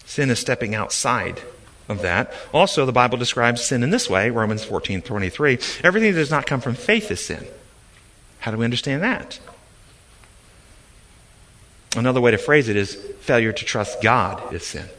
Sin 0.05 0.29
is 0.29 0.39
stepping 0.39 0.75
outside 0.75 1.41
of 1.87 2.01
that. 2.01 2.33
Also, 2.53 2.85
the 2.85 2.91
Bible 2.91 3.17
describes 3.17 3.63
sin 3.63 3.81
in 3.81 3.91
this 3.91 4.09
way, 4.09 4.29
Romans 4.29 4.63
14 4.63 5.01
23. 5.01 5.57
Everything 5.83 6.11
that 6.11 6.19
does 6.19 6.31
not 6.31 6.45
come 6.45 6.59
from 6.59 6.75
faith 6.75 7.09
is 7.11 7.23
sin. 7.23 7.47
How 8.39 8.51
do 8.51 8.57
we 8.57 8.65
understand 8.65 9.03
that? 9.03 9.39
Another 11.95 12.19
way 12.19 12.31
to 12.31 12.37
phrase 12.37 12.67
it 12.67 12.75
is 12.75 12.95
failure 13.21 13.53
to 13.53 13.65
trust 13.65 14.01
God 14.01 14.53
is 14.53 14.65
sin. 14.65 14.89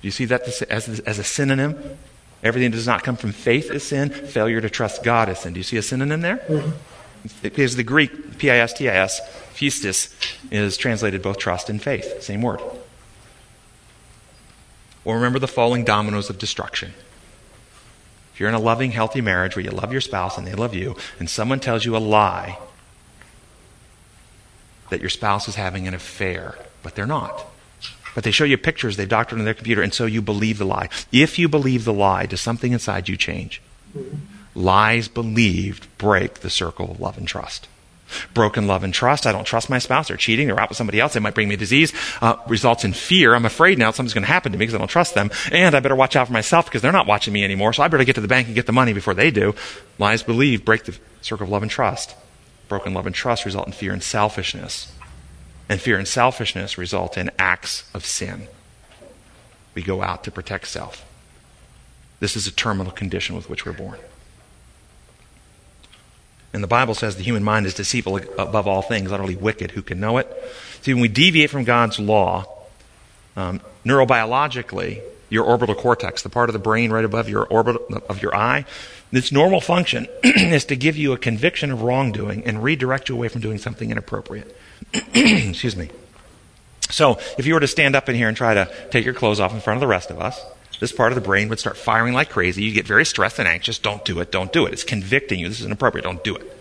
Do 0.00 0.08
you 0.08 0.12
see 0.12 0.26
that 0.26 0.42
as, 0.42 1.00
as 1.00 1.18
a 1.18 1.24
synonym? 1.24 1.98
Everything 2.42 2.70
that 2.70 2.76
does 2.76 2.86
not 2.86 3.02
come 3.02 3.16
from 3.16 3.32
faith 3.32 3.70
is 3.70 3.82
sin. 3.82 4.10
Failure 4.10 4.60
to 4.60 4.70
trust 4.70 5.02
God 5.02 5.28
is 5.28 5.40
sin. 5.40 5.54
Do 5.54 5.60
you 5.60 5.64
see 5.64 5.76
a 5.76 5.82
synonym 5.82 6.20
there? 6.20 6.36
Mm-hmm. 6.36 6.70
Because 7.42 7.74
the 7.74 7.82
Greek, 7.82 8.38
P-I-S-T-I-S, 8.38 9.20
pistis, 9.54 10.14
is 10.52 10.76
translated 10.76 11.20
both 11.20 11.38
trust 11.38 11.68
and 11.68 11.82
faith. 11.82 12.22
Same 12.22 12.42
word. 12.42 12.60
Or 15.04 15.16
remember 15.16 15.40
the 15.40 15.48
falling 15.48 15.84
dominoes 15.84 16.30
of 16.30 16.38
destruction. 16.38 16.92
If 18.32 18.40
you're 18.40 18.48
in 18.48 18.54
a 18.54 18.60
loving, 18.60 18.92
healthy 18.92 19.20
marriage 19.20 19.56
where 19.56 19.64
you 19.64 19.72
love 19.72 19.90
your 19.90 20.00
spouse 20.00 20.38
and 20.38 20.46
they 20.46 20.54
love 20.54 20.74
you, 20.74 20.96
and 21.18 21.28
someone 21.28 21.58
tells 21.58 21.84
you 21.84 21.96
a 21.96 21.98
lie 21.98 22.56
that 24.90 25.00
your 25.00 25.10
spouse 25.10 25.48
is 25.48 25.56
having 25.56 25.88
an 25.88 25.94
affair, 25.94 26.56
but 26.84 26.94
they're 26.94 27.04
not. 27.04 27.44
But 28.14 28.24
they 28.24 28.30
show 28.30 28.44
you 28.44 28.58
pictures 28.58 28.96
they've 28.96 29.08
doctored 29.08 29.38
on 29.38 29.44
their 29.44 29.54
computer, 29.54 29.82
and 29.82 29.94
so 29.94 30.06
you 30.06 30.22
believe 30.22 30.58
the 30.58 30.64
lie. 30.64 30.88
If 31.12 31.38
you 31.38 31.48
believe 31.48 31.84
the 31.84 31.92
lie, 31.92 32.26
does 32.26 32.40
something 32.40 32.72
inside 32.72 33.08
you 33.08 33.16
change? 33.16 33.62
Mm-hmm. 33.96 34.16
Lies 34.54 35.08
believed 35.08 35.86
break 35.98 36.40
the 36.40 36.50
circle 36.50 36.90
of 36.90 37.00
love 37.00 37.16
and 37.16 37.28
trust. 37.28 37.68
Broken 38.34 38.66
love 38.66 38.84
and 38.84 38.94
trust. 38.94 39.26
I 39.26 39.32
don't 39.32 39.44
trust 39.44 39.68
my 39.68 39.78
spouse. 39.78 40.08
They're 40.08 40.16
cheating. 40.16 40.48
They're 40.48 40.58
out 40.58 40.70
with 40.70 40.78
somebody 40.78 40.98
else. 40.98 41.12
They 41.12 41.20
might 41.20 41.34
bring 41.34 41.48
me 41.48 41.56
disease. 41.56 41.92
Uh, 42.20 42.36
results 42.48 42.84
in 42.84 42.92
fear. 42.92 43.34
I'm 43.34 43.44
afraid 43.44 43.78
now 43.78 43.90
something's 43.90 44.14
going 44.14 44.24
to 44.24 44.32
happen 44.32 44.52
to 44.52 44.58
me 44.58 44.62
because 44.62 44.74
I 44.74 44.78
don't 44.78 44.88
trust 44.88 45.14
them. 45.14 45.30
And 45.52 45.74
I 45.74 45.80
better 45.80 45.94
watch 45.94 46.16
out 46.16 46.26
for 46.26 46.32
myself 46.32 46.66
because 46.66 46.82
they're 46.82 46.92
not 46.92 47.06
watching 47.06 47.34
me 47.34 47.44
anymore. 47.44 47.72
So 47.72 47.82
I 47.82 47.88
better 47.88 48.04
get 48.04 48.14
to 48.14 48.20
the 48.20 48.28
bank 48.28 48.46
and 48.46 48.54
get 48.54 48.66
the 48.66 48.72
money 48.72 48.92
before 48.92 49.14
they 49.14 49.30
do. 49.30 49.54
Lies 49.98 50.22
believed 50.22 50.64
break 50.64 50.84
the 50.84 50.98
circle 51.20 51.44
of 51.44 51.50
love 51.50 51.62
and 51.62 51.70
trust. 51.70 52.16
Broken 52.68 52.94
love 52.94 53.06
and 53.06 53.14
trust 53.14 53.44
result 53.44 53.66
in 53.66 53.72
fear 53.72 53.92
and 53.92 54.02
selfishness. 54.02 54.92
And 55.68 55.80
fear 55.80 55.98
and 55.98 56.08
selfishness 56.08 56.78
result 56.78 57.18
in 57.18 57.30
acts 57.38 57.88
of 57.92 58.06
sin. 58.06 58.48
We 59.74 59.82
go 59.82 60.02
out 60.02 60.24
to 60.24 60.30
protect 60.30 60.66
self. 60.66 61.04
This 62.20 62.36
is 62.36 62.46
a 62.46 62.52
terminal 62.52 62.92
condition 62.92 63.36
with 63.36 63.48
which 63.48 63.64
we're 63.64 63.72
born. 63.72 63.98
And 66.52 66.62
the 66.62 66.68
Bible 66.68 66.94
says 66.94 67.16
the 67.16 67.22
human 67.22 67.44
mind 67.44 67.66
is 67.66 67.74
deceitful 67.74 68.20
above 68.38 68.66
all 68.66 68.82
things, 68.82 69.12
utterly 69.12 69.36
wicked. 69.36 69.72
Who 69.72 69.82
can 69.82 70.00
know 70.00 70.16
it? 70.18 70.26
See, 70.80 70.94
when 70.94 71.02
we 71.02 71.08
deviate 71.08 71.50
from 71.50 71.64
God's 71.64 72.00
law, 72.00 72.46
um, 73.36 73.60
neurobiologically, 73.84 75.02
your 75.30 75.44
orbital 75.44 75.74
cortex, 75.74 76.22
the 76.22 76.30
part 76.30 76.48
of 76.48 76.54
the 76.54 76.58
brain 76.58 76.90
right 76.90 77.04
above 77.04 77.28
your 77.28 77.46
orbit 77.46 77.76
of 78.08 78.22
your 78.22 78.34
eye, 78.34 78.64
its 79.12 79.30
normal 79.30 79.60
function 79.60 80.08
is 80.24 80.64
to 80.64 80.76
give 80.76 80.96
you 80.96 81.12
a 81.12 81.18
conviction 81.18 81.70
of 81.70 81.82
wrongdoing 81.82 82.44
and 82.44 82.62
redirect 82.62 83.08
you 83.08 83.14
away 83.14 83.28
from 83.28 83.42
doing 83.42 83.58
something 83.58 83.90
inappropriate. 83.90 84.56
Excuse 85.14 85.76
me. 85.76 85.90
So, 86.90 87.18
if 87.36 87.46
you 87.46 87.54
were 87.54 87.60
to 87.60 87.66
stand 87.66 87.94
up 87.94 88.08
in 88.08 88.16
here 88.16 88.28
and 88.28 88.36
try 88.36 88.54
to 88.54 88.70
take 88.90 89.04
your 89.04 89.14
clothes 89.14 89.40
off 89.40 89.52
in 89.52 89.60
front 89.60 89.76
of 89.76 89.80
the 89.80 89.86
rest 89.86 90.10
of 90.10 90.20
us, 90.20 90.42
this 90.80 90.92
part 90.92 91.12
of 91.12 91.16
the 91.16 91.22
brain 91.22 91.48
would 91.48 91.58
start 91.58 91.76
firing 91.76 92.14
like 92.14 92.30
crazy. 92.30 92.62
You'd 92.62 92.74
get 92.74 92.86
very 92.86 93.04
stressed 93.04 93.38
and 93.38 93.48
anxious. 93.48 93.78
Don't 93.78 94.04
do 94.04 94.20
it. 94.20 94.30
Don't 94.30 94.52
do 94.52 94.66
it. 94.66 94.72
It's 94.72 94.84
convicting 94.84 95.40
you. 95.40 95.48
This 95.48 95.60
is 95.60 95.66
inappropriate. 95.66 96.04
Don't 96.04 96.22
do 96.22 96.36
it. 96.36 96.54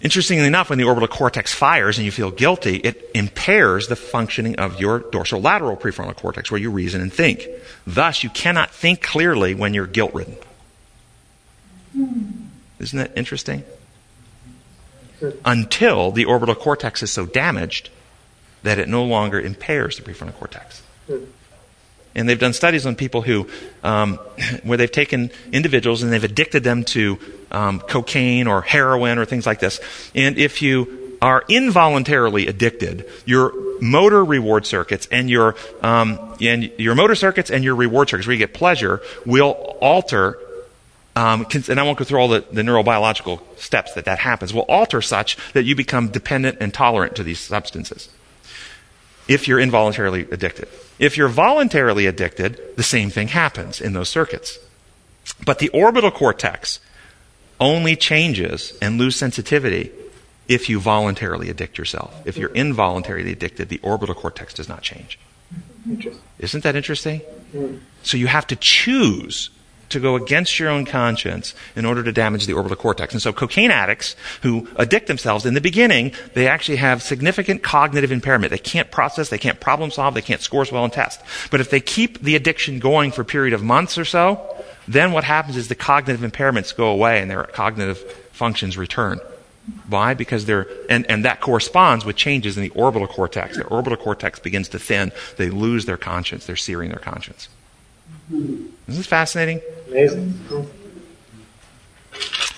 Interestingly 0.00 0.46
enough, 0.46 0.70
when 0.70 0.78
the 0.78 0.84
orbital 0.84 1.08
cortex 1.08 1.52
fires 1.52 1.98
and 1.98 2.04
you 2.04 2.12
feel 2.12 2.30
guilty, 2.30 2.76
it 2.76 3.10
impairs 3.14 3.88
the 3.88 3.96
functioning 3.96 4.56
of 4.56 4.80
your 4.80 5.00
dorsolateral 5.00 5.78
prefrontal 5.78 6.14
cortex 6.14 6.50
where 6.52 6.60
you 6.60 6.70
reason 6.70 7.00
and 7.00 7.12
think. 7.12 7.48
Thus, 7.84 8.22
you 8.22 8.30
cannot 8.30 8.70
think 8.70 9.02
clearly 9.02 9.54
when 9.54 9.74
you're 9.74 9.88
guilt 9.88 10.14
ridden. 10.14 10.36
Isn't 12.78 12.98
that 12.98 13.16
interesting? 13.16 13.64
Until 15.44 16.10
the 16.12 16.24
orbital 16.24 16.54
cortex 16.54 17.02
is 17.02 17.10
so 17.10 17.26
damaged 17.26 17.90
that 18.62 18.78
it 18.78 18.88
no 18.88 19.04
longer 19.04 19.40
impairs 19.40 19.96
the 19.96 20.02
prefrontal 20.02 20.34
cortex. 20.34 20.82
And 22.14 22.28
they've 22.28 22.38
done 22.38 22.52
studies 22.52 22.86
on 22.86 22.96
people 22.96 23.22
who, 23.22 23.48
um, 23.82 24.16
where 24.62 24.76
they've 24.76 24.90
taken 24.90 25.30
individuals 25.52 26.02
and 26.02 26.12
they've 26.12 26.24
addicted 26.24 26.64
them 26.64 26.84
to 26.84 27.18
um, 27.50 27.80
cocaine 27.80 28.46
or 28.46 28.62
heroin 28.62 29.18
or 29.18 29.24
things 29.24 29.46
like 29.46 29.60
this. 29.60 29.80
And 30.14 30.38
if 30.38 30.62
you 30.62 31.16
are 31.20 31.44
involuntarily 31.48 32.46
addicted, 32.46 33.08
your 33.24 33.52
motor 33.80 34.24
reward 34.24 34.66
circuits 34.66 35.08
and 35.10 35.28
your 35.28 35.56
um, 35.82 36.36
and 36.40 36.70
your 36.78 36.94
motor 36.94 37.14
circuits 37.14 37.50
and 37.50 37.64
your 37.64 37.74
reward 37.74 38.08
circuits, 38.08 38.26
where 38.26 38.34
you 38.34 38.38
get 38.38 38.54
pleasure, 38.54 39.00
will 39.24 39.52
alter. 39.80 40.38
Um, 41.18 41.46
and 41.68 41.80
I 41.80 41.82
won't 41.82 41.98
go 41.98 42.04
through 42.04 42.20
all 42.20 42.28
the, 42.28 42.44
the 42.52 42.62
neurobiological 42.62 43.40
steps 43.58 43.92
that 43.94 44.04
that 44.04 44.20
happens. 44.20 44.54
Will 44.54 44.62
alter 44.62 45.02
such 45.02 45.36
that 45.52 45.64
you 45.64 45.74
become 45.74 46.10
dependent 46.10 46.58
and 46.60 46.72
tolerant 46.72 47.16
to 47.16 47.24
these 47.24 47.40
substances. 47.40 48.08
If 49.26 49.48
you're 49.48 49.58
involuntarily 49.58 50.28
addicted. 50.30 50.68
If 51.00 51.16
you're 51.16 51.26
voluntarily 51.28 52.06
addicted, 52.06 52.60
the 52.76 52.84
same 52.84 53.10
thing 53.10 53.28
happens 53.28 53.80
in 53.80 53.94
those 53.94 54.08
circuits. 54.08 54.60
But 55.44 55.58
the 55.58 55.70
orbital 55.70 56.12
cortex 56.12 56.78
only 57.58 57.96
changes 57.96 58.78
and 58.80 58.96
lose 58.96 59.16
sensitivity 59.16 59.90
if 60.46 60.68
you 60.68 60.78
voluntarily 60.78 61.50
addict 61.50 61.78
yourself. 61.78 62.14
If 62.26 62.36
you're 62.36 62.54
involuntarily 62.54 63.32
addicted, 63.32 63.70
the 63.70 63.80
orbital 63.82 64.14
cortex 64.14 64.54
does 64.54 64.68
not 64.68 64.82
change. 64.82 65.18
Isn't 66.38 66.62
that 66.62 66.76
interesting? 66.76 67.22
So 68.04 68.16
you 68.16 68.28
have 68.28 68.46
to 68.46 68.56
choose 68.56 69.50
to 69.90 70.00
go 70.00 70.14
against 70.16 70.58
your 70.58 70.68
own 70.68 70.84
conscience 70.84 71.54
in 71.76 71.84
order 71.84 72.02
to 72.02 72.12
damage 72.12 72.46
the 72.46 72.52
orbital 72.52 72.76
cortex. 72.76 73.14
And 73.14 73.22
so 73.22 73.32
cocaine 73.32 73.70
addicts 73.70 74.16
who 74.42 74.68
addict 74.76 75.06
themselves 75.06 75.46
in 75.46 75.54
the 75.54 75.60
beginning, 75.60 76.12
they 76.34 76.48
actually 76.48 76.76
have 76.76 77.02
significant 77.02 77.62
cognitive 77.62 78.12
impairment. 78.12 78.50
They 78.50 78.58
can't 78.58 78.90
process, 78.90 79.28
they 79.28 79.38
can't 79.38 79.60
problem 79.60 79.90
solve, 79.90 80.14
they 80.14 80.22
can't 80.22 80.40
score 80.40 80.62
as 80.62 80.72
well 80.72 80.84
in 80.84 80.90
tests. 80.90 81.22
But 81.50 81.60
if 81.60 81.70
they 81.70 81.80
keep 81.80 82.20
the 82.20 82.36
addiction 82.36 82.78
going 82.78 83.12
for 83.12 83.22
a 83.22 83.24
period 83.24 83.54
of 83.54 83.62
months 83.62 83.98
or 83.98 84.04
so, 84.04 84.64
then 84.86 85.12
what 85.12 85.24
happens 85.24 85.56
is 85.56 85.68
the 85.68 85.74
cognitive 85.74 86.28
impairments 86.28 86.74
go 86.74 86.88
away 86.88 87.20
and 87.20 87.30
their 87.30 87.44
cognitive 87.44 87.98
functions 88.32 88.76
return. 88.76 89.20
Why? 89.88 90.14
Because 90.14 90.46
they're, 90.46 90.66
and, 90.88 91.04
and 91.10 91.24
that 91.26 91.40
corresponds 91.40 92.04
with 92.04 92.16
changes 92.16 92.56
in 92.56 92.62
the 92.62 92.70
orbital 92.70 93.06
cortex. 93.06 93.56
The 93.56 93.64
orbital 93.64 93.98
cortex 93.98 94.38
begins 94.38 94.68
to 94.70 94.78
thin. 94.78 95.12
They 95.36 95.50
lose 95.50 95.84
their 95.84 95.98
conscience. 95.98 96.46
They're 96.46 96.56
searing 96.56 96.88
their 96.88 96.98
conscience. 96.98 97.48
Isn't 98.30 98.76
this 98.86 99.06
fascinating? 99.06 99.60
Amazing. 99.88 100.38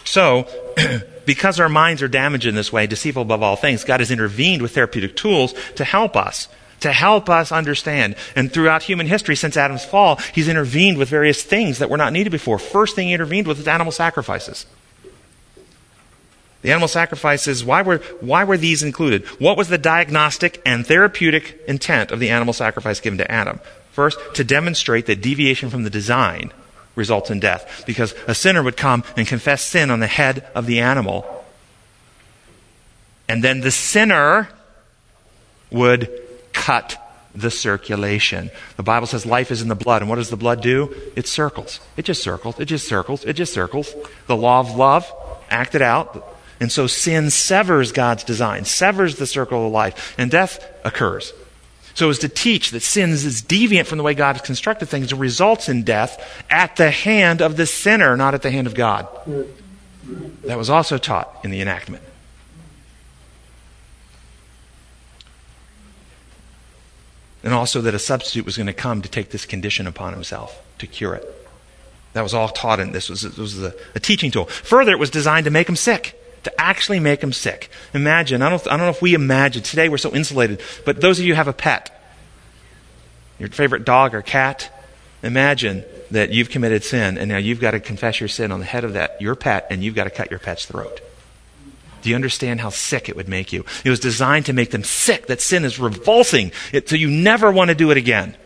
So, 0.05 0.49
because 1.27 1.61
our 1.61 1.68
minds 1.68 2.03
are 2.03 2.09
damaged 2.09 2.47
in 2.47 2.55
this 2.55 2.73
way, 2.73 2.87
deceitful 2.87 3.23
above 3.23 3.43
all 3.43 3.57
things, 3.57 3.85
God 3.85 4.01
has 4.01 4.11
intervened 4.11 4.62
with 4.62 4.75
therapeutic 4.75 5.16
tools 5.16 5.55
to 5.77 5.85
help 5.85 6.16
us 6.16 6.49
to 6.81 6.93
help 6.93 7.29
us 7.29 7.53
understand. 7.53 8.16
And 8.35 8.53
throughout 8.53 8.83
human 8.83 9.07
history, 9.07 9.37
since 9.37 9.57
Adam's 9.57 9.85
fall, 9.85 10.16
he's 10.35 10.49
intervened 10.49 10.99
with 10.99 11.09
various 11.09 11.43
things 11.43 11.79
that 11.79 11.91
were 11.91 11.97
not 11.97 12.12
needed 12.12 12.31
before. 12.31 12.59
First 12.59 12.97
thing 12.97 13.09
he 13.09 13.14
intervened 13.14 13.47
with 13.47 13.59
was 13.59 13.68
animal 13.68 13.93
sacrifices. 13.93 14.66
The 16.62 16.71
animal 16.71 16.89
sacrifices, 16.89 17.64
why 17.64 17.81
were, 17.83 17.99
why 18.21 18.45
were 18.45 18.59
these 18.59 18.83
included? 18.83 19.25
What 19.41 19.57
was 19.57 19.68
the 19.68 19.79
diagnostic 19.79 20.61
and 20.66 20.87
therapeutic 20.87 21.59
intent 21.66 22.11
of 22.11 22.21
the 22.21 22.29
animal 22.29 22.53
sacrifice 22.53 23.01
given 23.01 23.18
to 23.18 23.31
Adam? 23.31 23.61
First, 23.93 24.18
to 24.34 24.45
demonstrate 24.45 25.07
that 25.07 25.20
deviation 25.20 25.70
from 25.70 25.82
the 25.82 25.91
design 25.91 26.53
results 26.95 27.30
in 27.30 27.41
death. 27.41 27.84
Because 27.86 28.14
a 28.26 28.34
sinner 28.34 28.62
would 28.62 28.76
come 28.76 29.05
and 29.16 29.26
confess 29.26 29.62
sin 29.62 29.91
on 29.91 30.01
the 30.01 30.07
head 30.07 30.47
of 30.55 30.66
the 30.66 30.80
animal. 30.80 31.45
And 33.28 33.43
then 33.43 33.61
the 33.61 33.70
sinner 33.70 34.49
would 35.70 36.11
cut 36.53 36.97
the 37.34 37.51
circulation. 37.51 38.51
The 38.76 38.82
Bible 38.82 39.07
says 39.07 39.24
life 39.24 39.51
is 39.51 39.62
in 39.62 39.68
the 39.68 39.74
blood. 39.74 40.03
And 40.03 40.09
what 40.09 40.16
does 40.16 40.30
the 40.30 40.36
blood 40.36 40.62
do? 40.62 40.95
It 41.16 41.26
circles. 41.26 41.80
It 41.97 42.05
just 42.05 42.22
circles. 42.22 42.59
It 42.59 42.64
just 42.66 42.88
circles. 42.88 43.24
It 43.24 43.34
just 43.34 43.55
circles. 43.55 43.95
The 44.26 44.36
law 44.36 44.61
of 44.61 44.74
love 44.74 45.11
acted 45.49 45.82
out. 45.82 46.36
And 46.59 46.70
so 46.70 46.86
sin 46.86 47.30
severs 47.30 47.93
God's 47.93 48.24
design, 48.24 48.64
severs 48.66 49.16
the 49.16 49.26
circle 49.26 49.66
of 49.66 49.72
life, 49.72 50.14
and 50.18 50.30
death 50.30 50.62
occurs. 50.84 51.32
So 51.95 52.09
as 52.09 52.18
to 52.20 52.28
teach 52.28 52.70
that 52.70 52.80
sin 52.80 53.11
is 53.11 53.43
deviant 53.43 53.86
from 53.86 53.99
the 53.99 54.05
way 54.05 54.14
God 54.14 54.36
has 54.36 54.43
constructed 54.43 54.86
things 54.86 55.12
and 55.12 55.20
results 55.20 55.68
in 55.68 55.82
death 55.82 56.45
at 56.49 56.76
the 56.76 56.91
hand 56.91 57.43
of 57.43 57.57
the 57.57 57.66
sinner, 57.66 58.16
not 58.16 58.34
at 58.34 58.43
the 58.43 58.51
hand 58.51 58.66
of 58.66 58.74
God. 58.74 59.07
That 60.45 60.57
was 60.57 60.70
also 60.70 60.99
taught 60.99 61.41
in 61.45 61.51
the 61.51 61.61
enactment. 61.61 62.03
And 67.43 67.55
also 67.55 67.80
that 67.80 67.95
a 67.95 67.99
substitute 67.99 68.45
was 68.45 68.57
going 68.57 68.66
to 68.66 68.72
come 68.74 69.03
to 69.03 69.09
take 69.09 69.30
this 69.30 69.47
condition 69.47 69.86
upon 69.86 70.12
himself, 70.12 70.62
to 70.78 70.86
cure 70.86 71.14
it. 71.14 71.24
That 72.12 72.22
was 72.22 72.34
all 72.34 72.49
taught 72.49 72.80
in 72.80 72.93
this. 72.93 73.09
Was, 73.09 73.24
was 73.38 73.62
a, 73.62 73.74
a 73.95 74.01
teaching 74.01 74.30
tool. 74.30 74.47
Further, 74.47 74.93
it 74.93 74.99
was 74.99 75.11
designed 75.11 75.45
to 75.45 75.51
make 75.51 75.68
him 75.68 75.76
sick 75.76 76.20
to 76.45 76.61
actually 76.61 77.01
make 77.01 77.20
them 77.20 77.32
sick. 77.32 77.70
Imagine, 77.95 78.43
I 78.43 78.51
don't, 78.51 78.66
I 78.66 78.70
don't 78.70 78.86
know 78.86 78.91
if 78.91 79.03
we 79.03 79.14
imagine, 79.14 79.62
today 79.62 79.88
we're 79.88 79.99
so 79.99 80.14
insulated, 80.14 80.61
but 80.84 81.01
those 81.01 81.18
of 81.18 81.24
you 81.24 81.32
who 81.32 81.36
have 81.36 81.49
a 81.49 81.53
pet, 81.53 81.97
your 83.38 83.49
favorite 83.49 83.84
dog 83.84 84.14
or 84.14 84.22
cat, 84.22 84.70
imagine 85.22 85.84
that 86.11 86.30
you've 86.30 86.51
committed 86.51 86.82
sin 86.84 87.18
and 87.18 87.28
now 87.28 87.38
you've 87.38 87.61
got 87.61 87.72
to 87.72 87.80
confess 87.80 88.20
your 88.20 88.28
sin 88.28 88.53
on 88.53 88.61
the 88.61 88.66
head 88.66 88.84
of 88.84 88.95
that, 88.95 89.20
your 89.20 89.34
pet, 89.34 89.66
and 89.70 89.82
you've 89.84 89.95
got 89.95 90.05
to 90.05 90.11
cut 90.11 90.30
your 90.30 90.41
pet's 90.41 90.66
throat. 90.66 91.01
Do 92.03 92.09
you 92.09 92.14
understand 92.14 92.61
how 92.61 92.70
sick 92.70 93.09
it 93.09 93.16
would 93.16 93.28
make 93.28 93.53
you? 93.53 93.64
It 93.84 93.91
was 93.91 94.01
designed 94.01 94.47
to 94.47 94.53
make 94.53 94.70
them 94.70 94.84
sick. 94.84 95.26
That 95.26 95.41
sin 95.41 95.64
is 95.64 95.78
revolting, 95.78 96.53
it, 96.72 96.88
so 96.88 96.97
you 96.97 97.11
never 97.11 97.53
want 97.53 97.68
to 97.68 97.74
do 97.74 97.91
it 97.91 97.97
again. 97.97 98.36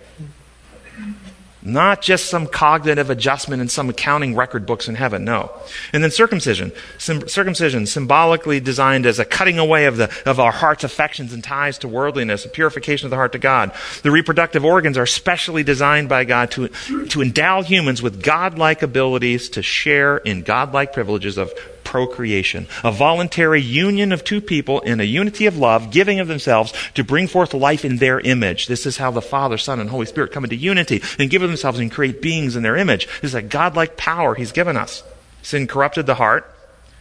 Not 1.67 2.03
just 2.03 2.27
some 2.27 2.47
cognitive 2.47 3.09
adjustment 3.09 3.63
in 3.63 3.69
some 3.69 3.89
accounting 3.89 4.37
record 4.37 4.67
books 4.67 4.87
in 4.87 4.97
heaven, 4.97 5.25
no. 5.25 5.51
And 5.95 6.05
then 6.05 6.11
circumcision. 6.11 6.73
Circumcision, 6.99 7.87
symbolically 7.87 8.61
designed 8.61 9.07
as 9.07 9.19
a 9.19 9.25
cutting 9.25 9.59
away 9.59 9.87
of, 9.87 9.97
the, 9.97 10.15
of 10.27 10.39
our 10.39 10.53
heart's 10.53 10.85
affections 10.85 11.33
and 11.33 11.43
ties 11.43 11.79
to 11.79 11.89
worldliness, 11.89 12.45
a 12.45 12.51
purification 12.51 13.07
of 13.07 13.11
the 13.11 13.17
heart 13.17 13.33
to 13.33 13.39
God. 13.39 13.73
The 14.03 14.11
reproductive 14.11 14.63
organs 14.63 14.99
are 14.99 15.07
specially 15.07 15.63
designed 15.63 16.11
by 16.11 16.25
God 16.25 16.51
to, 16.53 16.69
to 17.09 17.23
endow 17.23 17.63
humans 17.63 18.03
with 18.03 18.23
godlike 18.23 18.83
abilities 18.83 19.49
to 19.51 19.63
share 19.63 20.19
in 20.19 20.43
godlike 20.43 20.93
privileges 20.93 21.39
of 21.39 21.51
procreation, 21.95 22.67
a 22.83 22.91
voluntary 22.91 23.61
union 23.61 24.11
of 24.11 24.25
two 24.25 24.41
people 24.41 24.81
in 24.81 24.99
a 24.99 25.05
unity 25.05 25.47
of 25.47 25.57
love, 25.57 25.93
giving 25.93 26.19
of 26.19 26.27
themselves 26.27 26.73
to 26.95 27.05
bring 27.05 27.29
forth 27.29 27.55
life 27.55 27.85
in 27.85 27.99
their 27.99 28.19
image. 28.19 28.67
This 28.67 28.85
is 28.85 28.97
how 28.97 29.13
the 29.13 29.23
Father, 29.23 29.57
Son, 29.57 29.79
and 29.79 29.89
Holy 29.89 30.05
Spirit 30.05 30.33
come 30.33 30.43
into 30.43 30.57
unity 30.57 31.01
and 31.21 31.31
give 31.31 31.43
of 31.43 31.49
themselves 31.49 31.79
and 31.79 31.93
create 31.93 32.21
beings 32.21 32.57
in 32.57 32.65
their 32.65 32.77
image. 32.77 33.07
This 33.21 33.31
is 33.31 33.37
a 33.37 33.43
godlike 33.43 33.97
power 33.97 34.35
He's 34.35 34.51
given 34.51 34.77
us. 34.77 35.05
Sin 35.43 35.69
corrupted 35.69 36.07
the 36.07 36.17
heart, 36.17 36.53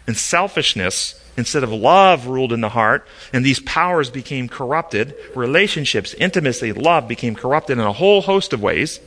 and 0.06 0.16
selfishness 0.16 1.20
instead 1.36 1.64
of 1.64 1.72
love 1.72 2.28
ruled 2.28 2.54
in 2.54 2.62
the 2.62 2.70
heart, 2.70 3.08
and 3.34 3.44
these 3.44 3.62
powers 3.62 4.12
became 4.12 4.48
corrupted. 4.48 5.16
Relationships, 5.34 6.14
intimacy, 6.14 6.72
love 6.72 7.08
became 7.08 7.34
corrupted 7.34 7.80
in 7.80 7.84
a 7.84 7.94
whole 7.94 8.22
host 8.22 8.54
of 8.54 8.62
ways. 8.62 9.00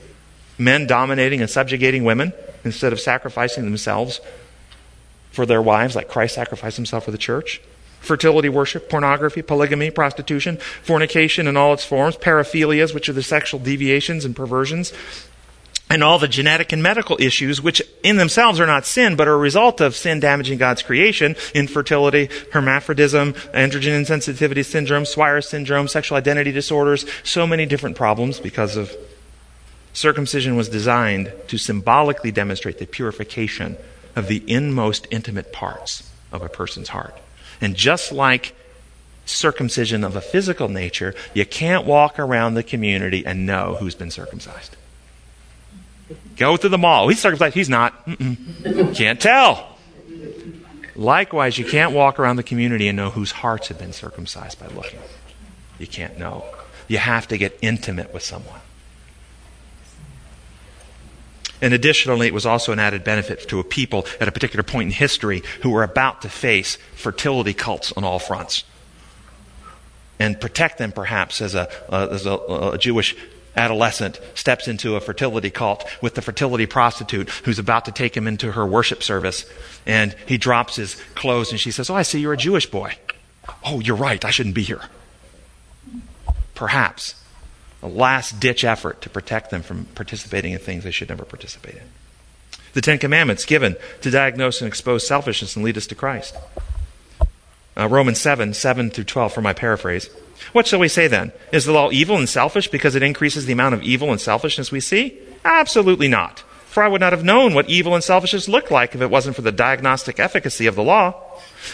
Men 0.58 0.88
dominating 0.88 1.42
and 1.42 1.48
subjugating 1.48 2.02
women 2.02 2.32
instead 2.64 2.92
of 2.92 2.98
sacrificing 2.98 3.62
themselves 3.66 4.20
for 5.36 5.46
their 5.46 5.62
wives, 5.62 5.94
like 5.94 6.08
Christ 6.08 6.34
sacrificed 6.34 6.76
himself 6.76 7.04
for 7.04 7.12
the 7.12 7.18
church. 7.18 7.60
Fertility 8.00 8.48
worship, 8.48 8.88
pornography, 8.88 9.42
polygamy, 9.42 9.90
prostitution, 9.90 10.56
fornication 10.82 11.46
in 11.46 11.56
all 11.56 11.74
its 11.74 11.84
forms, 11.84 12.16
paraphilias, 12.16 12.94
which 12.94 13.08
are 13.08 13.12
the 13.12 13.22
sexual 13.22 13.60
deviations 13.60 14.24
and 14.24 14.34
perversions, 14.34 14.92
and 15.90 16.02
all 16.02 16.18
the 16.18 16.26
genetic 16.26 16.72
and 16.72 16.82
medical 16.82 17.16
issues, 17.20 17.60
which 17.60 17.82
in 18.02 18.16
themselves 18.16 18.58
are 18.58 18.66
not 18.66 18.86
sin, 18.86 19.14
but 19.14 19.28
are 19.28 19.34
a 19.34 19.38
result 19.38 19.80
of 19.80 19.94
sin 19.94 20.20
damaging 20.20 20.58
God's 20.58 20.82
creation, 20.82 21.36
infertility, 21.54 22.28
hermaphrodism, 22.52 23.34
androgen 23.52 24.00
insensitivity 24.00 24.64
syndrome, 24.64 25.04
Swyer 25.04 25.42
syndrome, 25.42 25.86
sexual 25.86 26.16
identity 26.16 26.50
disorders, 26.50 27.04
so 27.22 27.46
many 27.46 27.66
different 27.66 27.96
problems 27.96 28.40
because 28.40 28.76
of 28.76 28.96
circumcision 29.92 30.56
was 30.56 30.68
designed 30.68 31.30
to 31.48 31.58
symbolically 31.58 32.32
demonstrate 32.32 32.78
the 32.78 32.86
purification 32.86 33.76
of 34.16 34.26
the 34.26 34.42
inmost 34.46 35.06
intimate 35.10 35.52
parts 35.52 36.10
of 36.32 36.42
a 36.42 36.48
person's 36.48 36.88
heart. 36.88 37.16
And 37.60 37.76
just 37.76 38.10
like 38.10 38.54
circumcision 39.26 40.02
of 40.02 40.16
a 40.16 40.20
physical 40.20 40.68
nature, 40.68 41.14
you 41.34 41.44
can't 41.44 41.86
walk 41.86 42.18
around 42.18 42.54
the 42.54 42.62
community 42.62 43.24
and 43.24 43.46
know 43.46 43.76
who's 43.78 43.94
been 43.94 44.10
circumcised. 44.10 44.76
Go 46.36 46.56
to 46.56 46.68
the 46.68 46.78
mall. 46.78 47.08
He's 47.08 47.20
circumcised. 47.20 47.54
He's 47.54 47.68
not. 47.68 48.06
Mm-mm. 48.06 48.94
Can't 48.94 49.20
tell. 49.20 49.76
Likewise, 50.94 51.58
you 51.58 51.64
can't 51.64 51.92
walk 51.92 52.18
around 52.18 52.36
the 52.36 52.42
community 52.42 52.88
and 52.88 52.96
know 52.96 53.10
whose 53.10 53.32
hearts 53.32 53.68
have 53.68 53.78
been 53.78 53.92
circumcised 53.92 54.58
by 54.58 54.66
looking. 54.68 55.00
You 55.78 55.86
can't 55.86 56.18
know. 56.18 56.44
You 56.88 56.98
have 56.98 57.28
to 57.28 57.38
get 57.38 57.58
intimate 57.60 58.14
with 58.14 58.22
someone. 58.22 58.60
And 61.60 61.72
additionally, 61.72 62.26
it 62.26 62.34
was 62.34 62.46
also 62.46 62.72
an 62.72 62.78
added 62.78 63.04
benefit 63.04 63.48
to 63.48 63.60
a 63.60 63.64
people 63.64 64.06
at 64.20 64.28
a 64.28 64.32
particular 64.32 64.62
point 64.62 64.88
in 64.88 64.92
history 64.92 65.42
who 65.62 65.70
were 65.70 65.82
about 65.82 66.22
to 66.22 66.28
face 66.28 66.76
fertility 66.94 67.54
cults 67.54 67.92
on 67.92 68.04
all 68.04 68.18
fronts. 68.18 68.64
And 70.18 70.40
protect 70.40 70.78
them, 70.78 70.92
perhaps, 70.92 71.40
as 71.40 71.54
a, 71.54 71.68
uh, 71.92 72.08
as 72.10 72.26
a, 72.26 72.34
a 72.34 72.78
Jewish 72.78 73.14
adolescent 73.56 74.20
steps 74.34 74.68
into 74.68 74.96
a 74.96 75.00
fertility 75.00 75.50
cult 75.50 75.84
with 76.02 76.14
the 76.14 76.22
fertility 76.22 76.66
prostitute 76.66 77.30
who's 77.44 77.58
about 77.58 77.86
to 77.86 77.92
take 77.92 78.16
him 78.16 78.26
into 78.26 78.52
her 78.52 78.66
worship 78.66 79.02
service. 79.02 79.46
And 79.86 80.14
he 80.26 80.38
drops 80.38 80.76
his 80.76 80.94
clothes 81.14 81.50
and 81.50 81.60
she 81.60 81.70
says, 81.70 81.88
Oh, 81.88 81.94
I 81.94 82.02
see 82.02 82.20
you're 82.20 82.34
a 82.34 82.38
Jewish 82.38 82.70
boy. 82.70 82.96
Oh, 83.64 83.80
you're 83.80 83.96
right. 83.96 84.24
I 84.24 84.30
shouldn't 84.30 84.54
be 84.54 84.62
here. 84.62 84.82
Perhaps 86.54 87.14
a 87.86 87.88
last 87.88 88.40
ditch 88.40 88.64
effort 88.64 89.00
to 89.02 89.08
protect 89.08 89.50
them 89.50 89.62
from 89.62 89.84
participating 89.94 90.52
in 90.52 90.58
things 90.58 90.82
they 90.82 90.90
should 90.90 91.08
never 91.08 91.24
participate 91.24 91.76
in. 91.76 91.82
The 92.74 92.80
Ten 92.80 92.98
Commandments 92.98 93.44
given 93.44 93.76
to 94.02 94.10
diagnose 94.10 94.60
and 94.60 94.66
expose 94.68 95.06
selfishness 95.06 95.54
and 95.54 95.64
lead 95.64 95.76
us 95.76 95.86
to 95.86 95.94
Christ. 95.94 96.36
Uh, 97.78 97.88
Romans 97.88 98.20
7, 98.20 98.54
7 98.54 98.90
through 98.90 99.04
12 99.04 99.32
for 99.32 99.40
my 99.40 99.52
paraphrase. 99.52 100.10
What 100.52 100.66
shall 100.66 100.80
we 100.80 100.88
say 100.88 101.06
then? 101.06 101.30
Is 101.52 101.64
the 101.64 101.72
law 101.72 101.90
evil 101.92 102.16
and 102.16 102.28
selfish 102.28 102.68
because 102.68 102.96
it 102.96 103.02
increases 103.02 103.46
the 103.46 103.52
amount 103.52 103.74
of 103.74 103.82
evil 103.82 104.10
and 104.10 104.20
selfishness 104.20 104.72
we 104.72 104.80
see? 104.80 105.18
Absolutely 105.44 106.08
not. 106.08 106.40
For 106.66 106.82
I 106.82 106.88
would 106.88 107.00
not 107.00 107.12
have 107.12 107.24
known 107.24 107.54
what 107.54 107.70
evil 107.70 107.94
and 107.94 108.02
selfishness 108.02 108.48
looked 108.48 108.70
like 108.70 108.94
if 108.94 109.00
it 109.00 109.10
wasn't 109.10 109.36
for 109.36 109.42
the 109.42 109.52
diagnostic 109.52 110.18
efficacy 110.18 110.66
of 110.66 110.74
the 110.74 110.82
law. 110.82 111.14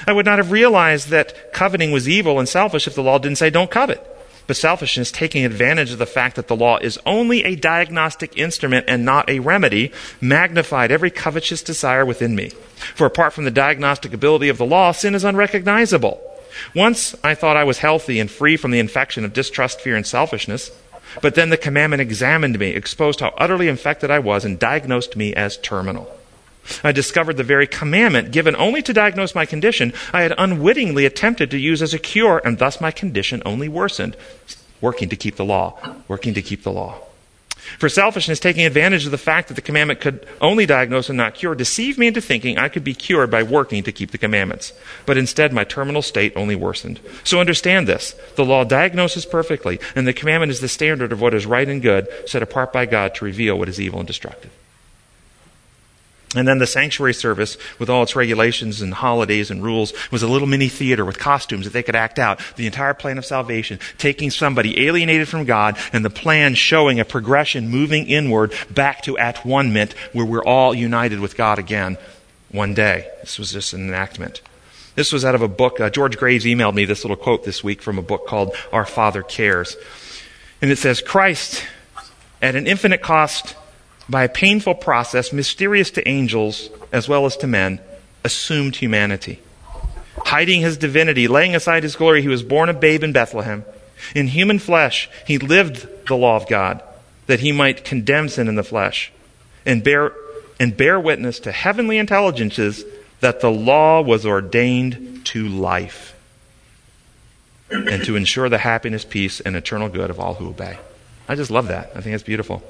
I 0.07 0.13
would 0.13 0.27
not 0.27 0.39
have 0.39 0.53
realized 0.53 1.09
that 1.09 1.53
coveting 1.53 1.91
was 1.91 2.09
evil 2.09 2.39
and 2.39 2.49
selfish 2.49 2.87
if 2.87 2.95
the 2.95 3.03
law 3.03 3.19
didn't 3.19 3.39
say 3.39 3.51
don't 3.51 3.71
covet. 3.71 4.07
But 4.47 4.57
selfishness, 4.57 5.11
taking 5.11 5.45
advantage 5.45 5.93
of 5.93 5.99
the 5.99 6.07
fact 6.07 6.37
that 6.37 6.49
the 6.49 6.57
law 6.57 6.79
is 6.79 6.99
only 7.07 7.45
a 7.45 7.55
diagnostic 7.55 8.37
instrument 8.37 8.87
and 8.89 9.05
not 9.05 9.31
a 9.31 9.39
remedy, 9.39 9.93
magnified 10.21 10.91
every 10.91 11.11
covetous 11.11 11.63
desire 11.63 12.05
within 12.05 12.35
me. 12.35 12.51
For 12.95 13.07
apart 13.07 13.33
from 13.33 13.45
the 13.45 13.51
diagnostic 13.51 14.13
ability 14.13 14.49
of 14.49 14.59
the 14.59 14.67
law, 14.67 14.93
sin 14.93 15.15
is 15.15 15.25
unrecognizable. 15.25 16.21
Once 16.75 17.15
I 17.25 17.35
thought 17.35 17.57
I 17.57 17.65
was 17.65 17.79
healthy 17.79 18.21
and 18.21 18.31
free 18.31 18.57
from 18.57 18.73
the 18.73 18.79
infection 18.79 19.25
of 19.25 19.33
distrust, 19.33 19.81
fear, 19.81 19.97
and 19.97 20.07
selfishness. 20.07 20.71
But 21.21 21.35
then 21.35 21.51
the 21.51 21.57
commandment 21.57 22.01
examined 22.01 22.59
me, 22.59 22.71
exposed 22.71 23.21
how 23.21 23.35
utterly 23.37 23.69
infected 23.69 24.11
I 24.11 24.19
was, 24.19 24.45
and 24.45 24.59
diagnosed 24.59 25.17
me 25.17 25.35
as 25.35 25.57
terminal. 25.59 26.11
I 26.85 26.93
discovered 26.93 27.37
the 27.37 27.43
very 27.43 27.67
commandment 27.67 28.33
given 28.33 28.57
only 28.57 28.83
to 28.83 28.93
diagnose 28.93 29.35
my 29.35 29.47
condition 29.47 29.93
I 30.13 30.23
had 30.23 30.35
unwittingly 30.39 31.07
attempted 31.07 31.51
to 31.51 31.59
use 31.59 31.83
as 31.83 31.95
a 31.95 31.99
cure, 31.99 32.41
and 32.45 32.59
thus 32.59 32.81
my 32.81 32.91
condition 32.91 33.43
only 33.45 33.69
worsened. 33.69 34.17
Working 34.81 35.09
to 35.11 35.17
keep 35.17 35.37
the 35.37 35.45
law. 35.45 35.79
Working 36.09 36.35
to 36.35 36.43
keep 36.43 36.63
the 36.63 36.73
law. 36.73 36.99
For 37.79 37.89
selfishness, 37.89 38.41
taking 38.41 38.67
advantage 38.67 39.05
of 39.05 39.13
the 39.13 39.19
fact 39.19 39.49
that 39.49 39.55
the 39.55 39.63
commandment 39.63 40.01
could 40.01 40.27
only 40.41 40.67
diagnose 40.67 41.09
and 41.09 41.17
not 41.17 41.35
cure, 41.35 41.55
deceived 41.55 41.99
me 41.99 42.09
into 42.09 42.21
thinking 42.21 42.59
I 42.59 42.69
could 42.69 42.83
be 42.83 42.95
cured 42.95 43.31
by 43.31 43.45
working 43.45 43.85
to 43.85 43.93
keep 43.93 44.11
the 44.11 44.19
commandments. 44.19 44.73
But 45.07 45.17
instead, 45.17 45.53
my 45.53 45.65
terminal 45.65 46.03
state 46.03 46.33
only 46.35 46.57
worsened. 46.57 47.01
So 47.23 47.41
understand 47.41 47.87
this. 47.87 48.17
The 48.35 48.45
law 48.45 48.65
diagnoses 48.65 49.25
perfectly, 49.25 49.79
and 49.95 50.07
the 50.07 50.13
commandment 50.13 50.51
is 50.51 50.61
the 50.61 50.69
standard 50.69 51.13
of 51.13 51.21
what 51.21 51.35
is 51.35 51.47
right 51.47 51.69
and 51.69 51.81
good, 51.81 52.09
set 52.27 52.43
apart 52.43 52.73
by 52.73 52.87
God 52.87 53.15
to 53.17 53.25
reveal 53.25 53.59
what 53.59 53.69
is 53.69 53.81
evil 53.81 54.01
and 54.01 54.09
destructive. 54.09 54.51
And 56.35 56.49
then 56.49 56.59
the 56.59 56.67
sanctuary 56.67 57.13
service, 57.13 57.59
with 57.79 57.91
all 57.91 58.03
its 58.03 58.17
regulations 58.17 58.81
and 58.81 58.95
holidays 58.95 59.51
and 59.51 59.63
rules, 59.63 59.93
was 60.11 60.23
a 60.23 60.29
little 60.29 60.49
mini 60.49 60.69
theater 60.69 61.05
with 61.05 61.19
costumes 61.19 61.65
that 61.67 61.75
they 61.75 61.83
could 61.83 61.95
act 61.95 62.19
out 62.19 62.41
the 62.57 62.67
entire 62.67 62.95
plan 62.95 63.19
of 63.19 63.27
salvation, 63.27 63.79
taking 63.99 64.31
somebody 64.31 64.87
alienated 64.87 65.29
from 65.29 65.45
God 65.45 65.77
and 65.93 66.05
the 66.05 66.11
plan 66.11 66.55
showing 66.55 66.99
a 66.99 67.05
progression 67.05 67.69
moving 67.69 68.07
inward 68.07 68.55
back 68.71 69.03
to 69.03 69.19
at 69.19 69.45
one 69.45 69.75
mint 69.75 69.93
where 70.13 70.25
we're 70.25 70.45
all 70.45 70.75
united 70.75 71.21
with 71.21 71.37
God 71.37 71.59
again 71.59 71.99
one 72.51 72.73
day. 72.73 73.09
This 73.21 73.39
was 73.39 73.53
just 73.53 73.75
an 73.75 73.87
enactment. 73.87 74.41
This 74.95 75.13
was 75.13 75.25
out 75.25 75.35
of 75.35 75.43
a 75.43 75.49
book. 75.49 75.81
Uh, 75.81 75.91
George 75.91 76.17
Graves 76.17 76.45
emailed 76.45 76.75
me 76.75 76.85
this 76.85 77.05
little 77.05 77.17
quote 77.17 77.45
this 77.45 77.63
week 77.63 77.83
from 77.83 77.99
a 77.99 78.03
book 78.03 78.27
called 78.27 78.55
Our 78.73 78.87
Father 78.87 79.23
Cares. 79.23 79.77
And 80.61 80.71
it 80.71 80.79
says, 80.79 81.01
Christ, 81.01 81.65
at 82.41 82.55
an 82.55 82.67
infinite 82.67 83.03
cost, 83.03 83.57
by 84.13 84.25
a 84.25 84.29
painful 84.29 84.75
process, 84.77 85.33
mysterious 85.33 85.91
to 85.91 86.07
angels 86.07 86.69
as 86.93 87.09
well 87.09 87.27
as 87.27 87.37
to 87.39 87.47
men, 87.47 87.81
assumed 88.23 88.77
humanity. 88.77 89.41
Hiding 90.19 90.61
his 90.61 90.77
divinity, 90.77 91.27
laying 91.27 91.57
aside 91.57 91.83
his 91.83 91.97
glory, 91.97 92.23
he 92.23 92.29
was 92.29 92.43
born 92.43 92.69
a 92.69 92.75
babe 92.75 93.03
in 93.03 93.13
Bethlehem. 93.13 93.65
In 94.15 94.29
human 94.29 94.59
flesh, 94.59 95.09
he 95.27 95.39
lived 95.39 95.89
the 96.07 96.15
law 96.15 96.37
of 96.37 96.47
God, 96.47 96.83
that 97.27 97.41
he 97.41 97.51
might 97.51 97.85
condemn 97.85 98.29
sin 98.29 98.49
in 98.49 98.55
the 98.55 98.63
flesh, 98.63 99.11
and 99.65 99.83
bear, 99.83 100.13
and 100.61 100.77
bear 100.77 101.01
witness 101.01 101.41
to 101.41 101.51
heavenly 101.51 101.97
intelligences 101.97 102.85
that 103.21 103.41
the 103.41 103.51
law 103.51 104.03
was 104.03 104.27
ordained 104.27 105.25
to 105.25 105.49
life, 105.49 106.15
and 107.71 108.05
to 108.05 108.17
ensure 108.17 108.51
the 108.51 108.59
happiness, 108.59 109.05
peace, 109.05 109.41
and 109.41 109.57
eternal 109.57 109.89
good 109.89 110.11
of 110.11 110.21
all 110.21 110.35
who 110.35 110.49
obey. 110.49 110.79
I 111.27 111.35
just 111.35 111.51
love 111.51 111.69
that. 111.69 111.93
I 111.95 112.03
think 112.03 112.15
it's 112.15 112.25
beautiful. 112.25 112.63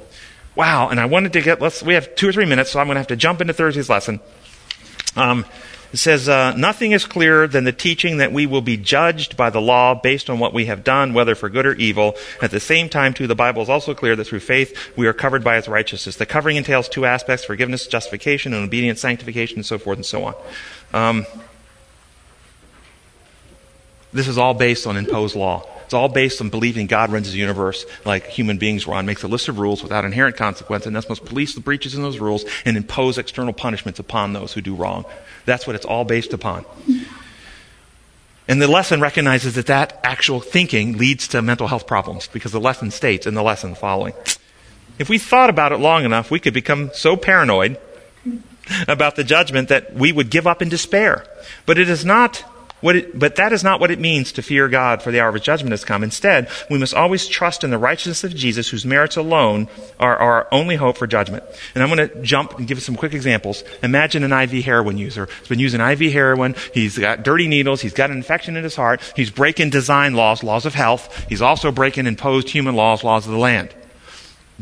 Wow, 0.54 0.88
and 0.90 1.00
I 1.00 1.06
wanted 1.06 1.32
to 1.32 1.40
get, 1.40 1.60
let's, 1.60 1.82
we 1.82 1.94
have 1.94 2.14
two 2.14 2.28
or 2.28 2.32
three 2.32 2.44
minutes, 2.44 2.70
so 2.72 2.80
I'm 2.80 2.86
going 2.86 2.96
to 2.96 3.00
have 3.00 3.06
to 3.08 3.16
jump 3.16 3.40
into 3.40 3.54
Thursday's 3.54 3.88
lesson. 3.88 4.20
Um, 5.16 5.46
it 5.92 5.98
says, 5.98 6.28
uh, 6.28 6.54
Nothing 6.56 6.92
is 6.92 7.06
clearer 7.06 7.46
than 7.46 7.64
the 7.64 7.72
teaching 7.72 8.18
that 8.18 8.32
we 8.32 8.46
will 8.46 8.60
be 8.62 8.76
judged 8.76 9.36
by 9.36 9.50
the 9.50 9.60
law 9.60 9.94
based 9.94 10.28
on 10.30 10.38
what 10.38 10.52
we 10.52 10.66
have 10.66 10.84
done, 10.84 11.14
whether 11.14 11.34
for 11.34 11.48
good 11.48 11.66
or 11.66 11.74
evil. 11.74 12.14
At 12.40 12.50
the 12.50 12.60
same 12.60 12.88
time, 12.88 13.14
too, 13.14 13.26
the 13.26 13.34
Bible 13.34 13.62
is 13.62 13.68
also 13.68 13.94
clear 13.94 14.16
that 14.16 14.24
through 14.24 14.40
faith 14.40 14.96
we 14.96 15.06
are 15.06 15.12
covered 15.12 15.44
by 15.44 15.56
its 15.56 15.68
righteousness. 15.68 16.16
The 16.16 16.26
covering 16.26 16.56
entails 16.56 16.88
two 16.88 17.04
aspects 17.04 17.44
forgiveness, 17.44 17.86
justification, 17.86 18.54
and 18.54 18.64
obedience, 18.64 19.00
sanctification, 19.00 19.58
and 19.58 19.66
so 19.66 19.78
forth 19.78 19.98
and 19.98 20.06
so 20.06 20.24
on. 20.24 20.34
Um, 20.92 21.26
this 24.12 24.28
is 24.28 24.38
all 24.38 24.54
based 24.54 24.86
on 24.86 24.96
imposed 24.96 25.36
law. 25.36 25.66
It's 25.92 25.94
all 25.94 26.08
based 26.08 26.40
on 26.40 26.48
believing 26.48 26.86
God 26.86 27.12
runs 27.12 27.30
the 27.30 27.36
universe 27.36 27.84
like 28.06 28.26
human 28.26 28.56
beings 28.56 28.86
run, 28.86 29.04
makes 29.04 29.24
a 29.24 29.28
list 29.28 29.50
of 29.50 29.58
rules 29.58 29.82
without 29.82 30.06
inherent 30.06 30.38
consequence, 30.38 30.86
and 30.86 30.96
thus 30.96 31.06
must 31.06 31.22
police 31.26 31.54
the 31.54 31.60
breaches 31.60 31.94
in 31.94 32.00
those 32.00 32.18
rules 32.18 32.46
and 32.64 32.78
impose 32.78 33.18
external 33.18 33.52
punishments 33.52 34.00
upon 34.00 34.32
those 34.32 34.54
who 34.54 34.62
do 34.62 34.74
wrong. 34.74 35.04
That's 35.44 35.66
what 35.66 35.76
it's 35.76 35.84
all 35.84 36.06
based 36.06 36.32
upon. 36.32 36.64
And 38.48 38.62
the 38.62 38.68
lesson 38.68 39.02
recognizes 39.02 39.54
that 39.56 39.66
that 39.66 40.00
actual 40.02 40.40
thinking 40.40 40.96
leads 40.96 41.28
to 41.28 41.42
mental 41.42 41.66
health 41.66 41.86
problems 41.86 42.26
because 42.26 42.52
the 42.52 42.58
lesson 42.58 42.90
states 42.90 43.26
in 43.26 43.34
the 43.34 43.42
lesson 43.42 43.74
following. 43.74 44.14
If 44.98 45.10
we 45.10 45.18
thought 45.18 45.50
about 45.50 45.72
it 45.72 45.76
long 45.76 46.06
enough, 46.06 46.30
we 46.30 46.40
could 46.40 46.54
become 46.54 46.90
so 46.94 47.18
paranoid 47.18 47.78
about 48.88 49.16
the 49.16 49.24
judgment 49.24 49.68
that 49.68 49.92
we 49.92 50.10
would 50.10 50.30
give 50.30 50.46
up 50.46 50.62
in 50.62 50.70
despair. 50.70 51.26
But 51.66 51.76
it 51.76 51.90
is 51.90 52.02
not 52.02 52.44
it, 52.82 53.18
but 53.18 53.36
that 53.36 53.52
is 53.52 53.62
not 53.62 53.80
what 53.80 53.90
it 53.90 54.00
means 54.00 54.32
to 54.32 54.42
fear 54.42 54.68
God 54.68 55.02
for 55.02 55.10
the 55.10 55.20
hour 55.20 55.28
of 55.28 55.34
his 55.34 55.42
judgment 55.42 55.70
has 55.70 55.84
come. 55.84 56.02
Instead, 56.02 56.48
we 56.68 56.78
must 56.78 56.94
always 56.94 57.26
trust 57.28 57.64
in 57.64 57.70
the 57.70 57.78
righteousness 57.78 58.24
of 58.24 58.34
Jesus, 58.34 58.68
whose 58.68 58.84
merits 58.84 59.16
alone 59.16 59.68
are 60.00 60.16
our 60.16 60.48
only 60.50 60.76
hope 60.76 60.96
for 60.96 61.06
judgment. 61.06 61.44
And 61.74 61.82
I'm 61.82 61.94
going 61.94 62.08
to 62.08 62.22
jump 62.22 62.58
and 62.58 62.66
give 62.66 62.82
some 62.82 62.96
quick 62.96 63.14
examples. 63.14 63.62
Imagine 63.82 64.24
an 64.24 64.32
IV 64.32 64.64
heroin 64.64 64.98
user. 64.98 65.28
He's 65.38 65.48
been 65.48 65.58
using 65.58 65.80
IV 65.80 66.12
heroin. 66.12 66.54
He's 66.74 66.98
got 66.98 67.22
dirty 67.22 67.48
needles. 67.48 67.80
He's 67.80 67.94
got 67.94 68.10
an 68.10 68.16
infection 68.16 68.56
in 68.56 68.64
his 68.64 68.76
heart. 68.76 69.00
He's 69.14 69.30
breaking 69.30 69.70
design 69.70 70.14
laws, 70.14 70.42
laws 70.42 70.66
of 70.66 70.74
health. 70.74 71.26
He's 71.28 71.42
also 71.42 71.70
breaking 71.70 72.06
imposed 72.06 72.48
human 72.48 72.74
laws, 72.74 73.04
laws 73.04 73.26
of 73.26 73.32
the 73.32 73.38
land. 73.38 73.74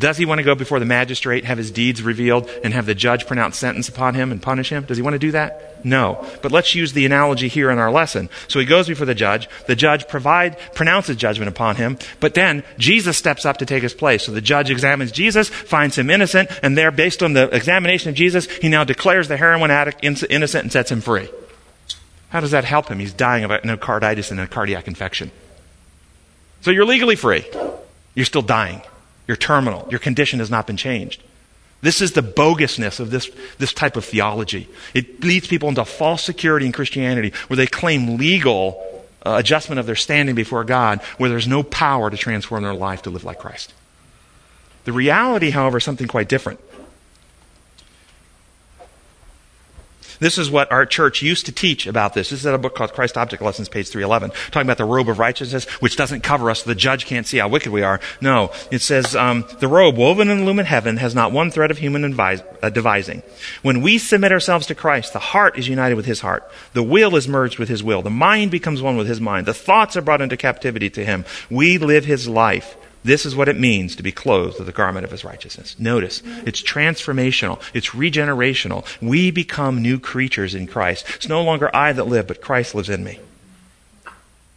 Does 0.00 0.16
he 0.16 0.24
want 0.24 0.38
to 0.38 0.44
go 0.44 0.54
before 0.54 0.78
the 0.78 0.86
magistrate, 0.86 1.44
have 1.44 1.58
his 1.58 1.70
deeds 1.70 2.02
revealed, 2.02 2.48
and 2.64 2.72
have 2.72 2.86
the 2.86 2.94
judge 2.94 3.26
pronounce 3.26 3.58
sentence 3.58 3.86
upon 3.86 4.14
him 4.14 4.32
and 4.32 4.40
punish 4.40 4.70
him? 4.70 4.84
Does 4.84 4.96
he 4.96 5.02
want 5.02 5.12
to 5.12 5.18
do 5.18 5.32
that? 5.32 5.84
No. 5.84 6.26
But 6.40 6.52
let's 6.52 6.74
use 6.74 6.94
the 6.94 7.04
analogy 7.04 7.48
here 7.48 7.70
in 7.70 7.78
our 7.78 7.92
lesson. 7.92 8.30
So 8.48 8.58
he 8.58 8.64
goes 8.64 8.88
before 8.88 9.04
the 9.04 9.14
judge. 9.14 9.46
The 9.66 9.76
judge 9.76 10.08
provide, 10.08 10.56
pronounces 10.74 11.16
judgment 11.16 11.50
upon 11.50 11.76
him, 11.76 11.98
but 12.18 12.32
then 12.32 12.64
Jesus 12.78 13.18
steps 13.18 13.44
up 13.44 13.58
to 13.58 13.66
take 13.66 13.82
his 13.82 13.92
place. 13.92 14.24
So 14.24 14.32
the 14.32 14.40
judge 14.40 14.70
examines 14.70 15.12
Jesus, 15.12 15.50
finds 15.50 15.98
him 15.98 16.08
innocent, 16.08 16.48
and 16.62 16.78
there, 16.78 16.90
based 16.90 17.22
on 17.22 17.34
the 17.34 17.54
examination 17.54 18.08
of 18.08 18.14
Jesus, 18.14 18.50
he 18.56 18.70
now 18.70 18.84
declares 18.84 19.28
the 19.28 19.36
heroin 19.36 19.70
addict 19.70 20.02
innocent 20.02 20.62
and 20.62 20.72
sets 20.72 20.90
him 20.90 21.02
free. 21.02 21.28
How 22.30 22.40
does 22.40 22.52
that 22.52 22.64
help 22.64 22.88
him? 22.88 23.00
He's 23.00 23.12
dying 23.12 23.44
of 23.44 23.50
endocarditis 23.50 24.30
and 24.30 24.40
a 24.40 24.46
cardiac 24.46 24.88
infection. 24.88 25.30
So 26.62 26.70
you're 26.70 26.86
legally 26.86 27.16
free. 27.16 27.44
You're 28.14 28.24
still 28.24 28.40
dying. 28.40 28.80
You're 29.30 29.36
terminal. 29.36 29.86
Your 29.92 30.00
condition 30.00 30.40
has 30.40 30.50
not 30.50 30.66
been 30.66 30.76
changed. 30.76 31.22
This 31.82 32.00
is 32.00 32.14
the 32.14 32.20
bogusness 32.20 32.98
of 32.98 33.12
this, 33.12 33.30
this 33.58 33.72
type 33.72 33.94
of 33.94 34.04
theology. 34.04 34.68
It 34.92 35.22
leads 35.22 35.46
people 35.46 35.68
into 35.68 35.84
false 35.84 36.24
security 36.24 36.66
in 36.66 36.72
Christianity 36.72 37.32
where 37.46 37.56
they 37.56 37.68
claim 37.68 38.16
legal 38.16 39.06
uh, 39.24 39.36
adjustment 39.38 39.78
of 39.78 39.86
their 39.86 39.94
standing 39.94 40.34
before 40.34 40.64
God 40.64 41.00
where 41.18 41.30
there's 41.30 41.46
no 41.46 41.62
power 41.62 42.10
to 42.10 42.16
transform 42.16 42.64
their 42.64 42.74
life 42.74 43.02
to 43.02 43.10
live 43.10 43.22
like 43.22 43.38
Christ. 43.38 43.72
The 44.82 44.92
reality, 44.92 45.50
however, 45.50 45.78
is 45.78 45.84
something 45.84 46.08
quite 46.08 46.28
different. 46.28 46.58
This 50.20 50.36
is 50.36 50.50
what 50.50 50.70
our 50.70 50.86
church 50.86 51.22
used 51.22 51.46
to 51.46 51.52
teach 51.52 51.86
about 51.86 52.14
this. 52.14 52.30
This 52.30 52.40
is 52.40 52.46
in 52.46 52.54
a 52.54 52.58
book 52.58 52.74
called 52.74 52.92
Christ 52.92 53.16
Object 53.16 53.42
Lessons, 53.42 53.68
page 53.68 53.88
311, 53.88 54.30
talking 54.50 54.66
about 54.66 54.78
the 54.78 54.84
robe 54.84 55.08
of 55.08 55.18
righteousness, 55.18 55.64
which 55.80 55.96
doesn't 55.96 56.20
cover 56.22 56.50
us 56.50 56.62
the 56.62 56.74
judge 56.74 57.06
can't 57.06 57.26
see 57.26 57.38
how 57.38 57.48
wicked 57.48 57.72
we 57.72 57.82
are. 57.82 58.00
No, 58.20 58.52
it 58.70 58.80
says, 58.82 59.16
um, 59.16 59.46
the 59.58 59.68
robe 59.68 59.96
woven 59.96 60.28
in 60.30 60.40
the 60.40 60.44
lumen 60.44 60.66
heaven 60.66 60.98
has 60.98 61.14
not 61.14 61.32
one 61.32 61.50
thread 61.50 61.70
of 61.70 61.78
human 61.78 62.04
advise, 62.04 62.42
uh, 62.62 62.68
devising. 62.68 63.22
When 63.62 63.80
we 63.80 63.96
submit 63.96 64.30
ourselves 64.30 64.66
to 64.66 64.74
Christ, 64.74 65.14
the 65.14 65.18
heart 65.18 65.58
is 65.58 65.68
united 65.68 65.94
with 65.94 66.06
his 66.06 66.20
heart. 66.20 66.50
The 66.74 66.82
will 66.82 67.16
is 67.16 67.26
merged 67.26 67.58
with 67.58 67.70
his 67.70 67.82
will. 67.82 68.02
The 68.02 68.10
mind 68.10 68.50
becomes 68.50 68.82
one 68.82 68.98
with 68.98 69.08
his 69.08 69.20
mind. 69.20 69.46
The 69.46 69.54
thoughts 69.54 69.96
are 69.96 70.02
brought 70.02 70.20
into 70.20 70.36
captivity 70.36 70.90
to 70.90 71.04
him. 71.04 71.24
We 71.48 71.78
live 71.78 72.04
his 72.04 72.28
life 72.28 72.76
this 73.02 73.24
is 73.24 73.34
what 73.34 73.48
it 73.48 73.58
means 73.58 73.96
to 73.96 74.02
be 74.02 74.12
clothed 74.12 74.58
with 74.58 74.66
the 74.66 74.72
garment 74.72 75.04
of 75.04 75.10
his 75.10 75.24
righteousness. 75.24 75.76
Notice, 75.78 76.22
it's 76.44 76.62
transformational, 76.62 77.60
it's 77.72 77.90
regenerational. 77.90 78.86
We 79.00 79.30
become 79.30 79.80
new 79.80 79.98
creatures 79.98 80.54
in 80.54 80.66
Christ. 80.66 81.06
It's 81.16 81.28
no 81.28 81.42
longer 81.42 81.74
I 81.74 81.92
that 81.92 82.04
live, 82.04 82.26
but 82.26 82.42
Christ 82.42 82.74
lives 82.74 82.90
in 82.90 83.02
me. 83.02 83.18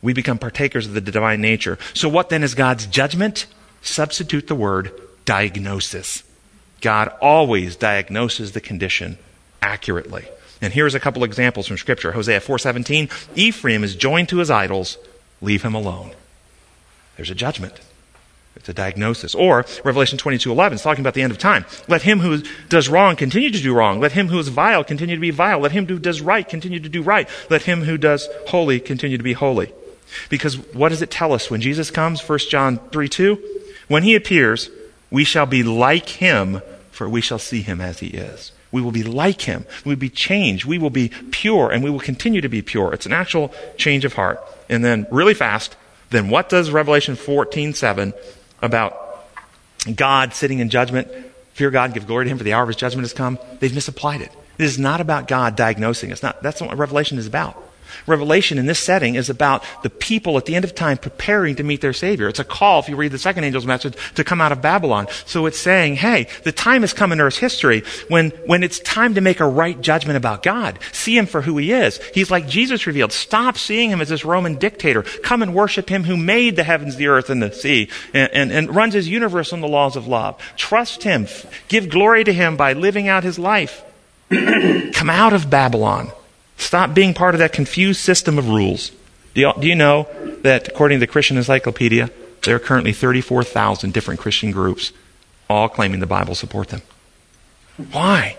We 0.01 0.13
become 0.13 0.37
partakers 0.37 0.85
of 0.85 0.93
the 0.93 1.01
divine 1.01 1.39
nature. 1.39 1.77
So, 1.93 2.09
what 2.09 2.29
then 2.29 2.43
is 2.43 2.55
God's 2.55 2.85
judgment? 2.85 3.45
Substitute 3.81 4.47
the 4.47 4.55
word 4.55 4.91
diagnosis. 5.23 6.23
God 6.81 7.13
always 7.21 7.77
diagnoses 7.77 8.51
the 8.51 8.59
condition 8.59 9.17
accurately. 9.61 10.25
And 10.61 10.73
here's 10.73 10.95
a 10.95 10.99
couple 10.99 11.23
examples 11.23 11.67
from 11.67 11.77
Scripture. 11.77 12.11
Hosea 12.11 12.41
4:17, 12.41 13.09
Ephraim 13.35 13.85
is 13.85 13.95
joined 13.95 14.27
to 14.29 14.37
his 14.37 14.51
idols, 14.51 14.97
leave 15.41 15.63
him 15.63 15.73
alone. 15.73 16.11
There's 17.15 17.29
a 17.29 17.35
judgment. 17.35 17.79
It's 18.63 18.69
a 18.69 18.73
diagnosis. 18.73 19.35
Or 19.35 19.65
Revelation 19.83 20.17
22:11 20.17 20.75
is 20.75 20.81
talking 20.81 21.01
about 21.01 21.15
the 21.15 21.21
end 21.21 21.33
of 21.33 21.37
time. 21.37 21.65
Let 21.89 22.03
him 22.03 22.21
who 22.21 22.41
does 22.69 22.87
wrong 22.87 23.17
continue 23.17 23.51
to 23.51 23.61
do 23.61 23.73
wrong. 23.73 23.99
Let 23.99 24.13
him 24.13 24.29
who 24.29 24.39
is 24.39 24.47
vile 24.47 24.85
continue 24.85 25.15
to 25.15 25.21
be 25.21 25.31
vile. 25.31 25.59
Let 25.59 25.73
him 25.73 25.85
who 25.85 25.99
does 25.99 26.21
right 26.21 26.47
continue 26.47 26.79
to 26.79 26.87
do 26.87 27.01
right. 27.01 27.27
Let 27.49 27.63
him 27.63 27.83
who 27.83 27.97
does 27.97 28.29
holy 28.47 28.79
continue 28.79 29.17
to 29.17 29.23
be 29.23 29.33
holy. 29.33 29.73
Because 30.29 30.55
what 30.73 30.89
does 30.89 31.01
it 31.01 31.11
tell 31.11 31.33
us 31.33 31.51
when 31.51 31.59
Jesus 31.59 31.91
comes? 31.91 32.21
1 32.21 32.49
John 32.49 32.79
3:2. 32.93 33.37
When 33.89 34.03
he 34.03 34.15
appears, 34.15 34.69
we 35.11 35.25
shall 35.25 35.45
be 35.45 35.61
like 35.61 36.07
him, 36.07 36.61
for 36.89 37.09
we 37.09 37.19
shall 37.19 37.39
see 37.39 37.63
him 37.63 37.81
as 37.81 37.99
he 37.99 38.07
is. 38.07 38.53
We 38.71 38.81
will 38.81 38.93
be 38.93 39.03
like 39.03 39.41
him. 39.41 39.65
We 39.83 39.89
will 39.89 39.99
be 39.99 40.09
changed. 40.09 40.63
We 40.63 40.77
will 40.77 40.89
be 40.89 41.11
pure, 41.31 41.69
and 41.69 41.83
we 41.83 41.89
will 41.89 41.99
continue 41.99 42.39
to 42.39 42.47
be 42.47 42.61
pure. 42.61 42.93
It's 42.93 43.05
an 43.05 43.11
actual 43.11 43.53
change 43.75 44.05
of 44.05 44.13
heart. 44.13 44.39
And 44.69 44.85
then, 44.85 45.05
really 45.11 45.33
fast, 45.33 45.75
then 46.11 46.29
what 46.29 46.47
does 46.47 46.71
Revelation 46.71 47.17
14:7 47.17 48.13
about 48.63 49.25
God 49.95 50.33
sitting 50.33 50.59
in 50.59 50.69
judgment, 50.69 51.09
fear 51.53 51.69
God, 51.69 51.93
give 51.93 52.07
glory 52.07 52.25
to 52.25 52.31
Him 52.31 52.37
for 52.37 52.43
the 52.43 52.53
hour 52.53 52.63
of 52.63 52.69
His 52.69 52.77
judgment 52.77 53.03
has 53.03 53.13
come, 53.13 53.37
they've 53.59 53.73
misapplied 53.73 54.21
it. 54.21 54.31
It 54.57 54.63
is 54.63 54.79
not 54.79 55.01
about 55.01 55.27
God 55.27 55.55
diagnosing. 55.55 56.11
us. 56.11 56.23
not, 56.23 56.41
that's 56.41 56.61
not 56.61 56.69
what 56.69 56.77
Revelation 56.77 57.17
is 57.17 57.27
about. 57.27 57.61
Revelation 58.07 58.57
in 58.57 58.65
this 58.65 58.79
setting 58.79 59.15
is 59.15 59.29
about 59.29 59.63
the 59.83 59.89
people 59.89 60.37
at 60.37 60.45
the 60.45 60.55
end 60.55 60.65
of 60.65 60.75
time 60.75 60.97
preparing 60.97 61.55
to 61.55 61.63
meet 61.63 61.81
their 61.81 61.93
Savior. 61.93 62.27
It's 62.27 62.39
a 62.39 62.43
call, 62.43 62.79
if 62.79 62.89
you 62.89 62.95
read 62.95 63.11
the 63.11 63.17
second 63.17 63.43
angel's 63.43 63.65
message, 63.65 63.95
to 64.15 64.23
come 64.23 64.41
out 64.41 64.51
of 64.51 64.61
Babylon. 64.61 65.07
So 65.25 65.45
it's 65.45 65.59
saying, 65.59 65.95
hey, 65.97 66.27
the 66.43 66.51
time 66.51 66.81
has 66.81 66.93
come 66.93 67.11
in 67.11 67.21
Earth's 67.21 67.37
history 67.37 67.83
when, 68.07 68.29
when 68.45 68.63
it's 68.63 68.79
time 68.79 69.15
to 69.15 69.21
make 69.21 69.39
a 69.39 69.47
right 69.47 69.79
judgment 69.79 70.17
about 70.17 70.43
God. 70.43 70.79
See 70.91 71.17
Him 71.17 71.25
for 71.25 71.41
who 71.41 71.57
He 71.57 71.71
is. 71.71 71.97
He's 72.13 72.31
like 72.31 72.47
Jesus 72.47 72.87
revealed. 72.87 73.11
Stop 73.11 73.57
seeing 73.57 73.89
Him 73.89 74.01
as 74.01 74.09
this 74.09 74.25
Roman 74.25 74.55
dictator. 74.55 75.03
Come 75.03 75.41
and 75.41 75.53
worship 75.53 75.89
Him 75.89 76.03
who 76.03 76.17
made 76.17 76.55
the 76.55 76.63
heavens, 76.63 76.95
the 76.95 77.07
earth, 77.07 77.29
and 77.29 77.41
the 77.41 77.51
sea, 77.51 77.89
and, 78.13 78.31
and, 78.31 78.51
and 78.51 78.75
runs 78.75 78.93
His 78.93 79.07
universe 79.07 79.53
on 79.53 79.61
the 79.61 79.67
laws 79.67 79.95
of 79.95 80.07
love. 80.07 80.39
Trust 80.57 81.03
Him. 81.03 81.27
Give 81.67 81.89
glory 81.89 82.23
to 82.23 82.33
Him 82.33 82.57
by 82.57 82.73
living 82.73 83.07
out 83.07 83.23
His 83.23 83.39
life. 83.39 83.83
come 84.29 85.09
out 85.09 85.33
of 85.33 85.49
Babylon. 85.49 86.11
Stop 86.63 86.93
being 86.93 87.13
part 87.13 87.35
of 87.35 87.39
that 87.39 87.51
confused 87.51 87.99
system 87.99 88.39
of 88.39 88.47
rules. 88.47 88.91
Do 89.33 89.41
you, 89.41 89.53
do 89.59 89.67
you 89.67 89.75
know 89.75 90.07
that 90.43 90.69
according 90.69 90.97
to 90.97 90.99
the 91.01 91.11
Christian 91.11 91.35
Encyclopedia, 91.37 92.09
there 92.43 92.55
are 92.55 92.59
currently 92.59 92.93
34,000 92.93 93.93
different 93.93 94.19
Christian 94.19 94.51
groups, 94.51 94.93
all 95.49 95.67
claiming 95.67 95.99
the 95.99 96.07
Bible 96.07 96.35
support 96.35 96.69
them? 96.69 96.81
Why? 97.91 98.37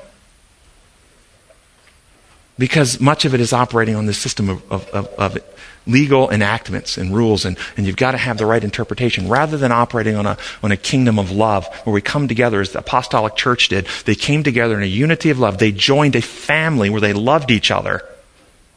Because 2.58 2.98
much 2.98 3.26
of 3.26 3.34
it 3.34 3.40
is 3.40 3.52
operating 3.52 3.94
on 3.94 4.06
this 4.06 4.16
system 4.16 4.48
of, 4.48 4.72
of, 4.72 4.88
of, 4.88 5.06
of 5.18 5.38
legal 5.86 6.30
enactments 6.30 6.96
and 6.96 7.14
rules, 7.14 7.44
and, 7.44 7.58
and 7.76 7.86
you've 7.86 7.96
got 7.96 8.12
to 8.12 8.18
have 8.18 8.38
the 8.38 8.46
right 8.46 8.64
interpretation 8.64 9.28
rather 9.28 9.58
than 9.58 9.70
operating 9.70 10.16
on 10.16 10.24
a, 10.24 10.38
on 10.62 10.72
a 10.72 10.78
kingdom 10.78 11.18
of 11.18 11.30
love 11.30 11.66
where 11.84 11.92
we 11.92 12.00
come 12.00 12.26
together 12.26 12.62
as 12.62 12.72
the 12.72 12.78
apostolic 12.78 13.36
church 13.36 13.68
did. 13.68 13.86
They 14.06 14.14
came 14.14 14.42
together 14.42 14.76
in 14.76 14.82
a 14.82 14.86
unity 14.86 15.28
of 15.28 15.38
love. 15.38 15.58
They 15.58 15.72
joined 15.72 16.16
a 16.16 16.22
family 16.22 16.88
where 16.88 17.02
they 17.02 17.12
loved 17.12 17.50
each 17.50 17.70
other. 17.70 18.02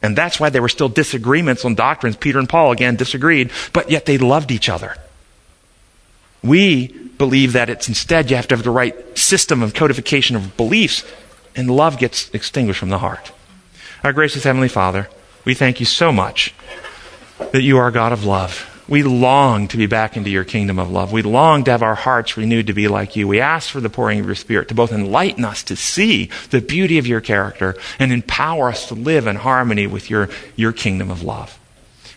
And 0.01 0.15
that's 0.15 0.39
why 0.39 0.49
there 0.49 0.61
were 0.61 0.69
still 0.69 0.89
disagreements 0.89 1.65
on 1.65 1.75
doctrines. 1.75 2.17
Peter 2.17 2.39
and 2.39 2.47
Paul, 2.47 2.71
again, 2.71 2.95
disagreed, 2.95 3.51
but 3.73 3.89
yet 3.89 4.05
they 4.05 4.17
loved 4.17 4.51
each 4.51 4.69
other. 4.69 4.95
We 6.43 6.87
believe 7.17 7.53
that 7.53 7.69
it's 7.69 7.87
instead 7.87 8.29
you 8.29 8.35
have 8.35 8.47
to 8.49 8.55
have 8.55 8.63
the 8.63 8.71
right 8.71 9.17
system 9.17 9.63
of 9.63 9.73
codification 9.73 10.35
of 10.35 10.55
beliefs, 10.55 11.03
and 11.55 11.71
love 11.71 11.97
gets 11.97 12.29
extinguished 12.29 12.79
from 12.79 12.89
the 12.89 12.99
heart. 12.99 13.31
Our 14.03 14.13
gracious 14.13 14.43
Heavenly 14.43 14.67
Father, 14.67 15.09
we 15.43 15.55
thank 15.55 15.79
you 15.79 15.85
so 15.85 16.11
much 16.11 16.53
that 17.51 17.63
you 17.63 17.77
are 17.77 17.89
God 17.89 18.11
of 18.11 18.23
love. 18.23 18.76
We 18.87 19.03
long 19.03 19.67
to 19.69 19.77
be 19.77 19.85
back 19.85 20.15
into 20.15 20.29
your 20.29 20.45
kingdom 20.45 20.79
of 20.79 20.89
love. 20.89 21.11
We 21.11 21.21
long 21.21 21.65
to 21.65 21.71
have 21.71 21.83
our 21.83 21.95
hearts 21.95 22.37
renewed 22.37 22.67
to 22.67 22.73
be 22.73 22.87
like 22.87 23.17
you. 23.17 23.27
We 23.27 23.41
ask 23.41 23.69
for 23.69 23.81
the 23.81 23.89
pouring 23.89 24.19
of 24.19 24.25
your 24.25 24.35
Spirit 24.35 24.69
to 24.69 24.75
both 24.75 24.93
enlighten 24.93 25.43
us 25.43 25.61
to 25.63 25.75
see 25.75 26.29
the 26.51 26.61
beauty 26.61 26.97
of 26.97 27.05
your 27.05 27.19
character 27.19 27.75
and 27.99 28.13
empower 28.13 28.69
us 28.69 28.87
to 28.87 28.93
live 28.95 29.27
in 29.27 29.35
harmony 29.35 29.87
with 29.87 30.09
your, 30.09 30.29
your 30.55 30.71
kingdom 30.71 31.11
of 31.11 31.21
love. 31.21 31.59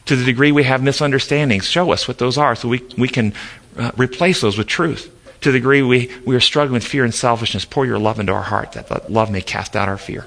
To 0.07 0.14
the 0.14 0.25
degree 0.25 0.53
we 0.53 0.62
have 0.62 0.83
misunderstandings, 0.83 1.64
show 1.64 1.91
us 1.91 2.07
what 2.07 2.18
those 2.18 2.39
are 2.39 2.55
so 2.55 2.68
we, 2.68 2.83
we 2.97 3.09
can 3.09 3.33
uh, 3.77 3.91
replace 3.97 4.41
those 4.41 4.57
with 4.57 4.68
truth. 4.68 5.12
To 5.41 5.51
the 5.51 5.59
degree 5.59 5.83
we, 5.83 6.11
we 6.25 6.37
are 6.37 6.41
struggling 6.41 6.75
with 6.75 6.85
fear 6.85 7.03
and 7.03 7.14
selfishness, 7.14 7.64
pour 7.64 7.85
your 7.85 7.99
love 7.99 8.21
into 8.21 8.33
our 8.33 8.43
heart 8.43 8.73
that 8.73 8.89
the 8.89 9.03
love 9.09 9.31
may 9.31 9.41
cast 9.41 9.75
out 9.75 9.89
our 9.89 9.99
fear. 9.99 10.27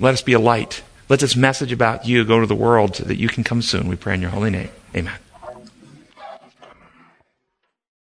Let 0.00 0.14
us 0.14 0.22
be 0.22 0.32
a 0.32 0.40
light. 0.40 0.82
Let 1.08 1.20
this 1.20 1.36
message 1.36 1.72
about 1.72 2.06
you 2.06 2.24
go 2.24 2.40
to 2.40 2.46
the 2.46 2.54
world 2.54 2.96
so 2.96 3.04
that 3.04 3.16
you 3.16 3.28
can 3.28 3.44
come 3.44 3.62
soon. 3.62 3.88
We 3.88 3.96
pray 3.96 4.14
in 4.14 4.20
your 4.20 4.30
holy 4.30 4.50
name. 4.50 4.70
Amen. 4.94 5.18